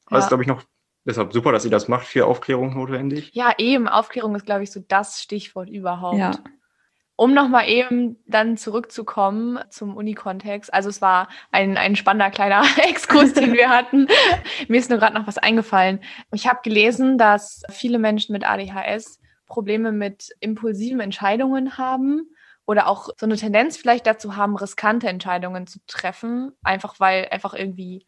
Aber 0.06 0.16
ja. 0.16 0.22
ist, 0.22 0.28
glaube 0.28 0.42
ich, 0.42 0.48
noch 0.48 0.62
deshalb 1.04 1.34
super, 1.34 1.52
dass 1.52 1.66
ihr 1.66 1.70
das 1.70 1.86
macht, 1.86 2.06
für 2.06 2.24
Aufklärung 2.24 2.72
notwendig. 2.72 3.30
Ja, 3.34 3.52
eben. 3.58 3.88
Aufklärung 3.88 4.34
ist, 4.36 4.46
glaube 4.46 4.62
ich, 4.62 4.72
so 4.72 4.80
das 4.88 5.20
Stichwort 5.20 5.68
überhaupt. 5.68 6.16
Ja. 6.16 6.32
Um 7.20 7.34
nochmal 7.34 7.68
eben 7.68 8.16
dann 8.28 8.56
zurückzukommen 8.56 9.58
zum 9.70 9.96
Uni-Kontext. 9.96 10.72
Also 10.72 10.88
es 10.88 11.02
war 11.02 11.26
ein, 11.50 11.76
ein 11.76 11.96
spannender 11.96 12.30
kleiner 12.30 12.62
Exkurs, 12.88 13.32
den 13.32 13.54
wir 13.54 13.68
hatten. 13.68 14.06
Mir 14.68 14.78
ist 14.78 14.88
nur 14.88 15.00
gerade 15.00 15.14
noch 15.18 15.26
was 15.26 15.36
eingefallen. 15.36 15.98
Ich 16.32 16.46
habe 16.46 16.60
gelesen, 16.62 17.18
dass 17.18 17.62
viele 17.70 17.98
Menschen 17.98 18.34
mit 18.34 18.48
ADHS 18.48 19.18
Probleme 19.46 19.90
mit 19.90 20.28
impulsiven 20.38 21.00
Entscheidungen 21.00 21.76
haben 21.76 22.30
oder 22.66 22.86
auch 22.86 23.08
so 23.18 23.26
eine 23.26 23.36
Tendenz 23.36 23.76
vielleicht 23.76 24.06
dazu 24.06 24.36
haben, 24.36 24.54
riskante 24.54 25.08
Entscheidungen 25.08 25.66
zu 25.66 25.80
treffen, 25.88 26.52
einfach 26.62 27.00
weil 27.00 27.26
einfach 27.32 27.52
irgendwie, 27.52 28.06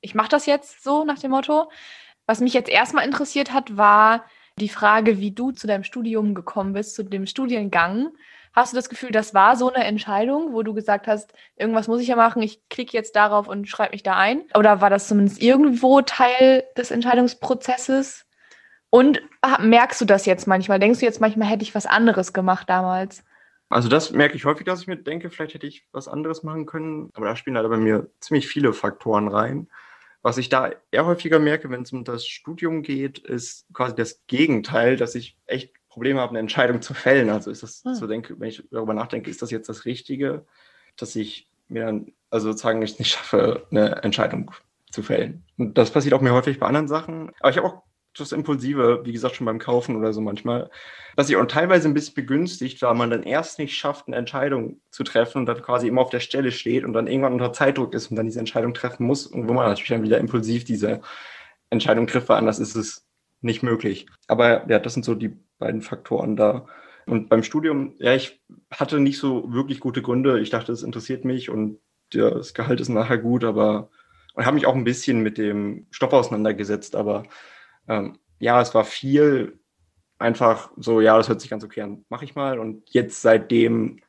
ich 0.00 0.14
mache 0.14 0.28
das 0.28 0.46
jetzt 0.46 0.84
so 0.84 1.04
nach 1.04 1.18
dem 1.18 1.32
Motto. 1.32 1.68
Was 2.26 2.38
mich 2.38 2.52
jetzt 2.52 2.70
erstmal 2.70 3.06
interessiert 3.06 3.52
hat, 3.52 3.76
war 3.76 4.24
die 4.60 4.68
Frage, 4.68 5.18
wie 5.18 5.32
du 5.32 5.50
zu 5.50 5.66
deinem 5.66 5.82
Studium 5.82 6.34
gekommen 6.34 6.74
bist, 6.74 6.94
zu 6.94 7.02
dem 7.02 7.26
Studiengang 7.26 8.10
Hast 8.52 8.72
du 8.72 8.76
das 8.76 8.90
Gefühl, 8.90 9.10
das 9.10 9.32
war 9.32 9.56
so 9.56 9.72
eine 9.72 9.84
Entscheidung, 9.84 10.52
wo 10.52 10.62
du 10.62 10.74
gesagt 10.74 11.06
hast, 11.06 11.32
irgendwas 11.56 11.88
muss 11.88 12.02
ich 12.02 12.08
ja 12.08 12.16
machen, 12.16 12.42
ich 12.42 12.68
klicke 12.68 12.92
jetzt 12.92 13.16
darauf 13.16 13.48
und 13.48 13.66
schreibe 13.66 13.92
mich 13.92 14.02
da 14.02 14.16
ein? 14.16 14.42
Oder 14.54 14.80
war 14.80 14.90
das 14.90 15.08
zumindest 15.08 15.40
irgendwo 15.40 16.02
Teil 16.02 16.64
des 16.76 16.90
Entscheidungsprozesses? 16.90 18.26
Und 18.90 19.22
merkst 19.58 20.02
du 20.02 20.04
das 20.04 20.26
jetzt 20.26 20.46
manchmal? 20.46 20.78
Denkst 20.78 21.00
du 21.00 21.06
jetzt 21.06 21.20
manchmal, 21.20 21.48
hätte 21.48 21.62
ich 21.62 21.74
was 21.74 21.86
anderes 21.86 22.34
gemacht 22.34 22.68
damals? 22.68 23.24
Also 23.70 23.88
das 23.88 24.10
merke 24.10 24.36
ich 24.36 24.44
häufig, 24.44 24.66
dass 24.66 24.82
ich 24.82 24.86
mir 24.86 24.98
denke, 24.98 25.30
vielleicht 25.30 25.54
hätte 25.54 25.66
ich 25.66 25.86
was 25.92 26.06
anderes 26.06 26.42
machen 26.42 26.66
können. 26.66 27.08
Aber 27.14 27.24
da 27.24 27.36
spielen 27.36 27.56
leider 27.56 27.70
bei 27.70 27.78
mir 27.78 28.10
ziemlich 28.20 28.46
viele 28.46 28.74
Faktoren 28.74 29.28
rein. 29.28 29.68
Was 30.20 30.36
ich 30.36 30.50
da 30.50 30.72
eher 30.90 31.06
häufiger 31.06 31.38
merke, 31.38 31.70
wenn 31.70 31.82
es 31.82 31.92
um 31.92 32.04
das 32.04 32.26
Studium 32.26 32.82
geht, 32.82 33.18
ist 33.18 33.64
quasi 33.72 33.94
das 33.94 34.26
Gegenteil, 34.26 34.96
dass 34.96 35.14
ich 35.14 35.38
echt 35.46 35.72
Probleme 35.92 36.20
habe, 36.20 36.30
eine 36.30 36.38
Entscheidung 36.38 36.80
zu 36.80 36.94
fällen. 36.94 37.28
Also 37.28 37.50
ist 37.50 37.62
das 37.62 37.82
hm. 37.84 37.94
so 37.94 38.06
denke, 38.06 38.40
wenn 38.40 38.48
ich 38.48 38.64
darüber 38.70 38.94
nachdenke, 38.94 39.30
ist 39.30 39.42
das 39.42 39.50
jetzt 39.50 39.68
das 39.68 39.84
Richtige, 39.84 40.46
dass 40.96 41.14
ich 41.16 41.48
mir 41.68 41.84
dann 41.84 42.12
also 42.30 42.50
sozusagen 42.50 42.78
nicht 42.78 43.06
schaffe, 43.06 43.66
eine 43.70 44.02
Entscheidung 44.02 44.50
zu 44.90 45.02
fällen. 45.02 45.44
Und 45.58 45.76
das 45.76 45.90
passiert 45.90 46.14
auch 46.14 46.22
mir 46.22 46.32
häufig 46.32 46.58
bei 46.58 46.66
anderen 46.66 46.88
Sachen. 46.88 47.30
Aber 47.40 47.50
ich 47.50 47.58
habe 47.58 47.66
auch 47.66 47.82
das 48.16 48.32
Impulsive, 48.32 49.02
wie 49.04 49.12
gesagt, 49.12 49.36
schon 49.36 49.44
beim 49.44 49.58
Kaufen 49.58 49.96
oder 49.96 50.14
so 50.14 50.20
manchmal, 50.22 50.70
was 51.16 51.26
sich 51.26 51.36
auch 51.36 51.46
teilweise 51.46 51.88
ein 51.88 51.94
bisschen 51.94 52.14
begünstigt, 52.14 52.80
weil 52.80 52.94
man 52.94 53.10
dann 53.10 53.22
erst 53.22 53.58
nicht 53.58 53.76
schafft, 53.76 54.06
eine 54.06 54.16
Entscheidung 54.16 54.80
zu 54.90 55.04
treffen 55.04 55.38
und 55.38 55.46
dann 55.46 55.62
quasi 55.62 55.88
immer 55.88 56.00
auf 56.00 56.10
der 56.10 56.20
Stelle 56.20 56.52
steht 56.52 56.84
und 56.84 56.94
dann 56.94 57.06
irgendwann 57.06 57.32
unter 57.34 57.52
Zeitdruck 57.52 57.94
ist 57.94 58.10
und 58.10 58.16
dann 58.16 58.26
diese 58.26 58.38
Entscheidung 58.38 58.74
treffen 58.74 59.06
muss 59.06 59.26
und 59.26 59.48
wo 59.48 59.52
man 59.52 59.66
natürlich 59.66 59.90
dann 59.90 60.02
wieder 60.02 60.18
impulsiv 60.18 60.64
diese 60.64 61.02
Entscheidung 61.70 62.06
trifft, 62.06 62.28
weil 62.28 62.38
anders 62.38 62.58
ist 62.58 62.76
es 62.76 63.06
nicht 63.42 63.62
möglich. 63.62 64.06
Aber 64.28 64.68
ja, 64.70 64.78
das 64.78 64.94
sind 64.94 65.04
so 65.04 65.14
die 65.14 65.36
beiden 65.62 65.82
Faktoren 65.82 66.36
da. 66.36 66.66
Und 67.06 67.28
beim 67.28 67.42
Studium, 67.42 67.94
ja, 67.98 68.14
ich 68.14 68.40
hatte 68.70 69.00
nicht 69.00 69.18
so 69.18 69.52
wirklich 69.52 69.80
gute 69.80 70.02
Gründe. 70.02 70.40
Ich 70.40 70.50
dachte, 70.50 70.72
es 70.72 70.82
interessiert 70.82 71.24
mich 71.24 71.50
und 71.50 71.78
ja, 72.12 72.30
das 72.30 72.54
Gehalt 72.54 72.80
ist 72.80 72.88
nachher 72.88 73.18
gut, 73.18 73.44
aber 73.44 73.90
ich 74.38 74.44
habe 74.44 74.54
mich 74.54 74.66
auch 74.66 74.74
ein 74.74 74.84
bisschen 74.84 75.22
mit 75.22 75.38
dem 75.38 75.86
Stoff 75.90 76.12
auseinandergesetzt, 76.12 76.96
aber 76.96 77.24
ähm, 77.88 78.18
ja, 78.38 78.60
es 78.60 78.74
war 78.74 78.84
viel 78.84 79.58
einfach 80.18 80.70
so, 80.76 81.00
ja, 81.00 81.16
das 81.16 81.28
hört 81.28 81.40
sich 81.40 81.50
ganz 81.50 81.64
okay 81.64 81.82
an, 81.82 82.04
mache 82.08 82.24
ich 82.24 82.34
mal. 82.34 82.58
Und 82.58 82.82
jetzt 82.90 83.20
seitdem 83.22 84.00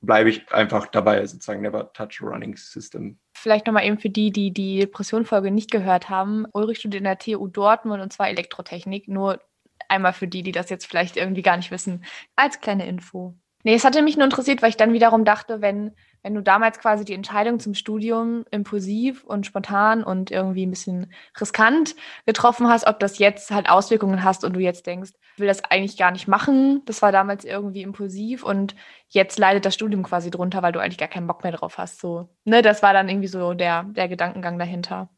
bleibe 0.00 0.30
ich 0.30 0.52
einfach 0.52 0.86
dabei, 0.86 1.24
sozusagen 1.26 1.62
Never 1.62 1.92
Touch 1.92 2.22
Running 2.22 2.56
System. 2.56 3.18
Vielleicht 3.34 3.66
nochmal 3.66 3.84
eben 3.84 3.98
für 3.98 4.10
die, 4.10 4.30
die 4.30 4.52
die 4.52 4.80
Depression-Folge 4.80 5.50
nicht 5.50 5.70
gehört 5.70 6.08
haben. 6.08 6.46
Ulrich 6.52 6.78
studiert 6.78 7.00
in 7.00 7.04
der 7.04 7.18
TU 7.18 7.48
Dortmund 7.48 8.02
und 8.02 8.12
zwar 8.12 8.28
Elektrotechnik. 8.28 9.08
Nur 9.08 9.40
einmal 9.88 10.12
für 10.12 10.28
die, 10.28 10.42
die 10.42 10.52
das 10.52 10.70
jetzt 10.70 10.86
vielleicht 10.86 11.16
irgendwie 11.16 11.42
gar 11.42 11.56
nicht 11.56 11.70
wissen, 11.70 12.04
als 12.36 12.60
kleine 12.60 12.86
Info. 12.86 13.34
Nee, 13.64 13.74
es 13.74 13.84
hatte 13.84 14.02
mich 14.02 14.16
nur 14.16 14.24
interessiert, 14.24 14.62
weil 14.62 14.70
ich 14.70 14.76
dann 14.76 14.92
wiederum 14.92 15.24
dachte, 15.24 15.60
wenn 15.60 15.92
wenn 16.22 16.34
du 16.34 16.42
damals 16.42 16.78
quasi 16.78 17.04
die 17.04 17.14
Entscheidung 17.14 17.60
zum 17.60 17.74
Studium 17.74 18.44
impulsiv 18.50 19.24
und 19.24 19.46
spontan 19.46 20.02
und 20.02 20.30
irgendwie 20.30 20.66
ein 20.66 20.70
bisschen 20.70 21.12
riskant 21.40 21.94
getroffen 22.26 22.68
hast, 22.68 22.86
ob 22.86 22.98
das 22.98 23.18
jetzt 23.18 23.50
halt 23.50 23.68
Auswirkungen 23.70 24.24
hast 24.24 24.44
und 24.44 24.54
du 24.54 24.60
jetzt 24.60 24.86
denkst, 24.86 25.12
ich 25.34 25.40
will 25.40 25.46
das 25.46 25.64
eigentlich 25.64 25.96
gar 25.96 26.10
nicht 26.10 26.26
machen. 26.26 26.82
Das 26.86 27.02
war 27.02 27.12
damals 27.12 27.44
irgendwie 27.44 27.82
impulsiv 27.82 28.42
und 28.42 28.74
jetzt 29.08 29.38
leidet 29.38 29.64
das 29.64 29.74
Studium 29.74 30.02
quasi 30.02 30.30
drunter, 30.30 30.62
weil 30.62 30.72
du 30.72 30.80
eigentlich 30.80 30.98
gar 30.98 31.08
keinen 31.08 31.28
Bock 31.28 31.44
mehr 31.44 31.52
drauf 31.52 31.78
hast. 31.78 32.00
So, 32.00 32.28
ne, 32.44 32.62
das 32.62 32.82
war 32.82 32.92
dann 32.92 33.08
irgendwie 33.08 33.28
so 33.28 33.54
der, 33.54 33.84
der 33.84 34.08
Gedankengang 34.08 34.58
dahinter. 34.58 35.10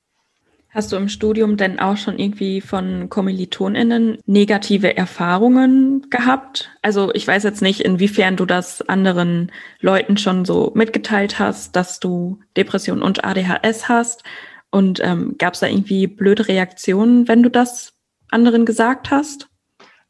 Hast 0.72 0.92
du 0.92 0.96
im 0.96 1.08
Studium 1.08 1.56
denn 1.56 1.80
auch 1.80 1.96
schon 1.96 2.16
irgendwie 2.20 2.60
von 2.60 3.08
KommilitonInnen 3.08 4.18
negative 4.26 4.96
Erfahrungen 4.96 6.08
gehabt? 6.10 6.70
Also 6.80 7.12
ich 7.12 7.26
weiß 7.26 7.42
jetzt 7.42 7.60
nicht, 7.60 7.80
inwiefern 7.80 8.36
du 8.36 8.46
das 8.46 8.80
anderen 8.82 9.50
Leuten 9.80 10.16
schon 10.16 10.44
so 10.44 10.70
mitgeteilt 10.76 11.40
hast, 11.40 11.74
dass 11.74 11.98
du 11.98 12.38
Depression 12.56 13.02
und 13.02 13.24
ADHS 13.24 13.88
hast. 13.88 14.22
Und 14.70 15.00
ähm, 15.02 15.34
gab 15.38 15.54
es 15.54 15.60
da 15.60 15.66
irgendwie 15.66 16.06
blöde 16.06 16.46
Reaktionen, 16.46 17.26
wenn 17.26 17.42
du 17.42 17.50
das 17.50 17.94
anderen 18.30 18.64
gesagt 18.64 19.10
hast? 19.10 19.48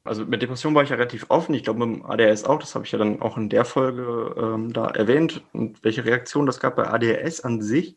Also 0.04 0.26
mit 0.26 0.42
Depression 0.42 0.74
war 0.74 0.82
ich 0.82 0.90
ja 0.90 0.96
relativ 0.96 1.24
offen. 1.30 1.54
Ich 1.54 1.62
glaube, 1.62 1.86
mit 1.86 2.00
dem 2.00 2.04
ADHS 2.04 2.44
auch. 2.44 2.58
Das 2.58 2.74
habe 2.74 2.84
ich 2.84 2.92
ja 2.92 2.98
dann 2.98 3.22
auch 3.22 3.38
in 3.38 3.48
der 3.48 3.64
Folge 3.64 4.34
ähm, 4.36 4.74
da 4.74 4.88
erwähnt. 4.88 5.42
Und 5.54 5.82
welche 5.84 6.04
Reaktion 6.04 6.44
das 6.44 6.60
gab 6.60 6.76
bei 6.76 6.86
ADHS 6.86 7.40
an 7.40 7.62
sich. 7.62 7.96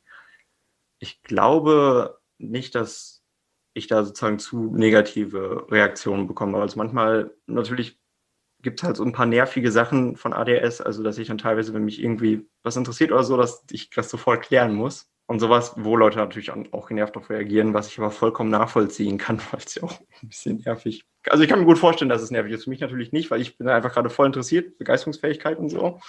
Ich 1.00 1.24
glaube, 1.24 2.22
nicht, 2.38 2.76
dass 2.76 3.24
ich 3.74 3.88
da 3.88 4.04
sozusagen 4.04 4.40
zu 4.40 4.72
negative 4.76 5.68
Reaktionen 5.70 6.28
bekomme. 6.28 6.60
Also 6.60 6.78
manchmal 6.78 7.32
natürlich 7.48 8.00
gibt 8.62 8.80
es 8.80 8.84
halt 8.84 8.98
so 8.98 9.04
ein 9.04 9.12
paar 9.12 9.26
nervige 9.26 9.72
Sachen 9.72 10.16
von 10.16 10.34
ADS, 10.34 10.82
also 10.82 11.04
dass 11.04 11.18
ich 11.18 11.28
dann 11.28 11.38
teilweise, 11.38 11.74
wenn 11.74 11.84
mich 11.84 12.02
irgendwie 12.02 12.48
was 12.64 12.78
interessiert 12.78 13.12
oder 13.12 13.24
so, 13.24 13.36
dass 13.36 13.64
ich 13.72 13.90
das 13.90 14.10
sofort 14.10 14.44
klären 14.44 14.74
muss. 14.74 15.10
Und 15.26 15.40
sowas, 15.40 15.74
wo 15.78 15.96
Leute 15.96 16.18
natürlich 16.18 16.52
auch 16.52 16.88
genervt 16.88 17.16
darauf 17.16 17.30
reagieren, 17.30 17.74
was 17.74 17.88
ich 17.88 17.98
aber 17.98 18.12
vollkommen 18.12 18.50
nachvollziehen 18.50 19.18
kann, 19.18 19.40
weil 19.52 19.62
es 19.66 19.76
ja 19.76 19.84
auch 19.84 20.00
ein 20.22 20.28
bisschen 20.28 20.58
nervig. 20.58 21.06
Also 21.30 21.44
ich 21.44 21.50
kann 21.50 21.60
mir 21.60 21.66
gut 21.66 21.78
vorstellen, 21.78 22.10
dass 22.10 22.22
es 22.22 22.32
nervig 22.32 22.52
ist. 22.52 22.66
Für 22.66 22.70
mich 22.70 22.82
natürlich 22.82 23.14
nicht, 23.14 23.32
weil 23.32 23.42
ich 23.42 23.58
bin 23.58 23.70
einfach 23.70 23.94
gerade 23.94 24.10
voll 24.10 24.28
interessiert, 24.28 24.78
Begeisterungsfähigkeit 24.78 25.58
und 25.58 25.70
so. 25.70 26.02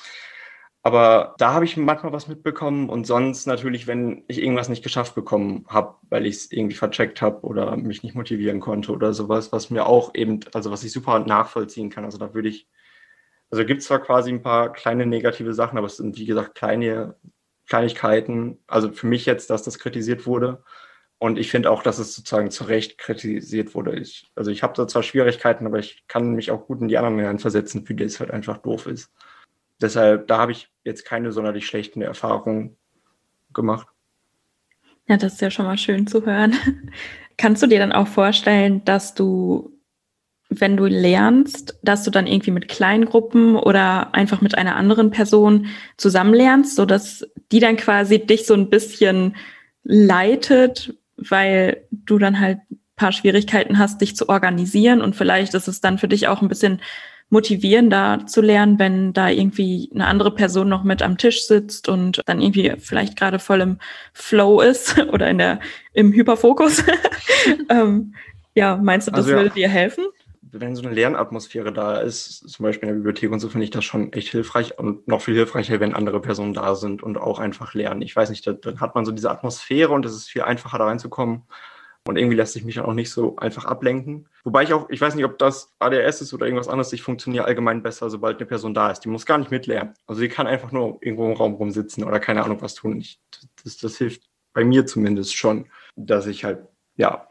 Aber 0.87 1.35
da 1.39 1.55
habe 1.55 1.65
ich 1.65 1.79
manchmal 1.79 2.13
was 2.13 2.29
mitbekommen 2.29 2.91
und 2.91 3.07
sonst 3.07 3.47
natürlich, 3.47 3.87
wenn 3.87 4.23
ich 4.29 4.39
irgendwas 4.43 4.69
nicht 4.69 4.83
geschafft 4.83 5.15
bekommen 5.15 5.65
habe, 5.67 5.97
weil 6.11 6.27
ich 6.27 6.37
es 6.37 6.53
irgendwie 6.53 6.77
vercheckt 6.77 7.23
habe 7.23 7.41
oder 7.47 7.75
mich 7.79 8.03
nicht 8.03 8.15
motivieren 8.15 8.61
konnte 8.61 8.93
oder 8.93 9.15
sowas, 9.15 9.51
was 9.51 9.71
mir 9.71 9.87
auch 9.87 10.15
eben, 10.15 10.41
also 10.53 10.71
was 10.71 10.85
ich 10.85 10.93
super 10.93 11.21
nachvollziehen 11.21 11.89
kann. 11.89 12.05
Also 12.05 12.19
da 12.19 12.35
würde 12.35 12.51
ich, 12.51 12.69
also 13.51 13.65
gibt 13.65 13.81
es 13.81 13.87
zwar 13.87 14.01
quasi 14.01 14.31
ein 14.31 14.43
paar 14.43 14.73
kleine 14.73 15.07
negative 15.07 15.55
Sachen, 15.55 15.79
aber 15.79 15.87
es 15.87 15.97
sind 15.97 16.19
wie 16.19 16.27
gesagt 16.27 16.55
kleine 16.55 17.17
Kleinigkeiten. 17.69 18.59
Also 18.67 18.93
für 18.93 19.07
mich 19.07 19.27
jetzt, 19.27 19.51
dass 19.51 19.63
das 19.63 19.79
kritisiert 19.79 20.27
wurde. 20.27 20.65
Und 21.19 21.39
ich 21.39 21.51
finde 21.51 21.71
auch, 21.71 21.83
dass 21.83 21.99
es 21.99 22.15
sozusagen 22.15 22.51
zu 22.51 22.65
Recht 22.65 22.99
kritisiert 22.99 23.75
wurde. 23.75 23.99
Ich, 23.99 24.31
also 24.35 24.51
ich 24.51 24.63
habe 24.63 24.75
da 24.77 24.87
zwar 24.89 25.03
Schwierigkeiten, 25.03 25.67
aber 25.67 25.79
ich 25.79 26.05
kann 26.09 26.33
mich 26.35 26.51
auch 26.51 26.67
gut 26.67 26.83
in 26.83 26.89
die 26.89 26.99
anderen 26.99 27.39
versetzen, 27.39 27.87
für 27.87 27.95
die 27.95 28.05
es 28.05 28.21
halt 28.21 28.31
einfach 28.31 28.59
doof 28.59 28.87
ist. 28.87 29.11
Deshalb, 29.81 30.29
da 30.29 30.39
habe 30.39 30.53
ich 30.53 30.69
jetzt 30.85 31.05
keine 31.05 31.33
sonderlich 31.33 31.67
schlechten 31.67 32.03
Erfahrungen 32.03 32.77
gemacht. 33.53 33.89
Ja, 35.09 35.17
das 35.17 35.35
ist 35.35 35.41
ja 35.41 35.51
schon 35.51 35.67
mal 35.67 35.79
schön 35.79 36.07
zu 36.07 36.25
hören. 36.25 36.55
Kannst 37.37 37.63
du 37.63 37.67
dir 37.67 37.79
dann 37.79 37.93
auch 37.93 38.07
vorstellen, 38.07 38.85
dass 38.85 39.15
du, 39.15 39.73
wenn 40.49 40.77
du 40.77 40.87
lernst, 40.87 41.79
dass 41.83 42.05
du 42.05 42.11
dann 42.11 42.27
irgendwie 42.27 42.53
mit 42.53 42.69
Kleingruppen 42.69 43.57
oder 43.57 44.15
einfach 44.15 44.41
mit 44.41 44.57
einer 44.57 44.77
anderen 44.77 45.11
Person 45.11 45.67
zusammen 45.97 46.33
lernst, 46.33 46.77
sodass 46.77 47.27
die 47.51 47.61
dann 47.61 47.77
quasi 47.77 48.25
dich 48.25 48.47
so 48.47 48.55
ein 48.55 48.71
bisschen 48.71 49.37
leitet, 49.83 50.95
weil 51.17 51.87
du 51.91 52.19
dann 52.19 52.41
halt 52.41 52.59
ein 52.71 52.81
paar 52.97 53.13
Schwierigkeiten 53.13 53.79
hast, 53.79 54.01
dich 54.01 54.17
zu 54.17 54.29
organisieren 54.29 55.03
und 55.03 55.17
vielleicht 55.17 55.55
ist 55.55 55.69
es 55.69 55.81
dann 55.81 55.99
für 55.99 56.09
dich 56.09 56.29
auch 56.29 56.41
ein 56.41 56.49
bisschen 56.49 56.81
motivierender 57.35 58.27
zu 58.27 58.41
lernen, 58.41 58.79
wenn 58.79 59.13
da 59.13 59.29
irgendwie 59.29 59.91
eine 59.93 60.07
andere 60.07 60.33
Person 60.33 60.69
noch 60.69 60.85
mit 60.85 61.03
am 61.03 61.19
Tisch 61.19 61.47
sitzt 61.47 61.89
und 61.89 62.23
dann 62.27 62.41
irgendwie 62.41 62.73
vielleicht 62.79 63.19
gerade 63.19 63.41
voll 63.41 63.61
im 63.61 63.79
Flow 64.13 64.61
ist 64.61 64.99
oder 65.13 65.29
in 65.29 65.39
der, 65.39 65.59
im 65.93 66.13
Hyperfokus. 66.13 66.85
ähm, 67.69 68.15
ja, 68.55 68.77
meinst 68.77 69.09
du, 69.09 69.11
das 69.11 69.19
also 69.19 69.33
ja, 69.33 69.37
würde 69.39 69.51
dir 69.51 69.69
helfen? 69.69 70.05
Wenn 70.43 70.77
so 70.77 70.85
eine 70.85 70.95
Lernatmosphäre 70.95 71.73
da 71.73 71.99
ist, 71.99 72.49
zum 72.49 72.63
Beispiel 72.63 72.89
in 72.89 72.95
der 72.95 73.01
Bibliothek 73.01 73.33
und 73.33 73.41
so, 73.41 73.49
finde 73.49 73.65
ich 73.65 73.73
das 73.73 73.85
schon 73.85 74.13
echt 74.13 74.29
hilfreich 74.29 74.79
und 74.79 75.09
noch 75.09 75.21
viel 75.21 75.35
hilfreicher, 75.35 75.81
wenn 75.81 75.93
andere 75.93 76.21
Personen 76.21 76.55
da 76.55 76.77
sind 76.77 77.03
und 77.03 77.19
auch 77.19 77.41
einfach 77.41 77.75
lernen. 77.75 78.01
Ich 78.01 78.15
weiß 78.15 78.31
nicht, 78.31 78.47
dann 78.47 78.81
hat 78.81 78.95
man 78.95 79.05
so 79.05 79.11
diese 79.11 79.33
Atmosphäre 79.33 79.91
und 79.91 80.07
es 80.07 80.15
ist 80.15 80.29
viel 80.29 80.43
einfacher 80.43 80.79
da 80.79 80.85
reinzukommen. 80.85 81.43
Und 82.07 82.19
irgendwie 82.19 82.37
lässt 82.37 82.53
sich 82.53 82.65
mich 82.65 82.81
auch 82.81 82.93
nicht 82.93 83.11
so 83.11 83.37
einfach 83.37 83.65
ablenken. 83.65 84.29
Wobei 84.45 84.63
ich 84.63 84.75
auch, 84.75 84.91
ich 84.91 85.01
weiß 85.01 85.15
nicht, 85.15 85.25
ob 85.25 85.39
das 85.39 85.73
ADS 85.79 86.21
ist 86.21 86.35
oder 86.35 86.45
irgendwas 86.45 86.69
anderes, 86.69 86.93
ich 86.93 87.03
funktioniere 87.03 87.47
allgemein 87.47 87.83
besser, 87.83 88.11
sobald 88.11 88.37
eine 88.37 88.47
Person 88.47 88.75
da 88.75 88.91
ist. 88.91 89.01
Die 89.01 89.09
muss 89.09 89.25
gar 89.25 89.39
nicht 89.39 89.51
mitlernen. 89.51 89.95
Also 90.07 90.21
sie 90.21 90.29
kann 90.29 90.47
einfach 90.47 90.71
nur 90.71 90.99
irgendwo 91.01 91.27
im 91.27 91.37
Raum 91.37 91.55
rumsitzen 91.55 92.05
oder 92.05 92.21
keine 92.21 92.45
Ahnung 92.45 92.61
was 92.61 92.75
tun. 92.75 92.99
Ich, 92.99 93.21
das, 93.63 93.79
das 93.79 93.97
hilft 93.97 94.29
bei 94.53 94.65
mir 94.65 94.85
zumindest 94.85 95.35
schon, 95.35 95.67
dass 95.97 96.27
ich 96.27 96.45
halt, 96.45 96.67
ja, 96.97 97.27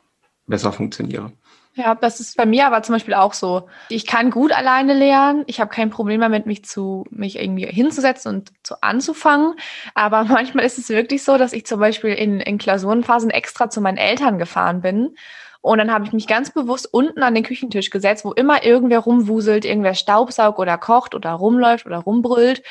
besser 0.48 0.72
funktioniere. 0.72 1.32
Ja, 1.76 1.96
das 1.96 2.20
ist 2.20 2.38
bei 2.38 2.46
mir 2.46 2.68
aber 2.68 2.84
zum 2.84 2.94
Beispiel 2.94 3.16
auch 3.16 3.34
so. 3.34 3.68
Ich 3.90 4.06
kann 4.06 4.30
gut 4.30 4.52
alleine 4.52 4.94
lernen. 4.94 5.44
Ich 5.48 5.60
habe 5.60 5.72
kein 5.72 5.90
Problem 5.90 6.22
damit, 6.22 6.46
mich 6.46 6.64
zu, 6.66 7.06
mich 7.10 7.40
irgendwie 7.40 7.66
hinzusetzen 7.66 8.36
und 8.36 8.52
zu 8.62 8.76
anzufangen. 8.82 9.56
Aber 9.96 10.24
manchmal 10.30 10.66
ist 10.66 10.78
es 10.78 10.90
wirklich 10.90 11.24
so, 11.24 11.38
dass 11.38 11.52
ich 11.52 11.66
zum 11.66 11.80
Beispiel 11.80 12.14
in, 12.14 12.40
in 12.40 12.60
Klausurenphasen 12.60 13.32
extra 13.32 13.72
zu 13.72 13.82
meinen 13.82 13.98
Eltern 13.98 14.38
gefahren 14.38 14.82
bin. 14.82 15.16
Und 15.62 15.80
dann 15.80 15.92
habe 15.92 16.06
ich 16.06 16.14
mich 16.14 16.28
ganz 16.28 16.52
bewusst 16.52 16.94
unten 16.94 17.24
an 17.24 17.34
den 17.34 17.44
Küchentisch 17.44 17.90
gesetzt, 17.90 18.24
wo 18.26 18.34
immer 18.34 18.64
irgendwer 18.64 19.00
rumwuselt, 19.00 19.66
irgendwer 19.66 19.96
staubsaugt 19.96 20.60
oder 20.60 20.78
kocht 20.78 21.16
oder 21.16 21.32
rumläuft 21.32 21.88
oder 21.88 22.00
rumbrüllt. 22.00 22.62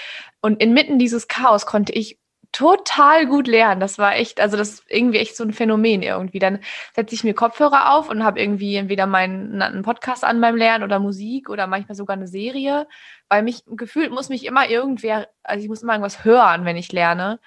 Und 0.43 0.62
inmitten 0.62 0.99
dieses 0.99 1.27
Chaos 1.27 1.67
konnte 1.67 1.93
ich 1.93 2.19
total 2.53 3.27
gut 3.27 3.47
lernen. 3.47 3.81
Das 3.81 3.98
war 3.98 4.15
echt, 4.17 4.40
also 4.40 4.57
das 4.57 4.69
ist 4.71 4.85
irgendwie 4.88 5.19
echt 5.19 5.37
so 5.37 5.44
ein 5.44 5.53
Phänomen 5.53 6.03
irgendwie. 6.03 6.38
Dann 6.38 6.61
setze 6.94 7.15
ich 7.15 7.25
mir 7.25 7.35
Kopfhörer 7.35 7.94
auf 7.94 8.11
und 8.11 8.25
habe 8.25 8.40
irgendwie 8.40 8.77
entweder 8.77 9.07
meinen 9.07 9.61
einen 9.63 9.83
Podcast 9.83 10.25
an 10.25 10.40
beim 10.40 10.57
Lernen 10.57 10.85
oder 10.85 10.98
Musik 10.98 11.48
oder 11.48 11.67
manchmal 11.67 11.96
sogar 11.96 12.17
eine 12.17 12.29
Serie, 12.29 12.87
weil 13.29 13.42
mich 13.42 13.65
gefühlt 13.67 14.13
muss 14.13 14.29
mich 14.29 14.44
immer 14.44 14.69
irgendwer, 14.69 15.29
also 15.42 15.63
ich 15.63 15.69
muss 15.69 15.83
immer 15.83 15.94
irgendwas 15.94 16.25
hören, 16.25 16.65
wenn 16.65 16.77
ich 16.77 16.92
lerne. 16.92 17.40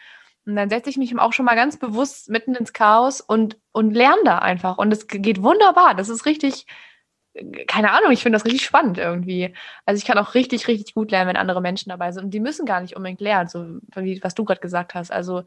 Und 0.45 0.56
dann 0.56 0.70
setze 0.70 0.89
ich 0.89 0.97
mich 0.97 1.18
auch 1.18 1.34
schon 1.34 1.45
mal 1.45 1.56
ganz 1.56 1.78
bewusst 1.78 2.30
mitten 2.30 2.56
ins 2.56 2.74
Chaos 2.74 3.22
und, 3.22 3.58
und 3.72 3.93
lerne 3.93 4.22
da 4.26 4.39
einfach. 4.39 4.78
Und 4.78 4.91
es 4.91 5.08
geht 5.08 5.41
wunderbar. 5.41 5.95
Das 5.95 6.10
ist 6.10 6.26
richtig, 6.26 6.66
keine 7.68 7.92
Ahnung, 7.92 8.12
ich 8.12 8.24
finde 8.24 8.38
das 8.38 8.46
richtig 8.46 8.64
spannend 8.64 8.98
irgendwie. 8.98 9.54
Also 9.86 9.98
ich 9.98 10.06
kann 10.06 10.18
auch 10.18 10.34
richtig, 10.34 10.68
richtig 10.68 10.94
gut 10.94 11.12
lernen, 11.12 11.30
wenn 11.30 11.38
andere 11.38 11.62
Menschen 11.62 11.90
dabei 11.90 12.12
sind. 12.12 12.26
Und 12.26 12.32
die 12.32 12.40
müssen 12.40 12.66
gar 12.66 12.82
nicht 12.82 12.96
unbedingt 12.96 13.22
lernen, 13.22 13.50
so 13.50 13.80
wie 13.96 14.24
was 14.24 14.36
du 14.36 14.46
gerade 14.46 14.62
gesagt 14.62 14.96
hast. 14.96 15.12
Also 15.12 15.44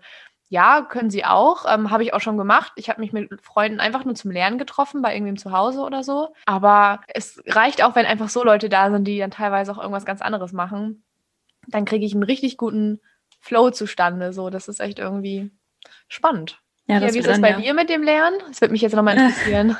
ja, 0.50 0.82
können 0.82 1.10
sie 1.10 1.24
auch. 1.24 1.64
Ähm, 1.68 1.90
habe 1.90 2.02
ich 2.02 2.14
auch 2.14 2.20
schon 2.20 2.38
gemacht. 2.38 2.72
Ich 2.76 2.88
habe 2.88 3.00
mich 3.00 3.12
mit 3.12 3.30
Freunden 3.42 3.80
einfach 3.80 4.04
nur 4.04 4.14
zum 4.14 4.30
Lernen 4.30 4.58
getroffen, 4.58 5.02
bei 5.02 5.12
irgendwem 5.14 5.36
zu 5.36 5.52
Hause 5.52 5.80
oder 5.80 6.02
so. 6.02 6.34
Aber 6.46 7.00
es 7.08 7.42
reicht 7.46 7.82
auch, 7.82 7.94
wenn 7.94 8.06
einfach 8.06 8.30
so 8.30 8.44
Leute 8.44 8.68
da 8.68 8.90
sind, 8.90 9.04
die 9.04 9.18
dann 9.18 9.30
teilweise 9.30 9.72
auch 9.72 9.78
irgendwas 9.78 10.06
ganz 10.06 10.22
anderes 10.22 10.52
machen. 10.52 11.02
Dann 11.66 11.84
kriege 11.84 12.06
ich 12.06 12.14
einen 12.14 12.22
richtig 12.22 12.56
guten 12.56 13.00
Flow 13.40 13.70
zustande. 13.70 14.32
So, 14.32 14.48
das 14.50 14.68
ist 14.68 14.80
echt 14.80 14.98
irgendwie 14.98 15.50
spannend. 16.08 16.60
Ja, 16.88 17.00
ja, 17.00 17.12
wie 17.12 17.18
ist 17.18 17.28
das 17.28 17.40
bei 17.40 17.50
ja. 17.50 17.60
dir 17.60 17.74
mit 17.74 17.90
dem 17.90 18.02
Lernen? 18.02 18.38
Das 18.48 18.62
würde 18.62 18.72
mich 18.72 18.80
jetzt 18.80 18.94
nochmal 18.94 19.16
interessieren. 19.18 19.76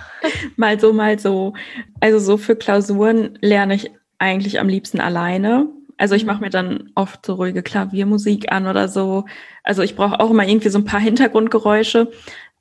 mal 0.57 0.79
so, 0.79 0.93
mal 0.93 1.19
so. 1.19 1.55
Also 2.01 2.19
so 2.19 2.37
für 2.37 2.55
Klausuren 2.55 3.39
lerne 3.41 3.75
ich 3.75 3.91
eigentlich 4.19 4.61
am 4.61 4.69
liebsten 4.69 5.01
alleine. 5.01 5.69
Also 5.97 6.15
ich 6.15 6.27
mache 6.27 6.37
mhm. 6.37 6.45
mir 6.45 6.51
dann 6.51 6.91
oft 6.95 7.25
so 7.25 7.35
ruhige 7.35 7.63
Klaviermusik 7.63 8.53
an 8.53 8.67
oder 8.67 8.89
so. 8.89 9.25
Also 9.65 9.83
ich 9.83 9.97
brauche 9.97 10.21
auch 10.21 10.31
immer 10.31 10.47
irgendwie 10.47 10.69
so 10.69 10.79
ein 10.79 10.85
paar 10.85 11.01
Hintergrundgeräusche. 11.01 12.11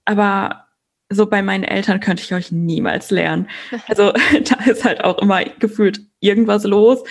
Aber 0.05 0.67
so 1.09 1.25
bei 1.25 1.41
meinen 1.41 1.63
Eltern 1.65 1.99
könnte 1.99 2.23
ich 2.23 2.33
euch 2.33 2.51
niemals 2.51 3.11
lernen. 3.11 3.49
Also 3.87 4.11
da 4.43 4.71
ist 4.71 4.85
halt 4.85 5.03
auch 5.03 5.17
immer 5.19 5.43
gefühlt 5.43 5.99
irgendwas 6.21 6.63
los. 6.63 7.03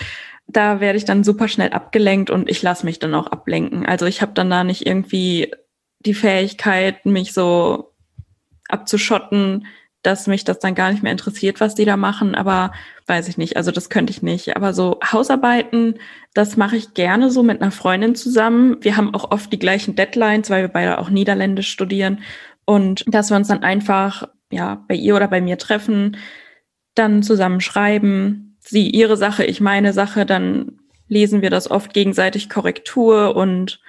Da 0.47 0.79
werde 0.79 0.97
ich 0.97 1.05
dann 1.05 1.23
super 1.23 1.47
schnell 1.47 1.71
abgelenkt 1.71 2.31
und 2.31 2.49
ich 2.49 2.63
lasse 2.63 2.85
mich 2.85 2.97
dann 2.97 3.13
auch 3.13 3.27
ablenken. 3.27 3.85
Also 3.85 4.07
ich 4.07 4.21
habe 4.23 4.33
dann 4.33 4.49
da 4.49 4.63
nicht 4.63 4.87
irgendwie 4.87 5.51
die 5.99 6.13
Fähigkeit, 6.13 7.05
mich 7.05 7.33
so 7.33 7.93
abzuschotten, 8.69 9.67
dass 10.03 10.27
mich 10.27 10.43
das 10.45 10.59
dann 10.59 10.75
gar 10.75 10.91
nicht 10.91 11.03
mehr 11.03 11.11
interessiert, 11.11 11.59
was 11.59 11.75
die 11.75 11.85
da 11.85 11.97
machen. 11.97 12.35
Aber 12.35 12.71
weiß 13.07 13.27
ich 13.27 13.37
nicht, 13.37 13.57
also 13.57 13.71
das 13.71 13.89
könnte 13.89 14.11
ich 14.11 14.21
nicht. 14.21 14.55
Aber 14.55 14.73
so 14.73 14.99
Hausarbeiten, 15.03 15.99
das 16.33 16.55
mache 16.55 16.77
ich 16.77 16.93
gerne 16.93 17.29
so 17.29 17.43
mit 17.43 17.61
einer 17.61 17.71
Freundin 17.71 18.15
zusammen. 18.15 18.77
Wir 18.81 18.95
haben 18.95 19.13
auch 19.13 19.31
oft 19.31 19.51
die 19.51 19.59
gleichen 19.59 19.95
Deadlines, 19.95 20.49
weil 20.49 20.63
wir 20.63 20.69
beide 20.69 20.99
auch 20.99 21.09
Niederländisch 21.09 21.69
studieren. 21.69 22.21
Und 22.65 23.03
dass 23.07 23.29
wir 23.29 23.37
uns 23.37 23.47
dann 23.47 23.63
einfach, 23.63 24.27
ja, 24.51 24.85
bei 24.87 24.95
ihr 24.95 25.15
oder 25.15 25.27
bei 25.27 25.41
mir 25.41 25.57
treffen, 25.57 26.17
dann 26.95 27.23
zusammen 27.23 27.59
schreiben, 27.59 28.57
sie 28.59 28.89
ihre 28.89 29.17
Sache, 29.17 29.45
ich 29.45 29.61
meine 29.61 29.93
Sache, 29.93 30.25
dann 30.25 30.79
lesen 31.07 31.41
wir 31.41 31.49
das 31.49 31.69
oft 31.71 31.93
gegenseitig 31.93 32.49
Korrektur 32.49 33.35
und 33.35 33.79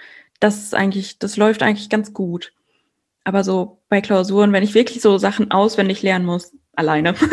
das 0.40 0.58
ist 0.58 0.74
eigentlich, 0.74 1.18
das 1.18 1.36
läuft 1.36 1.62
eigentlich 1.62 1.90
ganz 1.90 2.12
gut. 2.12 2.52
Aber 3.24 3.44
so 3.44 3.82
bei 3.88 4.00
Klausuren, 4.00 4.52
wenn 4.52 4.62
ich 4.62 4.74
wirklich 4.74 5.00
so 5.00 5.18
Sachen 5.18 5.50
auswendig 5.50 6.02
lernen 6.02 6.24
muss, 6.24 6.54
alleine. 6.74 7.14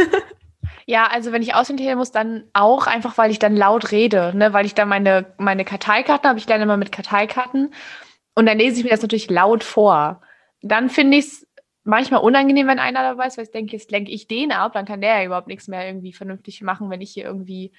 Ja, 0.88 1.08
also 1.08 1.32
wenn 1.32 1.42
ich 1.42 1.56
auswendig 1.56 1.86
lernen 1.86 1.98
muss, 1.98 2.12
dann 2.12 2.44
auch 2.54 2.86
einfach, 2.86 3.18
weil 3.18 3.32
ich 3.32 3.40
dann 3.40 3.56
laut 3.56 3.92
rede, 3.92 4.34
ne? 4.36 4.54
weil 4.54 4.68
ich 4.68 4.76
dann 4.76 4.88
meine, 4.88 5.34
meine 5.38 5.66
Karteikarten 5.66 6.30
habe. 6.30 6.38
Ich 6.38 6.48
lerne 6.48 6.64
immer 6.64 6.78
mit 6.78 6.92
Karteikarten 6.92 7.74
und 8.36 8.46
dann 8.46 8.60
lese 8.60 8.78
ich 8.78 8.84
mir 8.84 8.92
das 8.92 9.02
natürlich 9.02 9.30
laut 9.30 9.64
vor. 9.64 10.22
Dann 10.62 10.90
finde 10.90 11.18
ich 11.18 11.26
es 11.26 11.48
manchmal 11.84 12.22
unangenehm, 12.22 12.68
wenn 12.68 12.80
einer 12.80 13.02
dabei 13.02 13.26
ist, 13.26 13.38
weil 13.38 13.46
ich 13.46 13.52
denke, 13.52 13.74
jetzt 13.74 13.90
lenke 13.92 14.12
ich 14.12 14.28
den 14.28 14.52
ab, 14.52 14.74
dann 14.74 14.86
kann 14.86 15.02
der 15.02 15.20
ja 15.20 15.26
überhaupt 15.26 15.48
nichts 15.48 15.68
mehr 15.68 15.88
irgendwie 15.88 16.14
vernünftig 16.14 16.62
machen, 16.62 16.90
wenn 16.92 17.02
ich 17.02 17.12
hier 17.12 17.26
irgendwie 17.26 17.72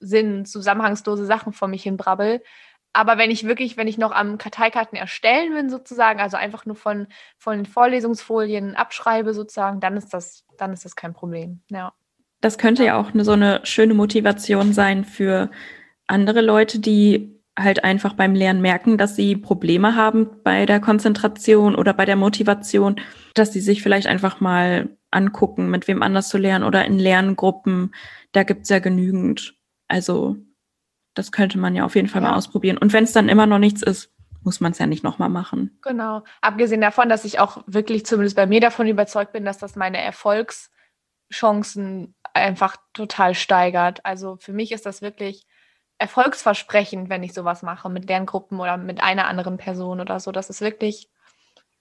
Sinn, 0.00 0.44
zusammenhangslose 0.44 1.26
Sachen 1.26 1.52
vor 1.52 1.68
mich 1.68 1.84
hin 1.84 1.96
brabbel. 1.96 2.42
Aber 2.94 3.18
wenn 3.18 3.30
ich 3.30 3.44
wirklich, 3.44 3.76
wenn 3.76 3.88
ich 3.88 3.98
noch 3.98 4.12
am 4.12 4.38
Karteikarten 4.38 4.96
erstellen 4.96 5.52
bin, 5.52 5.68
sozusagen, 5.68 6.20
also 6.20 6.36
einfach 6.36 6.64
nur 6.64 6.76
von, 6.76 7.08
von 7.36 7.56
den 7.56 7.66
Vorlesungsfolien 7.66 8.76
abschreibe, 8.76 9.34
sozusagen, 9.34 9.80
dann 9.80 9.96
ist 9.96 10.14
das, 10.14 10.46
dann 10.56 10.72
ist 10.72 10.84
das 10.84 10.94
kein 10.94 11.12
Problem. 11.12 11.60
Ja. 11.70 11.92
Das 12.40 12.56
könnte 12.56 12.84
ja 12.84 12.96
auch 12.96 13.12
eine, 13.12 13.24
so 13.24 13.32
eine 13.32 13.60
schöne 13.64 13.94
Motivation 13.94 14.72
sein 14.72 15.04
für 15.04 15.50
andere 16.06 16.40
Leute, 16.40 16.78
die 16.78 17.40
halt 17.58 17.82
einfach 17.82 18.14
beim 18.14 18.34
Lernen 18.34 18.60
merken, 18.60 18.96
dass 18.96 19.16
sie 19.16 19.36
Probleme 19.36 19.96
haben 19.96 20.28
bei 20.44 20.64
der 20.64 20.80
Konzentration 20.80 21.74
oder 21.74 21.94
bei 21.94 22.04
der 22.04 22.16
Motivation, 22.16 23.00
dass 23.34 23.52
sie 23.52 23.60
sich 23.60 23.82
vielleicht 23.82 24.06
einfach 24.06 24.40
mal 24.40 24.88
angucken, 25.10 25.70
mit 25.70 25.88
wem 25.88 26.02
anders 26.02 26.28
zu 26.28 26.38
lernen 26.38 26.64
oder 26.64 26.84
in 26.84 26.98
Lerngruppen. 26.98 27.92
Da 28.32 28.44
gibt's 28.44 28.68
ja 28.68 28.78
genügend. 28.78 29.56
Also 29.88 30.36
das 31.14 31.32
könnte 31.32 31.58
man 31.58 31.74
ja 31.74 31.84
auf 31.84 31.94
jeden 31.94 32.08
Fall 32.08 32.22
ja. 32.22 32.30
mal 32.30 32.36
ausprobieren. 32.36 32.78
Und 32.78 32.92
wenn 32.92 33.04
es 33.04 33.12
dann 33.12 33.28
immer 33.28 33.46
noch 33.46 33.58
nichts 33.58 33.82
ist, 33.82 34.12
muss 34.42 34.60
man 34.60 34.72
es 34.72 34.78
ja 34.78 34.86
nicht 34.86 35.04
nochmal 35.04 35.30
machen. 35.30 35.78
Genau. 35.82 36.22
Abgesehen 36.40 36.80
davon, 36.80 37.08
dass 37.08 37.24
ich 37.24 37.38
auch 37.38 37.62
wirklich 37.66 38.04
zumindest 38.04 38.36
bei 38.36 38.46
mir 38.46 38.60
davon 38.60 38.86
überzeugt 38.86 39.32
bin, 39.32 39.44
dass 39.44 39.58
das 39.58 39.76
meine 39.76 39.98
Erfolgschancen 39.98 42.14
einfach 42.34 42.76
total 42.92 43.34
steigert. 43.34 44.04
Also 44.04 44.36
für 44.36 44.52
mich 44.52 44.72
ist 44.72 44.86
das 44.86 45.02
wirklich 45.02 45.46
erfolgsversprechend, 45.98 47.08
wenn 47.08 47.22
ich 47.22 47.32
sowas 47.32 47.62
mache 47.62 47.88
mit 47.88 48.08
Lerngruppen 48.08 48.60
oder 48.60 48.76
mit 48.76 49.02
einer 49.02 49.26
anderen 49.26 49.56
Person 49.56 50.00
oder 50.00 50.20
so. 50.20 50.32
Das 50.32 50.50
ist 50.50 50.60
wirklich 50.60 51.08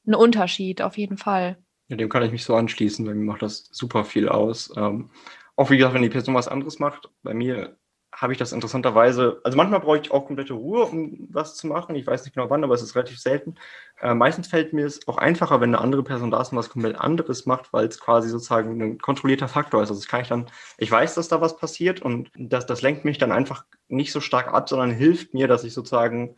ein 0.08 0.16
Unterschied, 0.16 0.82
auf 0.82 0.98
jeden 0.98 1.18
Fall. 1.18 1.58
Ja, 1.88 1.98
dem 1.98 2.10
kann 2.10 2.24
ich 2.24 2.32
mich 2.32 2.46
so 2.46 2.56
anschließen. 2.56 3.06
Bei 3.06 3.14
mir 3.14 3.26
macht 3.26 3.42
das 3.42 3.68
super 3.72 4.06
viel 4.06 4.30
aus. 4.30 4.72
Ähm, 4.78 5.10
auch 5.56 5.70
wie 5.70 5.78
gesagt, 5.78 5.94
wenn 5.94 6.02
die 6.02 6.10
Person 6.10 6.36
was 6.36 6.48
anderes 6.48 6.80
macht, 6.80 7.10
bei 7.24 7.34
mir 7.34 7.78
habe 8.16 8.34
ich 8.34 8.39
das 8.39 8.51
interessanterweise, 8.51 9.41
also 9.43 9.57
manchmal 9.57 9.80
brauche 9.80 9.97
ich 9.97 10.11
auch 10.11 10.26
komplette 10.26 10.53
Ruhe, 10.53 10.86
um 10.86 11.28
was 11.32 11.55
zu 11.55 11.68
machen. 11.68 11.95
Ich 11.95 12.05
weiß 12.05 12.24
nicht 12.24 12.36
genau 12.36 12.49
wann, 12.49 12.64
aber 12.64 12.76
es 12.76 12.82
ist 12.82 12.95
relativ 12.95 13.20
selten. 13.20 13.55
Äh, 13.99 14.14
meistens 14.14 14.47
fällt 14.47 14.72
mir 14.72 14.86
es 14.86 15.07
auch 15.07 15.18
einfacher, 15.18 15.59
wenn 15.61 15.70
eine 15.74 15.82
andere 15.82 16.03
Person 16.03 16.32
da 16.32 16.41
ist 16.41 16.51
und 16.51 16.57
was 16.57 16.70
komplett 16.70 16.99
anderes 16.99 17.45
macht, 17.45 17.74
weil 17.74 17.88
es 17.88 17.99
quasi 17.99 18.30
sozusagen 18.30 18.82
ein 18.82 18.97
kontrollierter 18.99 19.47
Faktor 19.47 19.82
ist. 19.82 19.89
Also 19.89 20.01
das 20.01 20.07
kann 20.07 20.22
ich 20.22 20.28
dann, 20.28 20.47
ich 20.78 20.91
weiß, 20.91 21.16
dass 21.16 21.28
da 21.28 21.41
was 21.41 21.57
passiert 21.57 22.01
und 22.01 22.30
das, 22.36 22.66
das 22.66 22.82
lenkt 22.82 23.03
mich 23.03 23.18
dann 23.18 23.32
einfach 23.32 23.66
nicht 23.88 24.11
so 24.11 24.22
stark 24.22 24.53
ab, 24.53 24.70
sondern 24.70 24.91
hilft 24.91 25.34
mir, 25.34 25.47
dass 25.47 25.64
ich 25.64 25.74
sozusagen 25.74 26.36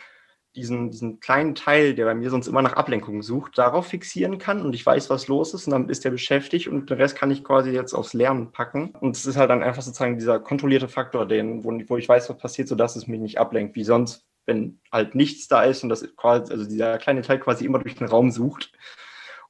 diesen, 0.56 0.92
diesen 0.92 1.20
kleinen 1.20 1.56
Teil, 1.56 1.94
der 1.96 2.06
bei 2.06 2.16
mir 2.16 2.30
sonst 2.30 2.48
immer 2.48 2.62
nach 2.62 2.74
Ablenkung 2.74 3.22
sucht, 3.22 3.58
darauf 3.58 3.88
fixieren 3.88 4.38
kann 4.38 4.62
und 4.62 4.74
ich 4.74 4.86
weiß, 4.86 5.10
was 5.10 5.28
los 5.28 5.54
ist 5.54 5.68
und 5.68 5.72
dann 5.72 5.90
ist 5.90 6.06
der 6.06 6.12
beschäftigt 6.12 6.68
und 6.68 6.90
den 6.90 6.98
Rest 6.98 7.16
kann 7.16 7.32
ich 7.32 7.44
quasi 7.44 7.72
jetzt 7.72 7.94
aufs 7.94 8.14
Lernen 8.14 8.52
packen. 8.52 8.94
Und 9.00 9.16
es 9.16 9.26
ist 9.26 9.38
halt 9.38 9.50
dann 9.50 9.64
einfach 9.64 9.82
sozusagen 9.82 10.18
dieser 10.18 10.40
kontrollierte 10.40 10.88
Faktor, 10.88 11.28
den, 11.28 11.64
wo, 11.64 11.72
wo 11.88 11.98
ich 11.98 12.08
weiß, 12.08 12.30
was 12.30 12.38
passiert, 12.38 12.68
sodass 12.68 12.96
es 12.96 13.08
mich 13.08 13.20
nicht 13.20 13.40
ablenkt, 13.40 13.76
wie 13.76 13.84
sonst, 13.84 14.26
wenn 14.46 14.80
halt 14.92 15.16
nichts 15.16 15.48
da 15.48 15.64
ist 15.64 15.84
und 15.84 15.90
das 15.90 16.08
quasi, 16.16 16.52
also 16.52 16.66
dieser 16.66 16.98
kleine 16.98 17.22
Teil 17.22 17.40
quasi 17.40 17.66
immer 17.66 17.80
durch 17.80 17.96
den 17.96 18.08
Raum 18.08 18.32
sucht 18.32 18.72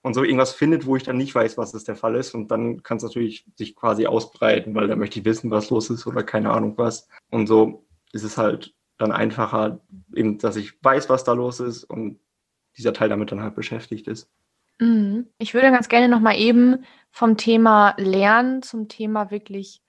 und 0.02 0.14
so 0.14 0.24
irgendwas 0.24 0.54
findet, 0.54 0.86
wo 0.86 0.96
ich 0.96 1.04
dann 1.04 1.18
nicht 1.18 1.34
weiß, 1.34 1.58
was 1.58 1.72
das 1.72 1.84
der 1.84 1.96
Fall 1.96 2.16
ist. 2.16 2.36
Und 2.36 2.50
dann 2.52 2.84
kann 2.84 2.98
es 2.98 3.04
natürlich 3.04 3.46
sich 3.56 3.76
quasi 3.76 4.06
ausbreiten, 4.06 4.76
weil 4.76 4.88
da 4.88 4.96
möchte 4.96 5.20
ich 5.20 5.26
wissen, 5.26 5.52
was 5.52 5.70
los 5.70 5.90
ist 5.90 6.06
oder 6.08 6.24
keine 6.24 6.52
Ahnung 6.52 6.78
was. 6.78 7.08
Und 7.32 7.48
so 7.48 7.86
ist 8.14 8.24
es 8.24 8.38
halt 8.38 8.76
dann 8.98 9.12
einfacher, 9.12 9.82
eben, 10.14 10.38
dass 10.38 10.56
ich 10.56 10.82
weiß, 10.84 11.10
was 11.10 11.24
da 11.24 11.34
los 11.34 11.60
ist 11.60 11.84
und 11.84 12.20
dieser 12.78 12.94
Teil 12.94 13.10
damit 13.10 13.32
dann 13.32 13.42
halt 13.42 13.56
beschäftigt 13.56 14.08
ist. 14.08 14.30
Mhm. 14.80 15.28
Ich 15.38 15.54
würde 15.54 15.72
ganz 15.72 15.90
gerne 15.90 16.10
nochmal 16.10 16.38
eben 16.38 16.84
vom 17.12 17.38
Thema 17.38 17.96
Lernen 17.98 18.62
zum 18.62 18.88
Thema 18.88 19.32
wirklich 19.32 19.82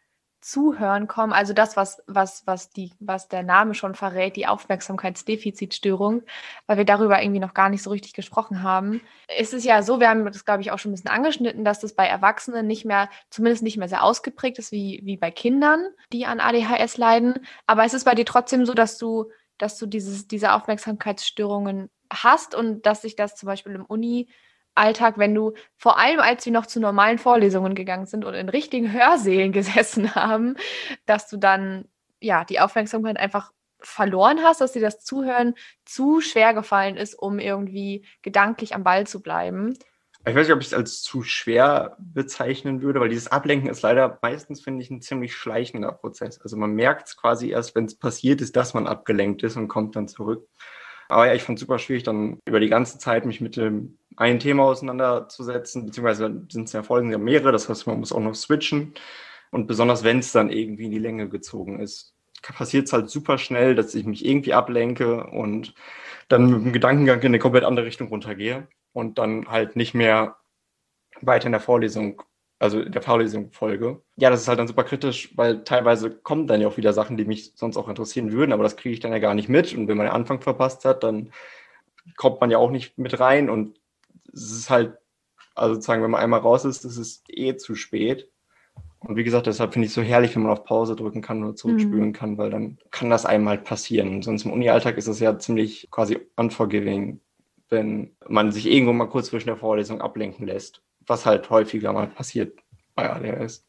Zuhören 0.47 1.09
kommen, 1.09 1.33
also 1.33 1.53
das, 1.53 1.77
was, 1.77 2.01
was, 2.07 2.47
was, 2.47 2.71
die, 2.71 2.93
was 3.01 3.27
der 3.27 3.43
Name 3.43 3.75
schon 3.75 3.97
verrät, 3.97 4.37
die 4.37 4.47
Aufmerksamkeitsdefizitstörung, 4.47 6.23
weil 6.69 6.77
wir 6.77 6.85
darüber 6.85 7.21
irgendwie 7.21 7.41
noch 7.41 7.53
gar 7.53 7.69
nicht 7.69 7.83
so 7.83 7.91
richtig 7.91 8.13
gesprochen 8.13 8.63
haben. 8.63 9.01
Es 9.27 9.53
ist 9.53 9.65
ja 9.65 9.83
so, 9.83 9.99
wir 9.99 10.09
haben 10.09 10.25
das, 10.25 10.45
glaube 10.45 10.61
ich, 10.61 10.71
auch 10.71 10.79
schon 10.79 10.93
ein 10.93 10.95
bisschen 10.95 11.11
angeschnitten, 11.11 11.65
dass 11.65 11.81
das 11.81 11.95
bei 11.95 12.07
Erwachsenen 12.07 12.69
nicht 12.69 12.85
mehr, 12.85 13.11
zumindest 13.29 13.65
nicht 13.65 13.77
mehr 13.77 13.89
sehr 13.89 14.05
ausgeprägt 14.05 14.61
ist 14.61 14.71
wie, 14.71 15.01
wie 15.03 15.17
bei 15.17 15.33
Kindern, 15.33 15.85
die 16.13 16.27
an 16.27 16.39
ADHS 16.39 16.97
leiden. 16.97 17.35
Aber 17.67 17.85
es 17.85 17.93
ist 17.93 18.05
bei 18.05 18.15
dir 18.15 18.25
trotzdem 18.25 18.65
so, 18.67 18.73
dass 18.73 18.99
du, 18.99 19.33
dass 19.59 19.79
du 19.79 19.87
dieses, 19.87 20.29
diese 20.29 20.53
Aufmerksamkeitsstörungen 20.53 21.91
hast 22.13 22.55
und 22.55 22.87
dass 22.87 23.03
sich 23.03 23.17
das 23.17 23.35
zum 23.35 23.49
Beispiel 23.49 23.75
im 23.75 23.85
Uni 23.85 24.29
Alltag, 24.77 25.19
wenn 25.19 25.35
du 25.35 25.55
vor 25.77 25.99
allem, 25.99 26.21
als 26.21 26.45
wir 26.47 26.53
noch 26.53 26.67
zu 26.67 26.81
normalen 26.81 27.19
Vorlesungen 27.19 27.75
gegangen 27.75 28.07
sind 28.07 28.25
und 28.25 28.35
in 28.35 28.49
richtigen 28.49 28.93
Hörsälen 28.93 29.53
gesessen 29.53 30.15
haben, 30.15 30.57
dass 31.07 31.29
du 31.29 31.37
dann 31.37 31.87
ja 32.21 32.45
die 32.45 32.61
Aufmerksamkeit 32.61 33.19
einfach 33.19 33.53
verloren 33.81 34.41
hast, 34.43 34.61
dass 34.61 34.73
dir 34.73 34.81
das 34.81 35.05
Zuhören 35.05 35.55
zu 35.85 36.21
schwer 36.21 36.55
gefallen 36.55 36.97
ist, 36.97 37.15
um 37.15 37.39
irgendwie 37.39 38.05
gedanklich 38.23 38.75
am 38.75 38.85
Ball 38.85 39.07
zu 39.07 39.21
bleiben. 39.21 39.77
Ich 40.29 40.35
weiß 40.35 40.49
nicht, 40.49 40.55
ob 40.57 40.61
ich 40.61 40.67
es 40.67 40.75
als 40.75 41.03
zu 41.03 41.23
schwer 41.23 41.97
bezeichnen 42.01 42.83
würde, 42.83 42.99
weil 42.99 43.09
dieses 43.09 43.29
Ablenken 43.29 43.71
ist 43.71 43.83
leider 43.83 44.19
meistens, 44.23 44.61
finde 44.61 44.83
ich, 44.83 44.91
ein 44.91 45.01
ziemlich 45.01 45.37
schleichender 45.37 45.93
Prozess. 45.93 46.41
Also 46.41 46.57
man 46.57 46.73
merkt 46.73 47.07
es 47.07 47.17
quasi 47.17 47.51
erst, 47.51 47.77
wenn 47.77 47.85
es 47.85 47.97
passiert 47.97 48.41
ist, 48.41 48.57
dass 48.57 48.75
man 48.75 48.89
abgelenkt 48.89 49.45
ist 49.45 49.57
und 49.57 49.69
kommt 49.69 49.95
dann 49.95 50.09
zurück. 50.09 50.49
Aber 51.09 51.29
ja, 51.29 51.35
ich 51.35 51.45
fand 51.45 51.59
es 51.59 51.61
super 51.61 51.79
schwierig, 51.79 52.03
dann 52.03 52.41
über 52.45 52.59
die 52.59 52.69
ganze 52.69 52.99
Zeit 52.99 53.25
mich 53.25 53.41
mit 53.41 53.57
dem 53.57 53.99
ein 54.17 54.39
Thema 54.39 54.65
auseinanderzusetzen, 54.65 55.87
beziehungsweise 55.87 56.43
sind 56.51 56.65
es 56.65 56.73
ja 56.73 56.83
Folgen 56.83 57.11
ja 57.11 57.19
mehrere, 57.19 57.53
das 57.53 57.69
heißt, 57.69 57.87
man 57.87 58.01
muss 58.01 58.13
auch 58.13 58.21
noch 58.21 58.35
switchen. 58.35 58.95
Und 59.51 59.67
besonders 59.67 60.05
wenn 60.05 60.19
es 60.19 60.33
dann 60.33 60.51
irgendwie 60.51 60.87
in 60.87 60.91
die 60.91 60.99
Länge 60.99 61.29
gezogen 61.29 61.81
ist, 61.81 62.15
passiert 62.43 62.87
es 62.87 62.93
halt 62.93 63.11
super 63.11 63.39
schnell, 63.39 63.75
dass 63.75 63.95
ich 63.95 64.07
mich 64.07 64.25
irgendwie 64.25 64.55
ablenke 64.55 65.25
und 65.25 65.75
dann 66.29 66.51
mit 66.51 66.65
dem 66.65 66.73
Gedankengang 66.73 67.21
in 67.21 67.27
eine 67.27 67.39
komplett 67.39 67.65
andere 67.65 67.87
Richtung 67.87 68.09
runtergehe 68.09 68.69
und 68.93 69.19
dann 69.19 69.49
halt 69.49 69.77
nicht 69.77 69.95
mehr 69.95 70.37
weiter 71.21 71.47
in 71.47 71.53
der 71.53 71.61
Vorlesung, 71.61 72.23
also 72.59 72.81
in 72.81 72.93
der 72.93 73.03
Vorlesung 73.03 73.53
folge. 73.53 74.03
Ja, 74.17 74.31
das 74.31 74.43
ist 74.43 74.49
halt 74.49 74.59
dann 74.59 74.69
super 74.69 74.85
kritisch, 74.85 75.37
weil 75.37 75.65
teilweise 75.65 76.11
kommen 76.11 76.47
dann 76.47 76.61
ja 76.61 76.69
auch 76.69 76.77
wieder 76.77 76.93
Sachen, 76.93 77.17
die 77.17 77.25
mich 77.25 77.53
sonst 77.55 77.77
auch 77.77 77.89
interessieren 77.89 78.33
würden, 78.33 78.53
aber 78.53 78.63
das 78.63 78.77
kriege 78.77 78.93
ich 78.93 79.01
dann 79.01 79.13
ja 79.13 79.19
gar 79.19 79.35
nicht 79.35 79.49
mit. 79.49 79.75
Und 79.75 79.89
wenn 79.89 79.97
man 79.97 80.07
den 80.07 80.15
Anfang 80.15 80.41
verpasst 80.41 80.85
hat, 80.85 81.03
dann 81.03 81.33
kommt 82.17 82.41
man 82.41 82.51
ja 82.51 82.59
auch 82.59 82.71
nicht 82.71 82.99
mit 82.99 83.19
rein 83.19 83.51
und 83.51 83.79
es 84.33 84.53
ist 84.53 84.71
halt, 84.71 84.97
also 85.55 85.75
sozusagen, 85.75 86.03
wenn 86.03 86.11
man 86.11 86.21
einmal 86.21 86.41
raus 86.41 86.65
ist, 86.65 86.85
ist 86.85 86.97
es 86.97 87.23
eh 87.29 87.57
zu 87.57 87.75
spät. 87.75 88.31
Und 89.01 89.17
wie 89.17 89.25
gesagt, 89.25 89.47
deshalb 89.47 89.73
finde 89.73 89.87
ich 89.87 89.91
es 89.91 89.95
so 89.95 90.03
herrlich, 90.03 90.35
wenn 90.35 90.43
man 90.43 90.53
auf 90.53 90.65
Pause 90.65 90.97
drücken 90.97 91.23
kann 91.23 91.45
oder 91.45 91.55
zurückspülen 91.55 92.09
mhm. 92.09 92.13
kann, 92.13 92.39
weil 92.39 92.51
dann 92.51 92.79
kann 92.91 93.11
das 93.11 93.27
einem 93.27 93.49
halt 93.49 93.65
passieren. 93.65 94.23
sonst 94.23 94.45
im 94.45 94.53
Uni-Alltag 94.53 94.97
ist 94.97 95.07
es 95.07 95.21
ja 95.21 95.39
ziemlich 95.39 95.89
quasi 95.91 96.19
unforgiving, 96.37 97.21
wenn 97.69 98.17
man 98.29 98.53
sich 98.53 98.67
irgendwo 98.67 98.93
mal 98.93 99.09
kurz 99.09 99.29
zwischen 99.29 99.49
der 99.49 99.57
Vorlesung 99.57 100.01
ablenken 100.01 100.47
lässt, 100.47 100.83
was 101.07 101.27
halt 101.27 101.51
häufiger 101.51 101.93
mal 101.93 102.09
passiert 102.09 102.59
bei 102.95 103.11
ADHS. 103.11 103.67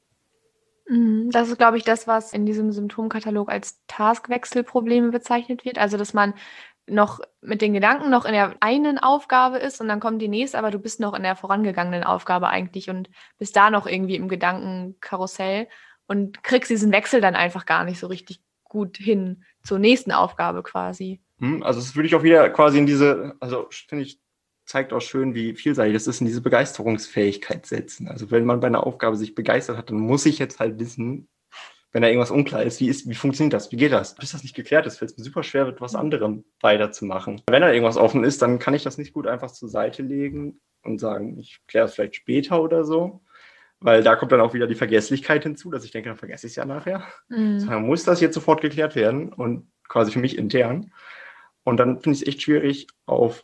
Mhm, 0.89 1.31
das 1.31 1.49
ist, 1.49 1.57
glaube 1.57 1.77
ich, 1.77 1.83
das, 1.83 2.07
was 2.07 2.31
in 2.31 2.45
diesem 2.45 2.71
Symptomkatalog 2.71 3.49
als 3.49 3.81
Taskwechselprobleme 3.87 5.11
bezeichnet 5.11 5.65
wird. 5.65 5.77
Also, 5.77 5.97
dass 5.97 6.13
man 6.13 6.33
noch 6.87 7.19
mit 7.41 7.61
den 7.61 7.73
Gedanken 7.73 8.09
noch 8.09 8.25
in 8.25 8.31
der 8.31 8.55
einen 8.61 8.97
Aufgabe 8.97 9.57
ist 9.57 9.81
und 9.81 9.87
dann 9.87 9.99
kommt 9.99 10.21
die 10.21 10.27
nächste, 10.27 10.57
aber 10.57 10.71
du 10.71 10.79
bist 10.79 10.99
noch 10.99 11.13
in 11.13 11.23
der 11.23 11.35
vorangegangenen 11.35 12.03
Aufgabe 12.03 12.47
eigentlich 12.47 12.89
und 12.89 13.09
bist 13.37 13.55
da 13.55 13.69
noch 13.69 13.87
irgendwie 13.87 14.15
im 14.15 14.29
Gedankenkarussell 14.29 15.67
und 16.07 16.43
kriegst 16.43 16.71
diesen 16.71 16.91
Wechsel 16.91 17.21
dann 17.21 17.35
einfach 17.35 17.65
gar 17.65 17.83
nicht 17.83 17.99
so 17.99 18.07
richtig 18.07 18.41
gut 18.63 18.97
hin 18.97 19.43
zur 19.63 19.79
nächsten 19.79 20.11
Aufgabe 20.11 20.63
quasi. 20.63 21.21
Hm, 21.39 21.63
also 21.63 21.79
das 21.79 21.95
würde 21.95 22.07
ich 22.07 22.15
auch 22.15 22.23
wieder 22.23 22.49
quasi 22.49 22.79
in 22.79 22.85
diese, 22.85 23.35
also 23.39 23.67
finde 23.69 24.05
ich, 24.05 24.19
zeigt 24.65 24.91
auch 24.91 25.01
schön, 25.01 25.33
wie 25.33 25.55
vielseitig 25.55 25.93
das 25.93 26.07
ist, 26.07 26.19
in 26.19 26.27
diese 26.27 26.41
Begeisterungsfähigkeit 26.41 27.65
setzen. 27.65 28.07
Also 28.07 28.31
wenn 28.31 28.45
man 28.45 28.59
bei 28.59 28.67
einer 28.67 28.85
Aufgabe 28.85 29.15
sich 29.15 29.33
begeistert 29.33 29.77
hat, 29.77 29.89
dann 29.89 29.99
muss 29.99 30.25
ich 30.25 30.39
jetzt 30.39 30.59
halt 30.59 30.79
wissen, 30.79 31.29
wenn 31.97 32.03
da 32.03 32.09
irgendwas 32.09 32.29
unklar 32.29 32.61
ist, 32.61 32.79
wie, 32.79 32.89
ist, 32.89 33.09
wie 33.09 33.15
funktioniert 33.15 33.53
das, 33.53 33.71
wie 33.71 33.75
geht 33.75 33.91
das? 33.91 34.13
Bis 34.13 34.31
das 34.31 34.43
nicht 34.43 34.55
geklärt 34.55 34.85
ist, 34.85 34.99
fällt 34.99 35.09
es 35.09 35.17
mir 35.17 35.23
super 35.23 35.41
schwer, 35.41 35.65
mit 35.65 35.81
was 35.81 35.95
anderem 35.95 36.45
weiterzumachen. 36.61 37.41
Wenn 37.49 37.63
da 37.63 37.71
irgendwas 37.71 37.97
offen 37.97 38.23
ist, 38.23 38.39
dann 38.43 38.59
kann 38.59 38.75
ich 38.75 38.83
das 38.83 38.99
nicht 38.99 39.13
gut 39.13 39.25
einfach 39.25 39.49
zur 39.49 39.67
Seite 39.67 40.03
legen 40.03 40.59
und 40.83 40.99
sagen, 40.99 41.39
ich 41.39 41.59
kläre 41.65 41.87
es 41.87 41.95
vielleicht 41.95 42.15
später 42.15 42.61
oder 42.61 42.83
so. 42.83 43.21
Weil 43.79 44.03
da 44.03 44.15
kommt 44.15 44.31
dann 44.31 44.41
auch 44.41 44.53
wieder 44.53 44.67
die 44.67 44.75
Vergesslichkeit 44.75 45.41
hinzu, 45.41 45.71
dass 45.71 45.85
ich 45.85 45.89
denke, 45.89 46.09
dann 46.09 46.19
vergesse 46.19 46.45
ich 46.45 46.51
es 46.51 46.57
ja 46.57 46.65
nachher. 46.65 47.03
Mhm. 47.29 47.65
Dann 47.65 47.87
muss 47.87 48.03
das 48.03 48.21
jetzt 48.21 48.35
sofort 48.35 48.61
geklärt 48.61 48.95
werden 48.95 49.33
und 49.33 49.67
quasi 49.87 50.11
für 50.11 50.19
mich 50.19 50.37
intern. 50.37 50.93
Und 51.63 51.77
dann 51.77 51.99
finde 51.99 52.15
ich 52.15 52.21
es 52.21 52.27
echt 52.27 52.43
schwierig, 52.43 52.85
auf 53.07 53.43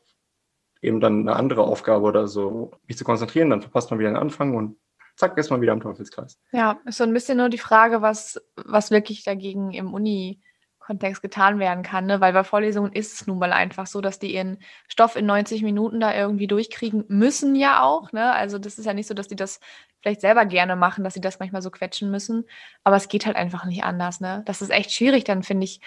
eben 0.80 1.00
dann 1.00 1.22
eine 1.22 1.36
andere 1.38 1.64
Aufgabe 1.64 2.06
oder 2.06 2.28
so 2.28 2.70
mich 2.88 3.00
zu 3.00 3.04
konzentrieren. 3.04 3.50
Dann 3.50 3.64
verpasst 3.64 3.90
man 3.90 4.00
wieder 4.00 4.12
den 4.12 4.18
Anfang 4.18 4.56
und 4.56 4.78
zack, 5.16 5.38
ist 5.38 5.50
man 5.50 5.62
wieder 5.62 5.74
am 5.74 5.82
Teufelskreis. 5.82 6.40
Ja, 6.52 6.80
ist 6.86 6.98
so 6.98 7.04
ein 7.04 7.14
bisschen 7.14 7.38
nur 7.38 7.50
die 7.50 7.58
Frage, 7.58 8.02
was, 8.02 8.42
was 8.56 8.92
wirklich 8.92 9.24
dagegen 9.24 9.72
im 9.72 9.94
Uni 9.94 10.42
Kontext 10.80 11.22
getan 11.22 11.60
werden 11.60 11.82
kann, 11.82 12.06
ne? 12.06 12.20
weil 12.20 12.34
bei 12.34 12.44
Vorlesungen 12.44 12.92
ist 12.92 13.14
es 13.14 13.26
nun 13.26 13.40
mal 13.40 13.54
einfach 13.54 13.88
so, 13.88 14.02
dass 14.02 14.20
die 14.20 14.34
ihren 14.34 14.58
Stoff 14.90 15.16
in 15.16 15.26
90 15.26 15.64
Minuten 15.64 16.02
da 16.02 16.14
irgendwie 16.14 16.48
durchkriegen 16.48 17.06
müssen 17.08 17.56
ja 17.56 17.84
auch. 17.84 18.12
Ne? 18.12 18.34
Also 18.34 18.60
das 18.60 18.78
ist 18.78 18.86
ja 18.86 18.94
nicht 18.94 19.08
so, 19.08 19.14
dass 19.14 19.30
die 19.30 19.38
das 19.38 19.62
vielleicht 20.02 20.20
selber 20.20 20.46
gerne 20.46 20.76
machen, 20.76 21.06
dass 21.06 21.14
sie 21.14 21.22
das 21.22 21.40
manchmal 21.40 21.62
so 21.62 21.72
quetschen 21.72 22.12
müssen, 22.12 22.44
aber 22.84 22.98
es 22.98 23.08
geht 23.08 23.26
halt 23.26 23.38
einfach 23.38 23.64
nicht 23.64 23.86
anders. 23.86 24.20
Ne? 24.20 24.44
Das 24.46 24.62
ist 24.62 24.72
echt 24.72 24.92
schwierig, 24.92 25.24
dann 25.24 25.44
finde 25.44 25.64
ich, 25.64 25.80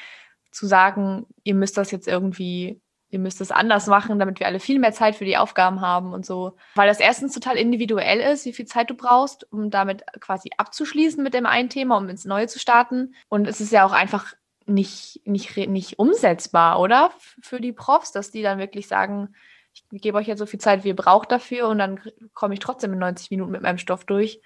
zu 0.50 0.66
sagen, 0.66 1.26
ihr 1.44 1.54
müsst 1.54 1.76
das 1.76 1.90
jetzt 1.90 2.08
irgendwie 2.08 2.80
ihr 3.16 3.22
müsst 3.22 3.40
es 3.40 3.50
anders 3.50 3.86
machen, 3.86 4.18
damit 4.18 4.38
wir 4.38 4.46
alle 4.46 4.60
viel 4.60 4.78
mehr 4.78 4.92
Zeit 4.92 5.16
für 5.16 5.24
die 5.24 5.38
Aufgaben 5.38 5.80
haben 5.80 6.12
und 6.12 6.24
so. 6.26 6.56
Weil 6.74 6.88
das 6.88 7.00
erstens 7.00 7.32
total 7.32 7.56
individuell 7.56 8.20
ist, 8.20 8.44
wie 8.44 8.52
viel 8.52 8.66
Zeit 8.66 8.90
du 8.90 8.94
brauchst, 8.94 9.50
um 9.50 9.70
damit 9.70 10.04
quasi 10.20 10.50
abzuschließen 10.56 11.22
mit 11.22 11.34
dem 11.34 11.46
einen 11.46 11.70
Thema, 11.70 11.96
um 11.96 12.08
ins 12.08 12.26
Neue 12.26 12.46
zu 12.46 12.58
starten. 12.58 13.14
Und 13.28 13.48
es 13.48 13.60
ist 13.60 13.72
ja 13.72 13.84
auch 13.86 13.92
einfach 13.92 14.34
nicht, 14.66 15.22
nicht, 15.24 15.56
nicht 15.56 15.98
umsetzbar, 15.98 16.78
oder? 16.78 17.10
Für 17.40 17.60
die 17.60 17.72
Profs, 17.72 18.12
dass 18.12 18.30
die 18.30 18.42
dann 18.42 18.58
wirklich 18.58 18.86
sagen, 18.86 19.34
ich 19.72 20.02
gebe 20.02 20.18
euch 20.18 20.26
jetzt 20.26 20.38
so 20.38 20.46
viel 20.46 20.60
Zeit, 20.60 20.84
wie 20.84 20.88
ihr 20.88 20.96
braucht 20.96 21.32
dafür 21.32 21.68
und 21.68 21.78
dann 21.78 22.00
komme 22.34 22.54
ich 22.54 22.60
trotzdem 22.60 22.92
in 22.92 22.98
90 22.98 23.30
Minuten 23.30 23.52
mit 23.52 23.62
meinem 23.62 23.78
Stoff 23.78 24.04
durch. 24.04 24.40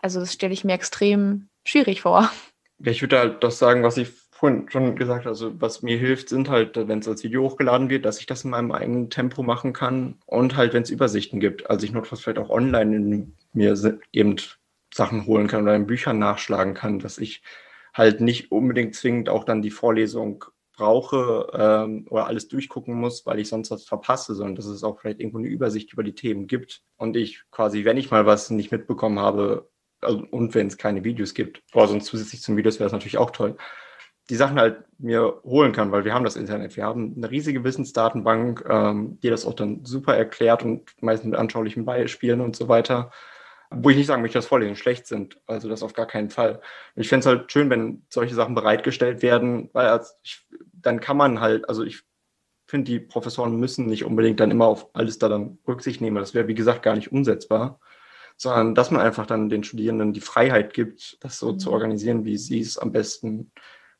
Also 0.00 0.20
das 0.20 0.32
stelle 0.32 0.52
ich 0.52 0.64
mir 0.64 0.74
extrem 0.74 1.48
schwierig 1.64 2.02
vor. 2.02 2.30
Ich 2.78 3.02
würde 3.02 3.18
halt 3.18 3.42
das 3.42 3.58
sagen, 3.58 3.82
was 3.82 3.96
ich 3.96 4.08
vorhin 4.38 4.70
schon 4.70 4.94
gesagt, 4.94 5.26
also 5.26 5.60
was 5.60 5.82
mir 5.82 5.98
hilft, 5.98 6.28
sind 6.28 6.48
halt, 6.48 6.76
wenn 6.76 7.00
es 7.00 7.08
als 7.08 7.24
Video 7.24 7.42
hochgeladen 7.42 7.90
wird, 7.90 8.04
dass 8.04 8.20
ich 8.20 8.26
das 8.26 8.44
in 8.44 8.50
meinem 8.50 8.70
eigenen 8.70 9.10
Tempo 9.10 9.42
machen 9.42 9.72
kann 9.72 10.14
und 10.26 10.56
halt, 10.56 10.74
wenn 10.74 10.84
es 10.84 10.90
Übersichten 10.90 11.40
gibt. 11.40 11.68
Also 11.68 11.84
ich 11.84 11.92
notfalls 11.92 12.22
vielleicht 12.22 12.38
auch 12.38 12.50
online 12.50 12.96
in 12.96 13.36
mir 13.52 13.76
eben 14.12 14.36
Sachen 14.94 15.26
holen 15.26 15.48
kann 15.48 15.64
oder 15.64 15.74
in 15.74 15.88
Büchern 15.88 16.20
nachschlagen 16.20 16.74
kann, 16.74 17.00
dass 17.00 17.18
ich 17.18 17.42
halt 17.92 18.20
nicht 18.20 18.52
unbedingt 18.52 18.94
zwingend 18.94 19.28
auch 19.28 19.42
dann 19.42 19.60
die 19.60 19.72
Vorlesung 19.72 20.44
brauche 20.76 21.48
ähm, 21.52 22.06
oder 22.08 22.28
alles 22.28 22.46
durchgucken 22.46 22.94
muss, 22.94 23.26
weil 23.26 23.40
ich 23.40 23.48
sonst 23.48 23.72
was 23.72 23.86
verpasse, 23.86 24.36
sondern 24.36 24.54
dass 24.54 24.66
es 24.66 24.84
auch 24.84 25.00
vielleicht 25.00 25.18
irgendwo 25.18 25.38
eine 25.38 25.48
Übersicht 25.48 25.92
über 25.92 26.04
die 26.04 26.14
Themen 26.14 26.46
gibt 26.46 26.82
und 26.96 27.16
ich 27.16 27.42
quasi, 27.50 27.84
wenn 27.84 27.96
ich 27.96 28.12
mal 28.12 28.24
was 28.24 28.50
nicht 28.50 28.70
mitbekommen 28.70 29.18
habe, 29.18 29.68
also, 30.00 30.22
und 30.30 30.54
wenn 30.54 30.68
es 30.68 30.78
keine 30.78 31.02
Videos 31.02 31.34
gibt, 31.34 31.60
oder 31.74 31.88
sonst 31.88 32.04
zusätzlich 32.04 32.40
zum 32.40 32.56
Videos 32.56 32.78
wäre 32.78 32.86
es 32.86 32.92
natürlich 32.92 33.18
auch 33.18 33.32
toll, 33.32 33.56
die 34.30 34.36
Sachen 34.36 34.58
halt 34.58 34.84
mir 34.98 35.40
holen 35.44 35.72
kann, 35.72 35.90
weil 35.90 36.04
wir 36.04 36.12
haben 36.12 36.24
das 36.24 36.36
Internet. 36.36 36.76
Wir 36.76 36.84
haben 36.84 37.14
eine 37.16 37.30
riesige 37.30 37.64
Wissensdatenbank, 37.64 38.64
ähm, 38.68 39.18
die 39.22 39.30
das 39.30 39.46
auch 39.46 39.54
dann 39.54 39.84
super 39.84 40.16
erklärt 40.16 40.62
und 40.62 40.90
meistens 41.00 41.30
mit 41.30 41.38
anschaulichen 41.38 41.84
Beispielen 41.84 42.40
und 42.40 42.56
so 42.56 42.68
weiter. 42.68 43.10
Wo 43.70 43.90
ich 43.90 43.96
nicht 43.96 44.06
sagen 44.06 44.22
möchte, 44.22 44.38
dass 44.38 44.46
Vorlesungen 44.46 44.76
schlecht 44.76 45.06
sind. 45.06 45.38
Also 45.46 45.68
das 45.68 45.82
auf 45.82 45.92
gar 45.92 46.06
keinen 46.06 46.30
Fall. 46.30 46.60
Ich 46.96 47.08
fände 47.08 47.20
es 47.20 47.26
halt 47.26 47.52
schön, 47.52 47.68
wenn 47.70 48.02
solche 48.08 48.34
Sachen 48.34 48.54
bereitgestellt 48.54 49.22
werden, 49.22 49.70
weil 49.72 49.88
als 49.88 50.18
ich, 50.22 50.46
dann 50.72 51.00
kann 51.00 51.16
man 51.18 51.40
halt, 51.40 51.68
also 51.68 51.84
ich 51.84 52.02
finde, 52.66 52.90
die 52.90 53.00
Professoren 53.00 53.56
müssen 53.56 53.86
nicht 53.86 54.04
unbedingt 54.04 54.40
dann 54.40 54.50
immer 54.50 54.66
auf 54.66 54.88
alles 54.94 55.18
da 55.18 55.28
dann 55.28 55.58
Rücksicht 55.66 56.00
nehmen. 56.00 56.16
Das 56.16 56.34
wäre, 56.34 56.48
wie 56.48 56.54
gesagt, 56.54 56.82
gar 56.82 56.94
nicht 56.94 57.12
umsetzbar. 57.12 57.78
Sondern 58.36 58.74
dass 58.74 58.90
man 58.90 59.00
einfach 59.00 59.26
dann 59.26 59.48
den 59.48 59.64
Studierenden 59.64 60.12
die 60.12 60.20
Freiheit 60.20 60.72
gibt, 60.72 61.22
das 61.24 61.38
so 61.38 61.52
zu 61.54 61.72
organisieren, 61.72 62.24
wie 62.24 62.36
sie 62.36 62.60
es 62.60 62.78
am 62.78 62.92
besten 62.92 63.52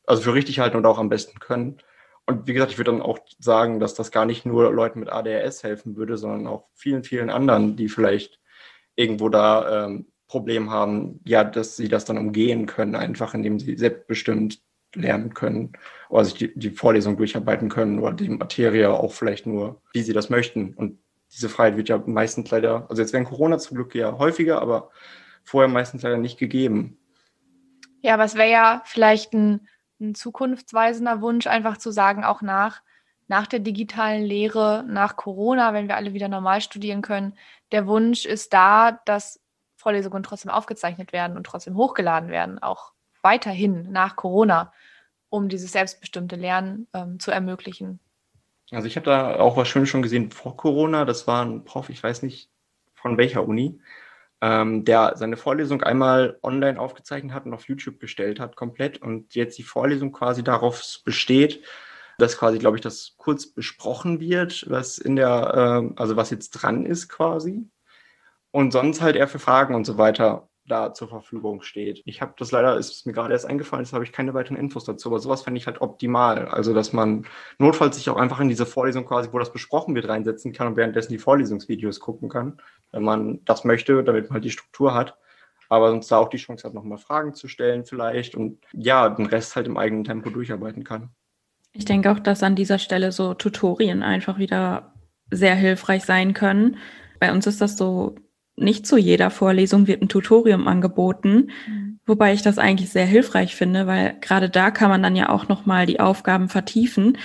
also 0.09 0.23
für 0.23 0.35
richtig 0.35 0.59
halten 0.59 0.77
und 0.77 0.87
auch 0.87 0.99
am 0.99 1.09
besten 1.09 1.39
können. 1.39 1.79
Und 2.27 2.47
wie 2.47 2.53
gesagt, 2.53 2.73
ich 2.73 2.79
würde 2.79 2.93
dann 2.93 3.03
auch 3.03 3.19
sagen, 3.39 3.79
dass 3.81 3.95
das 3.95 4.11
gar 4.11 4.25
nicht 4.25 4.47
nur 4.47 4.73
Leuten 4.73 5.01
mit 5.01 5.11
ADHS 5.11 5.63
helfen 5.63 5.97
würde, 5.97 6.17
sondern 6.17 6.47
auch 6.47 6.67
vielen, 6.75 7.05
vielen 7.05 7.31
anderen, 7.31 7.77
die 7.77 7.89
vielleicht 7.89 8.41
irgendwo 8.97 9.29
da 9.29 9.87
ähm, 9.87 10.07
Problem 10.27 10.71
haben, 10.71 11.21
ja, 11.25 11.45
dass 11.45 11.77
sie 11.77 11.89
das 11.89 12.05
dann 12.05 12.19
umgehen 12.19 12.67
können, 12.67 12.95
einfach 12.95 13.35
indem 13.35 13.59
sie 13.59 13.77
selbstbestimmt 13.77 14.61
lernen 14.95 15.35
können 15.35 15.73
oder 16.09 16.25
sich 16.25 16.35
die, 16.35 16.59
die 16.59 16.71
Vorlesung 16.71 17.17
durcharbeiten 17.17 17.69
können 17.69 17.99
oder 17.99 18.13
die 18.13 18.29
Materie 18.29 18.91
auch 18.91 19.13
vielleicht 19.13 19.47
nur, 19.47 19.81
wie 19.93 20.03
sie 20.03 20.13
das 20.13 20.31
möchten. 20.31 20.75
Und 20.75 20.99
diese 21.33 21.49
Freiheit 21.49 21.77
wird 21.77 21.89
ja 21.89 22.03
meistens 22.07 22.51
leider, 22.51 22.87
also 22.89 23.03
jetzt 23.03 23.13
während 23.13 23.29
Corona 23.29 23.59
zum 23.59 23.77
Glück 23.77 23.95
ja 23.95 24.17
häufiger, 24.19 24.61
aber 24.61 24.91
vorher 25.45 25.69
meistens 25.69 26.03
leider 26.03 26.19
nicht 26.19 26.39
gegeben. 26.39 26.99
Ja, 28.01 28.15
aber 28.15 28.25
es 28.25 28.35
wäre 28.35 28.51
ja 28.51 28.83
vielleicht 28.85 29.33
ein 29.35 29.69
ein 30.01 30.15
zukunftsweisender 30.15 31.21
Wunsch, 31.21 31.47
einfach 31.47 31.77
zu 31.79 31.91
sagen, 31.91 32.25
auch 32.25 32.43
nach, 32.43 32.83
nach 33.27 33.47
der 33.47 33.59
digitalen 33.59 34.25
Lehre, 34.25 34.85
nach 34.87 35.17
Corona, 35.17 35.73
wenn 35.75 35.89
wir 35.89 35.97
alle 35.97 36.15
wieder 36.15 36.29
normal 36.29 36.61
studieren 36.61 37.03
können, 37.03 37.35
der 37.73 37.87
Wunsch 37.87 38.25
ist 38.25 38.53
da, 38.53 39.01
dass 39.05 39.41
Vorlesungen 39.77 40.23
trotzdem 40.23 40.51
aufgezeichnet 40.51 41.13
werden 41.13 41.37
und 41.37 41.45
trotzdem 41.45 41.77
hochgeladen 41.77 42.31
werden, 42.31 42.59
auch 42.61 42.93
weiterhin 43.23 43.91
nach 43.93 44.17
Corona, 44.17 44.73
um 45.29 45.49
dieses 45.49 45.73
selbstbestimmte 45.73 46.37
Lernen 46.37 46.89
ähm, 46.95 47.21
zu 47.21 47.31
ermöglichen. 47.31 48.01
Also 48.71 48.87
ich 48.87 48.97
habe 48.97 49.07
da 49.07 49.37
auch 49.37 49.57
was 49.57 49.69
Schönes 49.69 49.89
schon 49.89 50.03
gesehen 50.03 50.31
vor 50.31 50.57
Corona. 50.57 51.05
Das 51.05 51.27
war 51.27 51.45
ein 51.45 51.65
Prof, 51.65 51.89
ich 51.89 52.03
weiß 52.03 52.23
nicht 52.23 52.51
von 52.95 53.17
welcher 53.17 53.47
Uni, 53.47 53.81
ähm, 54.41 54.84
der 54.84 55.14
seine 55.16 55.36
Vorlesung 55.36 55.82
einmal 55.82 56.39
online 56.43 56.78
aufgezeichnet 56.78 57.32
hat 57.32 57.47
und 57.47 57.55
auf 57.55 57.68
YouTube 57.68 57.99
gestellt 58.01 58.41
hat, 58.41 58.57
komplett. 58.57 59.03
Und 59.03 59.34
jetzt 59.34 59.59
die 59.59 59.64
Vorlesung 59.64 60.12
quasi 60.12 60.45
darauf 60.45 60.82
besteht, 61.05 61.62
dass 62.18 62.39
quasi, 62.39 62.59
glaube 62.59 62.76
ich, 62.76 62.82
das 62.82 63.14
kurz 63.16 63.47
besprochen 63.47 64.20
wird, 64.20 64.68
was 64.68 64.99
in 64.99 65.16
der, 65.16 65.91
äh, 65.97 66.01
also 66.01 66.16
was 66.16 66.30
jetzt 66.30 66.51
dran 66.51 66.84
ist 66.86 67.09
quasi. 67.09 67.68
Und 68.51 68.72
sonst 68.72 69.01
halt 69.01 69.16
eher 69.16 69.28
für 69.28 69.39
Fragen 69.39 69.74
und 69.74 69.84
so 69.84 69.99
weiter 69.99 70.49
da 70.69 70.95
zur 70.95 71.09
Verfügung 71.09 71.62
steht. 71.62 72.03
Ich 72.05 72.21
habe 72.21 72.35
das 72.37 72.53
leider, 72.53 72.77
ist 72.77 73.07
mir 73.07 73.12
gerade 73.12 73.33
erst 73.33 73.47
eingefallen, 73.47 73.85
jetzt 73.85 73.93
habe 73.93 74.05
ich 74.05 74.12
keine 74.12 74.35
weiteren 74.35 74.57
Infos 74.57 74.85
dazu, 74.85 75.09
aber 75.09 75.19
sowas 75.19 75.43
fände 75.43 75.59
ich 75.59 75.66
halt 75.66 75.81
optimal. 75.81 76.47
Also, 76.49 76.75
dass 76.75 76.93
man 76.93 77.27
notfalls 77.59 77.97
sich 77.97 78.09
auch 78.11 78.16
einfach 78.16 78.41
in 78.41 78.49
diese 78.49 78.66
Vorlesung 78.66 79.05
quasi, 79.05 79.31
wo 79.33 79.39
das 79.39 79.53
besprochen 79.53 79.95
wird, 79.95 80.09
reinsetzen 80.09 80.53
kann 80.53 80.69
und 80.69 80.77
währenddessen 80.77 81.12
die 81.12 81.19
Vorlesungsvideos 81.19 82.01
gucken 82.01 82.29
kann, 82.29 82.61
wenn 82.93 83.03
man 83.03 83.45
das 83.45 83.64
möchte, 83.64 84.05
damit 84.05 84.27
man 84.27 84.35
halt 84.35 84.45
die 84.45 84.51
Struktur 84.51 84.95
hat. 84.95 85.16
Aber 85.69 85.91
sonst 85.91 86.11
da 86.11 86.19
auch 86.19 86.31
die 86.31 86.39
Chance 86.39 86.66
hat, 86.66 86.75
nochmal 86.75 86.99
Fragen 86.99 87.35
zu 87.35 87.49
stellen 87.49 87.85
vielleicht 87.85 88.35
und 88.35 88.59
ja, 88.73 89.09
den 89.09 89.27
Rest 89.27 89.57
halt 89.57 89.66
im 89.66 89.77
eigenen 89.77 90.05
Tempo 90.05 90.31
durcharbeiten 90.31 90.85
kann. 90.85 91.11
Ich 91.73 91.85
denke 91.85 92.11
auch, 92.11 92.19
dass 92.19 92.43
an 92.43 92.57
dieser 92.57 92.79
Stelle 92.79 93.12
so 93.12 93.35
Tutorien 93.35 94.03
einfach 94.03 94.39
wieder 94.39 94.95
sehr 95.31 95.55
hilfreich 95.55 96.05
sein 96.05 96.33
können. 96.33 96.79
Bei 97.21 97.33
uns 97.33 97.47
ist 97.47 97.61
das 97.61 97.77
so 97.77 98.14
nicht 98.61 98.87
zu 98.87 98.97
jeder 98.97 99.31
Vorlesung 99.31 99.87
wird 99.87 100.03
ein 100.03 100.09
Tutorium 100.09 100.69
angeboten, 100.69 101.51
mhm. 101.67 102.01
wobei 102.07 102.33
ich 102.33 102.43
das 102.43 102.59
eigentlich 102.59 102.91
sehr 102.91 103.07
hilfreich 103.07 103.55
finde, 103.55 103.87
weil 103.87 104.17
gerade 104.21 104.51
da 104.51 104.71
kann 104.71 104.91
man 104.91 105.03
dann 105.03 105.17
ja 105.17 105.29
auch 105.29 105.49
noch 105.49 105.67
mal 105.67 105.87
die 105.87 106.01
Aufgaben 106.01 106.49
vertiefen 106.49 107.17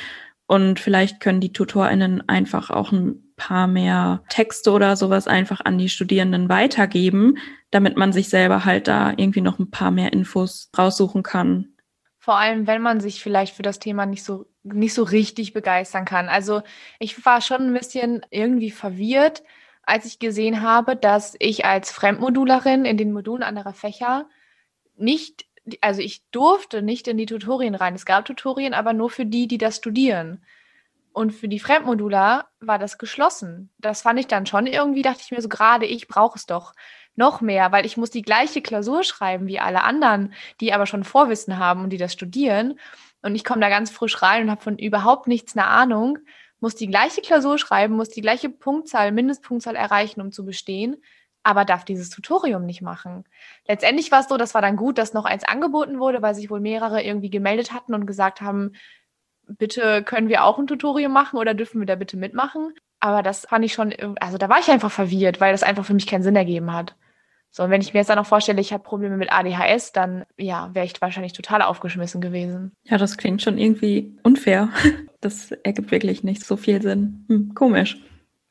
Und 0.46 0.80
vielleicht 0.80 1.20
können 1.20 1.40
die 1.40 1.54
TutorInnen 1.54 2.28
einfach 2.28 2.70
auch 2.70 2.92
ein 2.92 3.34
paar 3.38 3.68
mehr 3.68 4.24
Texte 4.30 4.72
oder 4.72 4.96
sowas 4.96 5.28
einfach 5.28 5.62
an 5.64 5.78
die 5.78 5.90
Studierenden 5.90 6.50
weitergeben, 6.50 7.38
damit 7.72 7.98
man 7.98 8.14
sich 8.14 8.30
selber 8.30 8.66
halt 8.66 8.88
da 8.88 9.12
irgendwie 9.12 9.42
noch 9.42 9.58
ein 9.60 9.72
paar 9.72 9.92
mehr 9.92 10.14
Infos 10.14 10.70
raussuchen 10.78 11.24
kann. 11.24 11.70
Vor 12.20 12.38
allem, 12.38 12.68
wenn 12.68 12.82
man 12.82 13.00
sich 13.00 13.22
vielleicht 13.22 13.56
für 13.56 13.64
das 13.64 13.80
Thema 13.80 14.06
nicht 14.06 14.24
so, 14.24 14.46
nicht 14.64 14.94
so 14.94 15.04
richtig 15.04 15.54
begeistern 15.54 16.06
kann. 16.06 16.30
Also 16.30 16.62
ich 17.00 17.26
war 17.26 17.42
schon 17.42 17.62
ein 17.68 17.74
bisschen 17.74 18.22
irgendwie 18.30 18.72
verwirrt, 18.72 19.44
als 19.84 20.06
ich 20.06 20.20
gesehen 20.20 20.62
habe, 20.62 20.96
dass 20.96 21.36
ich 21.40 21.66
als 21.66 21.92
Fremdmodulerin 21.92 22.86
in 22.86 22.98
den 22.98 23.12
Modulen 23.12 23.44
anderer 23.44 23.74
Fächer 23.74 24.28
nicht, 24.96 25.46
also 25.82 26.02
ich 26.02 26.24
durfte 26.32 26.82
nicht 26.82 27.08
in 27.08 27.18
die 27.18 27.26
Tutorien 27.26 27.76
rein. 27.76 27.96
Es 27.96 28.06
gab 28.06 28.26
Tutorien, 28.26 28.74
aber 28.74 28.94
nur 28.94 29.10
für 29.10 29.26
die, 29.26 29.48
die 29.48 29.58
das 29.58 29.78
studieren. 29.78 30.44
Und 31.12 31.32
für 31.32 31.48
die 31.48 31.60
Fremdmodular 31.60 32.50
war 32.60 32.80
das 32.80 32.98
geschlossen. 32.98 33.70
Das 33.78 34.02
fand 34.02 34.20
ich 34.20 34.28
dann 34.28 34.46
schon 34.46 34.66
irgendwie, 34.66 35.04
dachte 35.04 35.22
ich 35.22 35.32
mir 35.32 35.42
so, 35.42 35.50
gerade 35.50 35.86
ich 35.86 36.08
brauche 36.08 36.38
es 36.38 36.46
doch 36.46 36.74
noch 37.16 37.42
mehr, 37.42 37.72
weil 37.72 37.86
ich 37.86 37.98
muss 37.98 38.10
die 38.10 38.24
gleiche 38.24 38.62
Klausur 38.62 39.04
schreiben 39.04 39.46
wie 39.46 39.60
alle 39.60 39.84
anderen, 39.84 40.34
die 40.60 40.74
aber 40.74 40.88
schon 40.88 41.04
Vorwissen 41.04 41.60
haben 41.60 41.84
und 41.84 41.92
die 41.92 41.98
das 41.98 42.14
studieren. 42.14 42.80
Und 43.22 43.36
ich 43.36 43.44
komme 43.44 43.62
da 43.62 43.70
ganz 43.70 43.92
frisch 43.92 44.22
rein 44.24 44.44
und 44.44 44.52
habe 44.52 44.62
von 44.62 44.80
überhaupt 44.80 45.28
nichts 45.28 45.56
eine 45.56 45.68
Ahnung 45.68 46.18
muss 46.64 46.76
die 46.76 46.88
gleiche 46.88 47.20
Klausur 47.20 47.58
schreiben, 47.58 47.98
muss 47.98 48.08
die 48.08 48.22
gleiche 48.22 48.48
Punktzahl, 48.48 49.12
Mindestpunktzahl 49.12 49.76
erreichen, 49.76 50.22
um 50.22 50.32
zu 50.32 50.46
bestehen, 50.46 50.96
aber 51.44 51.66
darf 51.66 51.84
dieses 51.84 52.10
Tutorium 52.10 52.66
nicht 52.66 52.82
machen. 52.82 53.26
Letztendlich 53.68 54.14
war 54.14 54.22
es 54.22 54.30
so, 54.30 54.38
das 54.38 54.54
war 54.54 54.62
dann 54.62 54.78
gut, 54.78 54.98
dass 54.98 55.14
noch 55.14 55.26
eins 55.26 55.44
angeboten 55.44 56.00
wurde, 56.00 56.22
weil 56.22 56.36
sich 56.36 56.50
wohl 56.50 56.62
mehrere 56.62 57.04
irgendwie 57.04 57.30
gemeldet 57.30 57.74
hatten 57.74 57.94
und 57.94 58.06
gesagt 58.06 58.40
haben, 58.40 58.72
bitte 59.46 60.04
können 60.04 60.30
wir 60.30 60.46
auch 60.46 60.58
ein 60.58 60.66
Tutorium 60.66 61.12
machen 61.12 61.38
oder 61.38 61.54
dürfen 61.54 61.82
wir 61.82 61.86
da 61.86 61.96
bitte 61.96 62.16
mitmachen? 62.16 62.74
Aber 63.02 63.24
das 63.24 63.42
fand 63.42 63.66
ich 63.66 63.74
schon, 63.74 63.94
also 64.22 64.38
da 64.38 64.48
war 64.48 64.60
ich 64.60 64.72
einfach 64.72 64.92
verwirrt, 64.92 65.42
weil 65.42 65.52
das 65.52 65.64
einfach 65.64 65.84
für 65.84 65.94
mich 65.94 66.08
keinen 66.08 66.24
Sinn 66.24 66.38
ergeben 66.38 66.72
hat. 66.72 66.96
So, 67.56 67.62
und 67.62 67.70
wenn 67.70 67.82
ich 67.82 67.94
mir 67.94 68.00
jetzt 68.00 68.10
dann 68.10 68.18
noch 68.18 68.26
vorstelle, 68.26 68.60
ich 68.60 68.74
habe 68.74 68.82
Probleme 68.82 69.16
mit 69.16 69.32
ADHS, 69.32 69.92
dann 69.92 70.26
ja, 70.38 70.72
wäre 70.74 70.88
ich 70.88 71.00
wahrscheinlich 71.00 71.34
total 71.34 71.62
aufgeschmissen 71.62 72.20
gewesen. 72.20 72.72
Ja, 72.84 72.98
das 72.98 73.16
klingt 73.16 73.44
schon 73.44 73.58
irgendwie 73.58 74.18
unfair. 74.24 74.70
Das 75.22 75.52
ergibt 75.52 75.90
wirklich 75.92 76.26
nicht 76.26 76.44
so 76.44 76.58
viel 76.58 76.82
Sinn. 76.82 77.24
Hm, 77.30 77.54
komisch. 77.56 77.98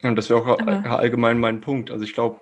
Ja, 0.01 0.09
und 0.09 0.17
das 0.17 0.31
wäre 0.31 0.41
auch 0.41 0.59
Aber 0.59 0.87
allgemein 0.87 1.39
mein 1.39 1.61
Punkt. 1.61 1.91
Also 1.91 2.03
ich 2.03 2.15
glaube, 2.15 2.41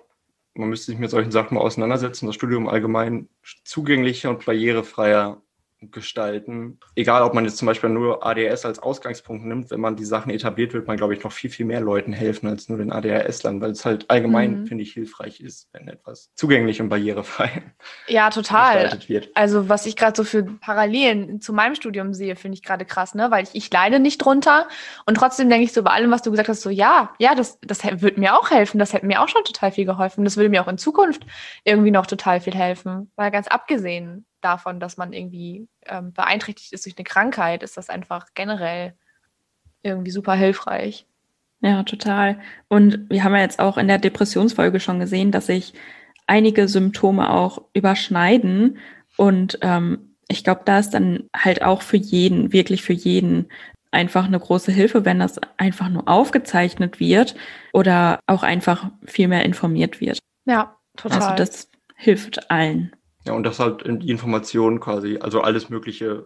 man 0.53 0.69
müsste 0.69 0.91
sich 0.91 0.99
mit 1.01 1.09
solchen 1.09 1.31
Sachen 1.31 1.55
mal 1.55 1.61
auseinandersetzen, 1.61 2.27
das 2.27 2.35
Studium 2.35 2.69
allgemein 2.69 3.27
zugänglicher 3.65 4.29
und 4.29 4.45
barrierefreier 4.45 5.41
gestalten. 5.89 6.79
Egal, 6.95 7.23
ob 7.23 7.33
man 7.33 7.45
jetzt 7.45 7.57
zum 7.57 7.65
Beispiel 7.65 7.89
nur 7.89 8.25
ADHS 8.25 8.65
als 8.65 8.79
Ausgangspunkt 8.79 9.45
nimmt, 9.45 9.71
wenn 9.71 9.79
man 9.79 9.95
die 9.95 10.05
Sachen 10.05 10.29
etabliert, 10.29 10.73
wird 10.73 10.87
man, 10.87 10.97
glaube 10.97 11.15
ich, 11.15 11.23
noch 11.23 11.31
viel, 11.31 11.49
viel 11.49 11.65
mehr 11.65 11.81
Leuten 11.81 12.13
helfen 12.13 12.47
als 12.47 12.69
nur 12.69 12.77
den 12.77 12.91
ADHS-Lern, 12.91 13.61
weil 13.61 13.71
es 13.71 13.83
halt 13.83 14.09
allgemein, 14.09 14.61
mhm. 14.61 14.67
finde 14.67 14.83
ich, 14.83 14.93
hilfreich 14.93 15.41
ist, 15.41 15.69
wenn 15.73 15.87
etwas 15.87 16.31
zugänglich 16.35 16.81
und 16.81 16.89
barrierefrei 16.89 17.63
ja, 18.07 18.29
total. 18.29 18.73
gestaltet 18.73 19.09
wird. 19.09 19.29
Also, 19.33 19.69
was 19.69 19.85
ich 19.85 19.95
gerade 19.95 20.15
so 20.15 20.23
für 20.23 20.43
Parallelen 20.43 21.41
zu 21.41 21.53
meinem 21.53 21.75
Studium 21.75 22.13
sehe, 22.13 22.35
finde 22.35 22.55
ich 22.55 22.63
gerade 22.63 22.85
krass, 22.85 23.15
ne? 23.15 23.31
Weil 23.31 23.43
ich, 23.43 23.55
ich 23.55 23.71
leide 23.71 23.99
nicht 23.99 24.19
drunter 24.19 24.67
und 25.05 25.15
trotzdem 25.15 25.49
denke 25.49 25.63
ich 25.63 25.73
so 25.73 25.81
bei 25.81 25.91
allem, 25.91 26.11
was 26.11 26.21
du 26.21 26.29
gesagt 26.29 26.49
hast, 26.49 26.61
so 26.61 26.69
ja, 26.69 27.13
ja, 27.17 27.33
das, 27.33 27.59
das 27.61 27.83
würde 28.01 28.19
mir 28.19 28.37
auch 28.37 28.51
helfen. 28.51 28.77
Das 28.77 28.93
hätte 28.93 29.05
mir 29.05 29.21
auch 29.21 29.29
schon 29.29 29.43
total 29.43 29.71
viel 29.71 29.85
geholfen. 29.85 30.23
Das 30.23 30.37
würde 30.37 30.49
mir 30.49 30.61
auch 30.61 30.67
in 30.67 30.77
Zukunft 30.77 31.25
irgendwie 31.63 31.91
noch 31.91 32.05
total 32.05 32.39
viel 32.39 32.53
helfen. 32.53 33.11
Weil 33.15 33.31
ganz 33.31 33.47
abgesehen 33.47 34.25
davon, 34.41 34.79
dass 34.79 34.97
man 34.97 35.13
irgendwie 35.13 35.67
ähm, 35.85 36.13
beeinträchtigt 36.13 36.73
ist 36.73 36.85
durch 36.85 36.97
eine 36.97 37.03
Krankheit, 37.03 37.63
ist 37.63 37.77
das 37.77 37.89
einfach 37.89 38.27
generell 38.33 38.93
irgendwie 39.83 40.11
super 40.11 40.33
hilfreich. 40.33 41.05
Ja, 41.61 41.83
total. 41.83 42.39
Und 42.67 43.09
wir 43.09 43.23
haben 43.23 43.35
ja 43.35 43.41
jetzt 43.41 43.59
auch 43.59 43.77
in 43.77 43.87
der 43.87 43.99
Depressionsfolge 43.99 44.79
schon 44.79 44.99
gesehen, 44.99 45.31
dass 45.31 45.45
sich 45.45 45.73
einige 46.27 46.67
Symptome 46.67 47.29
auch 47.29 47.61
überschneiden. 47.73 48.79
Und 49.17 49.59
ähm, 49.61 50.15
ich 50.27 50.43
glaube, 50.43 50.61
da 50.65 50.79
ist 50.79 50.91
dann 50.91 51.29
halt 51.35 51.61
auch 51.61 51.81
für 51.81 51.97
jeden, 51.97 52.51
wirklich 52.51 52.83
für 52.83 52.93
jeden, 52.93 53.47
einfach 53.91 54.25
eine 54.25 54.39
große 54.39 54.71
Hilfe, 54.71 55.05
wenn 55.05 55.19
das 55.19 55.39
einfach 55.57 55.89
nur 55.89 56.07
aufgezeichnet 56.07 56.99
wird 56.99 57.35
oder 57.73 58.19
auch 58.25 58.41
einfach 58.41 58.89
viel 59.05 59.27
mehr 59.27 59.43
informiert 59.43 59.99
wird. 59.99 60.19
Ja, 60.45 60.77
total. 60.95 61.21
Also 61.21 61.35
das 61.35 61.69
hilft 61.95 62.49
allen. 62.49 62.95
Ja, 63.25 63.33
und 63.33 63.43
das 63.43 63.59
halt 63.59 63.83
die 63.85 64.09
Information 64.09 64.79
quasi, 64.79 65.17
also 65.19 65.41
alles 65.41 65.69
Mögliche 65.69 66.25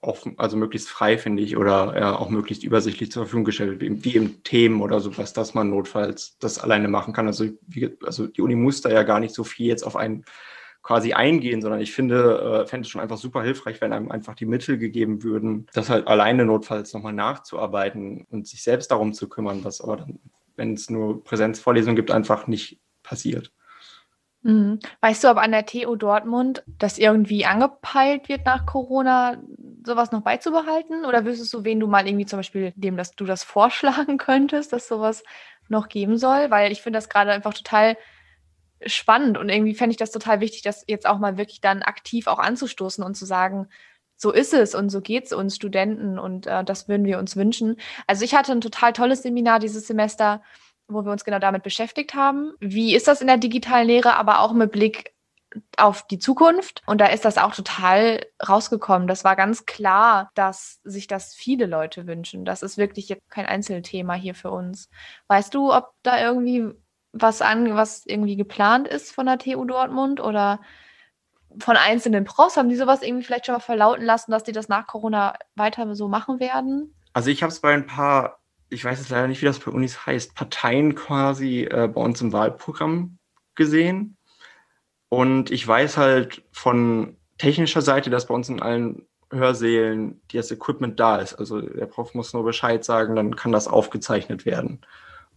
offen, 0.00 0.34
also 0.38 0.56
möglichst 0.56 0.88
frei, 0.88 1.18
finde 1.18 1.42
ich, 1.42 1.56
oder 1.56 1.98
ja, 1.98 2.16
auch 2.16 2.30
möglichst 2.30 2.62
übersichtlich 2.62 3.10
zur 3.10 3.24
Verfügung 3.24 3.44
gestellt, 3.44 3.80
wie, 3.80 4.04
wie 4.04 4.16
im 4.16 4.42
Themen 4.44 4.80
oder 4.80 5.00
sowas, 5.00 5.32
dass 5.32 5.54
man 5.54 5.70
notfalls 5.70 6.38
das 6.38 6.58
alleine 6.58 6.88
machen 6.88 7.12
kann. 7.12 7.26
Also, 7.26 7.46
wie, 7.66 7.96
also 8.04 8.26
die 8.26 8.42
Uni 8.42 8.54
muss 8.54 8.80
da 8.80 8.90
ja 8.90 9.02
gar 9.02 9.20
nicht 9.20 9.34
so 9.34 9.42
viel 9.44 9.66
jetzt 9.66 9.82
auf 9.82 9.96
einen 9.96 10.24
quasi 10.82 11.14
eingehen, 11.14 11.60
sondern 11.60 11.80
ich 11.80 11.92
finde, 11.92 12.62
äh, 12.62 12.66
fände 12.68 12.84
es 12.86 12.90
schon 12.90 13.00
einfach 13.00 13.16
super 13.16 13.42
hilfreich, 13.42 13.80
wenn 13.80 13.92
einem 13.92 14.12
einfach 14.12 14.36
die 14.36 14.46
Mittel 14.46 14.78
gegeben 14.78 15.24
würden, 15.24 15.66
das 15.74 15.90
halt 15.90 16.06
alleine 16.06 16.44
notfalls 16.44 16.92
nochmal 16.92 17.12
nachzuarbeiten 17.12 18.24
und 18.30 18.46
sich 18.46 18.62
selbst 18.62 18.92
darum 18.92 19.12
zu 19.12 19.28
kümmern, 19.28 19.64
was 19.64 19.80
aber 19.80 19.96
dann, 19.96 20.20
wenn 20.54 20.74
es 20.74 20.88
nur 20.88 21.24
Präsenzvorlesungen 21.24 21.96
gibt, 21.96 22.12
einfach 22.12 22.46
nicht 22.46 22.80
passiert. 23.02 23.52
Mhm. 24.46 24.78
Weißt 25.00 25.24
du, 25.24 25.28
ob 25.28 25.38
an 25.38 25.50
der 25.50 25.66
TU 25.66 25.96
Dortmund 25.96 26.62
das 26.78 26.98
irgendwie 26.98 27.46
angepeilt 27.46 28.28
wird 28.28 28.46
nach 28.46 28.64
Corona, 28.64 29.42
sowas 29.84 30.12
noch 30.12 30.20
beizubehalten? 30.20 31.04
Oder 31.04 31.24
wüsstest 31.24 31.52
du, 31.52 31.64
wen 31.64 31.80
du 31.80 31.88
mal 31.88 32.06
irgendwie 32.06 32.26
zum 32.26 32.38
Beispiel 32.38 32.72
dem, 32.76 32.96
dass 32.96 33.10
du 33.16 33.24
das 33.24 33.42
vorschlagen 33.44 34.18
könntest, 34.18 34.72
dass 34.72 34.86
sowas 34.86 35.24
noch 35.68 35.88
geben 35.88 36.16
soll? 36.16 36.48
Weil 36.52 36.70
ich 36.70 36.80
finde 36.80 36.98
das 36.98 37.08
gerade 37.08 37.32
einfach 37.32 37.54
total 37.54 37.96
spannend 38.84 39.36
und 39.36 39.48
irgendwie 39.48 39.74
fände 39.74 39.92
ich 39.92 39.96
das 39.96 40.12
total 40.12 40.40
wichtig, 40.40 40.62
das 40.62 40.84
jetzt 40.86 41.08
auch 41.08 41.18
mal 41.18 41.38
wirklich 41.38 41.60
dann 41.60 41.82
aktiv 41.82 42.28
auch 42.28 42.38
anzustoßen 42.38 43.02
und 43.02 43.16
zu 43.16 43.24
sagen, 43.24 43.68
so 44.16 44.30
ist 44.30 44.54
es 44.54 44.76
und 44.76 44.90
so 44.90 45.00
geht 45.00 45.24
es 45.24 45.32
uns 45.32 45.56
Studenten 45.56 46.20
und 46.20 46.46
äh, 46.46 46.62
das 46.62 46.86
würden 46.88 47.04
wir 47.04 47.18
uns 47.18 47.36
wünschen. 47.36 47.76
Also 48.06 48.24
ich 48.24 48.34
hatte 48.34 48.52
ein 48.52 48.60
total 48.60 48.92
tolles 48.92 49.22
Seminar 49.22 49.58
dieses 49.58 49.88
Semester 49.88 50.42
wo 50.88 51.04
wir 51.04 51.12
uns 51.12 51.24
genau 51.24 51.38
damit 51.38 51.62
beschäftigt 51.62 52.14
haben. 52.14 52.52
Wie 52.60 52.94
ist 52.94 53.08
das 53.08 53.20
in 53.20 53.26
der 53.26 53.38
digitalen 53.38 53.86
Lehre, 53.86 54.16
aber 54.16 54.40
auch 54.40 54.52
mit 54.52 54.72
Blick 54.72 55.16
auf 55.76 56.06
die 56.06 56.18
Zukunft. 56.18 56.82
Und 56.86 57.00
da 57.00 57.06
ist 57.06 57.24
das 57.24 57.38
auch 57.38 57.54
total 57.54 58.24
rausgekommen. 58.46 59.08
Das 59.08 59.24
war 59.24 59.36
ganz 59.36 59.66
klar, 59.66 60.30
dass 60.34 60.80
sich 60.84 61.06
das 61.06 61.34
viele 61.34 61.66
Leute 61.66 62.06
wünschen. 62.06 62.44
Das 62.44 62.62
ist 62.62 62.78
wirklich 62.78 63.16
kein 63.28 63.46
Einzelthema 63.46 64.14
hier 64.14 64.34
für 64.34 64.50
uns. 64.50 64.88
Weißt 65.28 65.54
du, 65.54 65.72
ob 65.72 65.92
da 66.02 66.20
irgendwie 66.20 66.70
was 67.12 67.42
an, 67.42 67.74
was 67.74 68.04
irgendwie 68.04 68.36
geplant 68.36 68.88
ist 68.88 69.12
von 69.12 69.26
der 69.26 69.38
TU 69.38 69.64
Dortmund 69.64 70.20
oder 70.20 70.60
von 71.58 71.76
einzelnen 71.76 72.24
Profs? 72.24 72.56
Haben 72.56 72.68
die 72.68 72.76
sowas 72.76 73.02
irgendwie 73.02 73.24
vielleicht 73.24 73.46
schon 73.46 73.54
mal 73.54 73.60
verlauten 73.60 74.04
lassen, 74.04 74.30
dass 74.30 74.44
die 74.44 74.52
das 74.52 74.68
nach 74.68 74.86
Corona 74.86 75.34
weiter 75.54 75.94
so 75.94 76.08
machen 76.08 76.40
werden? 76.40 76.94
Also 77.12 77.30
ich 77.30 77.42
habe 77.42 77.50
es 77.50 77.60
bei 77.60 77.72
ein 77.72 77.86
paar 77.86 78.40
ich 78.68 78.84
weiß 78.84 78.98
jetzt 78.98 79.10
leider 79.10 79.28
nicht, 79.28 79.42
wie 79.42 79.46
das 79.46 79.58
bei 79.58 79.70
Unis 79.70 80.06
heißt, 80.06 80.34
Parteien 80.34 80.94
quasi 80.94 81.64
äh, 81.64 81.88
bei 81.88 82.00
uns 82.00 82.20
im 82.20 82.32
Wahlprogramm 82.32 83.18
gesehen. 83.54 84.16
Und 85.08 85.50
ich 85.50 85.66
weiß 85.66 85.96
halt 85.96 86.42
von 86.52 87.16
technischer 87.38 87.82
Seite, 87.82 88.10
dass 88.10 88.26
bei 88.26 88.34
uns 88.34 88.48
in 88.48 88.60
allen 88.60 89.06
Hörsälen 89.30 90.20
das 90.32 90.50
Equipment 90.50 90.98
da 90.98 91.16
ist. 91.16 91.34
Also 91.34 91.60
der 91.60 91.86
Prof 91.86 92.14
muss 92.14 92.32
nur 92.32 92.44
Bescheid 92.44 92.84
sagen, 92.84 93.16
dann 93.16 93.36
kann 93.36 93.52
das 93.52 93.68
aufgezeichnet 93.68 94.46
werden 94.46 94.80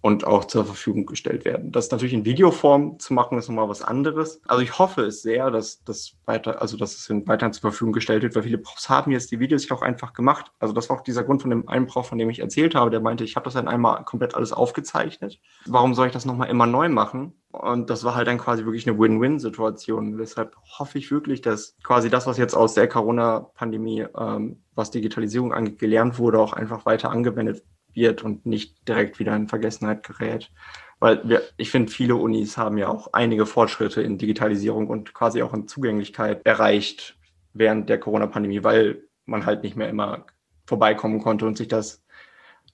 und 0.02 0.26
auch 0.26 0.46
zur 0.46 0.66
Verfügung 0.66 1.06
gestellt 1.06 1.44
werden. 1.44 1.72
Das 1.72 1.92
natürlich 1.92 2.14
in 2.14 2.26
Videoform 2.26 3.00
zu 3.00 3.14
machen, 3.14 3.38
ist 3.38 3.50
nochmal 3.50 3.68
was 3.68 3.82
anderes. 3.82 4.42
Also 4.48 4.64
ich 4.64 4.80
hoffe 4.80 5.02
es 5.02 5.22
sehr, 5.22 5.52
dass 5.52 5.84
das 5.84 6.14
weiter, 6.26 6.62
also 6.62 6.78
dass 6.78 6.96
es 6.96 7.10
weiterhin 7.28 7.54
zur 7.54 7.62
Verfügung 7.62 7.92
gestellt 7.92 8.24
wird, 8.24 8.36
weil 8.36 8.44
viele 8.44 8.60
Profs 8.60 8.90
haben 8.90 9.12
jetzt 9.12 9.32
die 9.32 9.40
Videos 9.40 9.70
auch 9.72 9.82
einfach 9.82 10.14
gemacht. 10.14 10.52
Also 10.60 10.74
das 10.74 10.90
war 10.90 10.98
auch 10.98 11.04
dieser 11.04 11.24
Grund 11.24 11.42
von 11.42 11.50
dem 11.50 11.68
einen 11.68 11.88
Prof, 11.88 12.08
von 12.08 12.18
dem 12.18 12.30
ich 12.30 12.40
erzählt 12.40 12.76
habe, 12.76 12.90
der 12.90 13.02
meinte, 13.02 13.24
ich 13.26 13.36
habe 13.36 13.44
das 13.44 13.56
dann 13.56 13.68
einmal 13.68 14.04
komplett 14.06 14.36
alles 14.36 14.54
aufgezeichnet. 14.54 15.40
Warum 15.66 15.94
soll 15.94 16.08
ich 16.08 16.14
das 16.14 16.26
nochmal 16.26 16.50
immer 16.50 16.66
neu 16.66 16.88
machen? 16.88 17.34
Und 17.52 17.90
das 17.90 18.04
war 18.04 18.16
halt 18.16 18.28
dann 18.28 18.38
quasi 18.38 18.64
wirklich 18.64 18.88
eine 18.88 18.98
Win-Win-Situation. 18.98 20.18
Deshalb 20.18 20.56
hoffe 20.78 20.98
ich 20.98 21.12
wirklich, 21.12 21.42
dass 21.42 21.76
quasi 21.84 22.10
das, 22.10 22.28
was 22.28 22.38
jetzt 22.38 22.54
aus 22.54 22.76
der 22.76 22.88
Corona-Pandemie, 22.88 24.06
ähm, 24.18 24.64
was 24.76 24.92
Digitalisierung 24.92 25.52
angeht, 25.52 25.80
gelernt 25.80 26.20
wurde, 26.20 26.40
auch 26.40 26.54
einfach 26.54 26.86
weiter 26.86 27.10
angewendet 27.10 27.64
wird 27.94 28.24
und 28.24 28.46
nicht 28.46 28.88
direkt 28.88 29.20
wieder 29.20 29.36
in 29.36 29.48
Vergessenheit 29.48 30.04
gerät. 30.04 30.52
Weil 31.00 31.22
wir, 31.28 31.44
ich 31.58 31.72
finde, 31.72 31.92
viele 31.92 32.16
Unis 32.16 32.58
haben 32.58 32.78
ja 32.78 32.90
auch 32.90 33.14
einige 33.14 33.46
Fortschritte 33.46 34.02
in 34.02 34.18
Digitalisierung 34.18 34.88
und 34.88 35.14
quasi 35.14 35.42
auch 35.42 35.54
in 35.54 35.68
Zugänglichkeit 35.68 36.46
erreicht 36.46 37.18
während 37.54 37.90
der 37.90 38.00
Corona-Pandemie, 38.00 38.64
weil 38.64 39.04
man 39.26 39.46
halt 39.46 39.64
nicht 39.64 39.76
mehr 39.76 39.90
immer 39.90 40.26
vorbeikommen 40.66 41.22
konnte 41.22 41.46
und 41.46 41.58
sich 41.58 41.68
das 41.68 42.04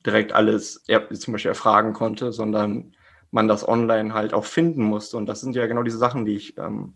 direkt 0.05 0.33
alles 0.33 0.83
ja, 0.87 1.07
zum 1.09 1.33
Beispiel 1.33 1.49
erfragen 1.49 1.93
konnte, 1.93 2.31
sondern 2.31 2.95
man 3.31 3.47
das 3.47 3.67
online 3.67 4.13
halt 4.13 4.33
auch 4.33 4.45
finden 4.45 4.83
musste. 4.83 5.17
Und 5.17 5.25
das 5.27 5.41
sind 5.41 5.55
ja 5.55 5.67
genau 5.67 5.83
diese 5.83 5.97
Sachen, 5.97 6.25
die 6.25 6.35
ich, 6.35 6.57
ähm, 6.57 6.93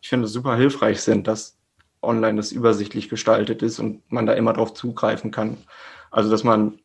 ich 0.00 0.08
finde, 0.08 0.26
super 0.26 0.56
hilfreich 0.56 1.00
sind, 1.00 1.26
dass 1.26 1.58
online 2.02 2.36
das 2.36 2.52
übersichtlich 2.52 3.08
gestaltet 3.08 3.62
ist 3.62 3.78
und 3.78 4.10
man 4.10 4.26
da 4.26 4.32
immer 4.34 4.52
drauf 4.52 4.74
zugreifen 4.74 5.30
kann. 5.30 5.58
Also, 6.10 6.30
dass 6.30 6.44
man 6.44 6.78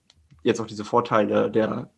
jetzt 0.43 0.59
auch 0.59 0.67
diese 0.67 0.85
Vorteile 0.85 1.49
der 1.49 1.89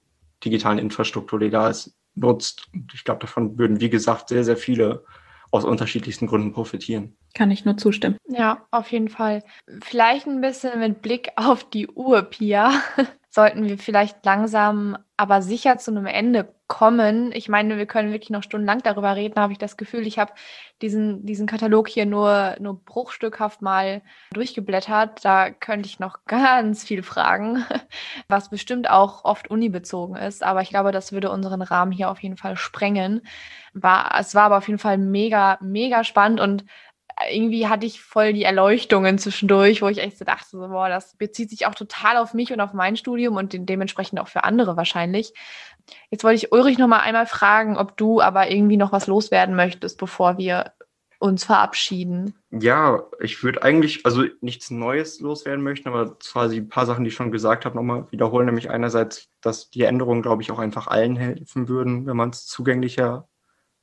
digitalen 0.44 0.80
Infrastruktur, 0.80 1.40
die 1.40 1.50
da 1.50 1.70
ist, 1.70 1.96
nutzt. 2.16 2.68
Und 2.74 2.94
ich 2.94 3.04
glaube, 3.04 3.20
davon 3.20 3.58
würden, 3.58 3.82
wie 3.82 3.90
gesagt, 3.90 4.30
sehr, 4.30 4.44
sehr 4.44 4.58
viele 4.58 5.04
aus 5.52 5.64
unterschiedlichsten 5.64 6.28
Gründen 6.28 6.54
profitieren. 6.54 7.16
Kann 7.34 7.52
ich 7.52 7.66
nur 7.66 7.78
zustimmen. 7.78 8.18
Ja, 8.28 8.66
auf 8.72 8.92
jeden 8.92 9.10
Fall. 9.10 9.44
Vielleicht 9.82 10.28
ein 10.28 10.42
bisschen 10.42 10.80
mit 10.80 11.02
Blick 11.02 11.30
auf 11.36 11.70
die 11.70 11.88
Uhr, 11.88 12.24
Pia, 12.24 12.72
sollten 13.36 13.66
wir 13.66 13.78
vielleicht 13.78 14.26
langsam 14.26 14.98
aber 15.18 15.42
sicher 15.42 15.78
zu 15.78 15.92
einem 15.92 16.06
Ende 16.06 16.56
kommen. 16.68 17.34
Ich 17.34 17.50
meine, 17.50 17.78
wir 17.78 17.86
können 17.86 18.14
wirklich 18.14 18.30
noch 18.30 18.44
stundenlang 18.44 18.82
darüber 18.82 19.14
reden, 19.18 19.40
habe 19.42 19.52
ich 19.52 19.60
das 19.60 19.76
Gefühl. 19.76 20.08
Ich 20.08 20.18
habe 20.18 20.32
diesen, 20.82 21.26
diesen 21.26 21.46
Katalog 21.46 21.90
hier 21.90 22.06
nur, 22.06 22.56
nur 22.62 22.82
bruchstückhaft 22.86 23.62
mal 23.62 24.02
durchgeblättert. 24.32 25.26
Da 25.26 25.52
könnte 25.52 25.88
ich 25.88 26.00
noch 26.00 26.20
ganz 26.28 26.86
viel 26.86 27.04
fragen, 27.04 27.66
was 28.30 28.50
bestimmt 28.50 28.90
auch 28.90 29.26
oft 29.26 29.50
unibezogen 29.50 30.16
ist. 30.16 30.42
Aber 30.42 30.62
ich 30.62 30.70
glaube, 30.70 30.94
das 30.94 31.12
würde 31.12 31.30
unseren 31.30 31.62
Rahmen 31.62 31.92
hier 31.92 32.10
auf 32.10 32.24
jeden 32.24 32.38
Fall 32.38 32.56
sprengen. 32.56 33.22
War, 33.74 34.18
es 34.18 34.34
war 34.34 34.44
aber 34.44 34.60
auf 34.60 34.68
jeden 34.68 34.80
Fall 34.80 34.98
mega, 34.98 35.58
mega 35.60 36.06
spannend 36.06 36.40
und 36.40 36.64
irgendwie 37.32 37.68
hatte 37.68 37.86
ich 37.86 38.02
voll 38.02 38.34
die 38.34 38.44
Erleuchtungen 38.44 39.18
zwischendurch, 39.18 39.82
wo 39.82 39.88
ich 39.88 40.00
echt 40.00 40.18
so 40.18 40.26
dachte, 40.26 40.50
so, 40.52 40.68
boah, 40.68 40.90
das 40.90 41.16
bezieht 41.16 41.50
sich 41.50 41.66
auch 41.66 41.76
total 41.76 42.18
auf 42.18 42.34
mich 42.34 42.52
und 42.52 42.60
auf 42.60 42.74
mein 42.74 42.98
Studium 42.98 43.38
und 43.38 43.54
dementsprechend 43.54 44.20
auch 44.20 44.28
für 44.28 44.44
andere 44.44 44.76
wahrscheinlich. 44.76 45.34
Jetzt 46.10 46.24
wollte 46.24 46.38
ich 46.38 46.52
Ulrich 46.52 46.78
noch 46.78 46.88
mal 46.88 47.00
einmal 47.00 47.26
fragen, 47.26 47.78
ob 47.78 47.96
du 47.96 48.22
aber 48.22 48.52
irgendwie 48.52 48.78
noch 48.78 48.92
was 48.92 49.08
loswerden 49.08 49.56
möchtest, 49.56 49.98
bevor 49.98 50.38
wir 50.38 50.74
uns 51.20 51.46
verabschieden. 51.46 52.36
Ja, 52.52 53.04
ich 53.22 53.42
würde 53.44 53.64
eigentlich, 53.64 54.06
also 54.06 54.26
nichts 54.42 54.70
Neues 54.70 55.22
loswerden 55.22 55.64
möchten, 55.64 55.88
aber 55.88 56.18
quasi 56.20 56.58
ein 56.58 56.70
paar 56.70 56.86
Sachen, 56.86 57.04
die 57.04 57.10
ich 57.10 57.16
schon 57.16 57.32
gesagt 57.32 57.66
habe, 57.66 57.76
nochmal 57.76 58.12
wiederholen. 58.12 58.48
Nämlich 58.48 58.70
einerseits, 58.70 59.30
dass 59.42 59.70
die 59.70 59.84
Änderungen, 59.84 60.22
glaube 60.22 60.42
ich, 60.42 60.52
auch 60.52 60.60
einfach 60.60 60.88
allen 60.88 61.16
helfen 61.16 61.70
würden, 61.70 62.06
wenn 62.06 62.18
man 62.18 62.32
es 62.32 62.46
zugänglicher 62.46 63.28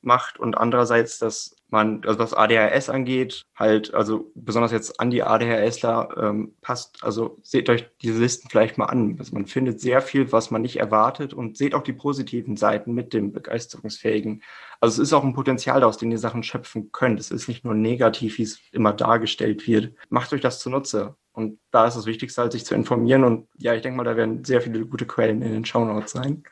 macht 0.03 0.39
und 0.39 0.55
andererseits, 0.55 1.19
dass 1.19 1.55
man, 1.69 2.01
also 2.05 2.19
was 2.19 2.33
ADHS 2.33 2.89
angeht, 2.89 3.43
halt, 3.55 3.93
also 3.93 4.31
besonders 4.35 4.71
jetzt 4.71 4.99
an 4.99 5.09
die 5.09 5.23
ADHSler 5.23 6.09
ähm, 6.17 6.55
passt, 6.61 7.03
also 7.03 7.39
seht 7.41 7.69
euch 7.69 7.89
diese 8.01 8.19
Listen 8.19 8.47
vielleicht 8.49 8.77
mal 8.77 8.85
an. 8.85 9.15
Also 9.17 9.33
man 9.33 9.47
findet 9.47 9.81
sehr 9.81 10.01
viel, 10.01 10.31
was 10.31 10.51
man 10.51 10.61
nicht 10.61 10.77
erwartet 10.77 11.33
und 11.33 11.57
seht 11.57 11.73
auch 11.73 11.83
die 11.83 11.93
positiven 11.93 12.57
Seiten 12.57 12.93
mit 12.93 13.13
dem 13.13 13.33
Begeisterungsfähigen. 13.33 14.43
Also 14.79 15.01
es 15.01 15.09
ist 15.09 15.13
auch 15.13 15.23
ein 15.23 15.33
Potenzial, 15.33 15.83
aus 15.83 15.97
dem 15.97 16.11
ihr 16.11 16.19
Sachen 16.19 16.43
schöpfen 16.43 16.91
könnt. 16.91 17.19
Es 17.19 17.31
ist 17.31 17.47
nicht 17.47 17.65
nur 17.65 17.73
negativ, 17.73 18.37
wie 18.37 18.43
es 18.43 18.59
immer 18.71 18.93
dargestellt 18.93 19.67
wird. 19.67 19.93
Macht 20.09 20.31
euch 20.31 20.41
das 20.41 20.59
zunutze. 20.59 21.15
Und 21.31 21.59
da 21.71 21.87
ist 21.87 21.97
das 21.97 22.05
Wichtigste, 22.05 22.41
halt 22.41 22.51
sich 22.51 22.65
zu 22.65 22.75
informieren. 22.75 23.23
Und 23.23 23.47
ja, 23.57 23.73
ich 23.73 23.81
denke 23.81 23.97
mal, 23.97 24.03
da 24.03 24.15
werden 24.15 24.43
sehr 24.43 24.61
viele 24.61 24.85
gute 24.85 25.07
Quellen 25.07 25.41
in 25.41 25.51
den 25.51 25.65
Shownotes 25.65 26.11
sein. 26.11 26.43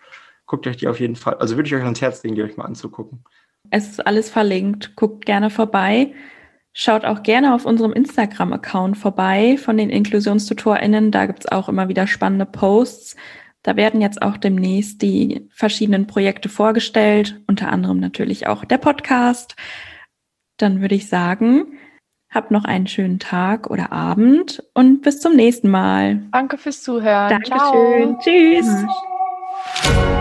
Guckt 0.52 0.68
euch 0.68 0.76
die 0.76 0.90
auf 0.90 1.00
jeden 1.00 1.16
Fall, 1.16 1.36
also 1.36 1.56
würde 1.56 1.68
ich 1.68 1.76
euch 1.76 1.84
ans 1.84 2.02
Herz 2.02 2.22
legen, 2.24 2.36
die 2.36 2.44
euch 2.44 2.58
mal 2.58 2.66
anzugucken. 2.66 3.24
Es 3.70 3.88
ist 3.88 4.06
alles 4.06 4.30
verlinkt. 4.30 4.98
Guckt 4.98 5.26
gerne 5.26 5.50
vorbei. 5.50 6.14
Schaut 6.74 7.06
auch 7.06 7.24
gerne 7.24 7.56
auf 7.56 7.66
unserem 7.66 7.94
Instagram-Account 7.94 8.98
vorbei 8.98 9.56
von 9.58 9.78
den 9.78 9.90
InklusionstutorInnen. 9.90 11.10
Da 11.12 11.26
gibt 11.26 11.46
es 11.46 11.52
auch 11.54 11.70
immer 11.70 11.88
wieder 11.88 12.06
spannende 12.06 12.46
Posts. 12.46 13.16
Da 13.64 13.78
werden 13.78 14.02
jetzt 14.02 14.22
auch 14.22 14.36
demnächst 14.36 15.02
die 15.02 15.48
verschiedenen 15.54 16.06
Projekte 16.06 16.50
vorgestellt, 16.50 17.40
unter 17.48 17.70
anderem 17.72 18.02
natürlich 18.02 18.48
auch 18.48 18.66
der 18.66 18.78
Podcast. 18.78 19.56
Dann 20.58 20.82
würde 20.82 20.96
ich 20.96 21.08
sagen, 21.08 21.80
habt 22.30 22.52
noch 22.52 22.66
einen 22.66 22.88
schönen 22.88 23.20
Tag 23.20 23.70
oder 23.70 23.94
Abend 23.94 24.62
und 24.74 25.02
bis 25.02 25.22
zum 25.22 25.34
nächsten 25.34 25.70
Mal. 25.70 26.24
Danke 26.34 26.58
fürs 26.58 26.84
Zuhören. 26.84 27.30
Dankeschön. 27.30 28.20
Ciao. 28.20 28.20
Tschüss. 28.22 28.68
Mhm. 28.68 30.21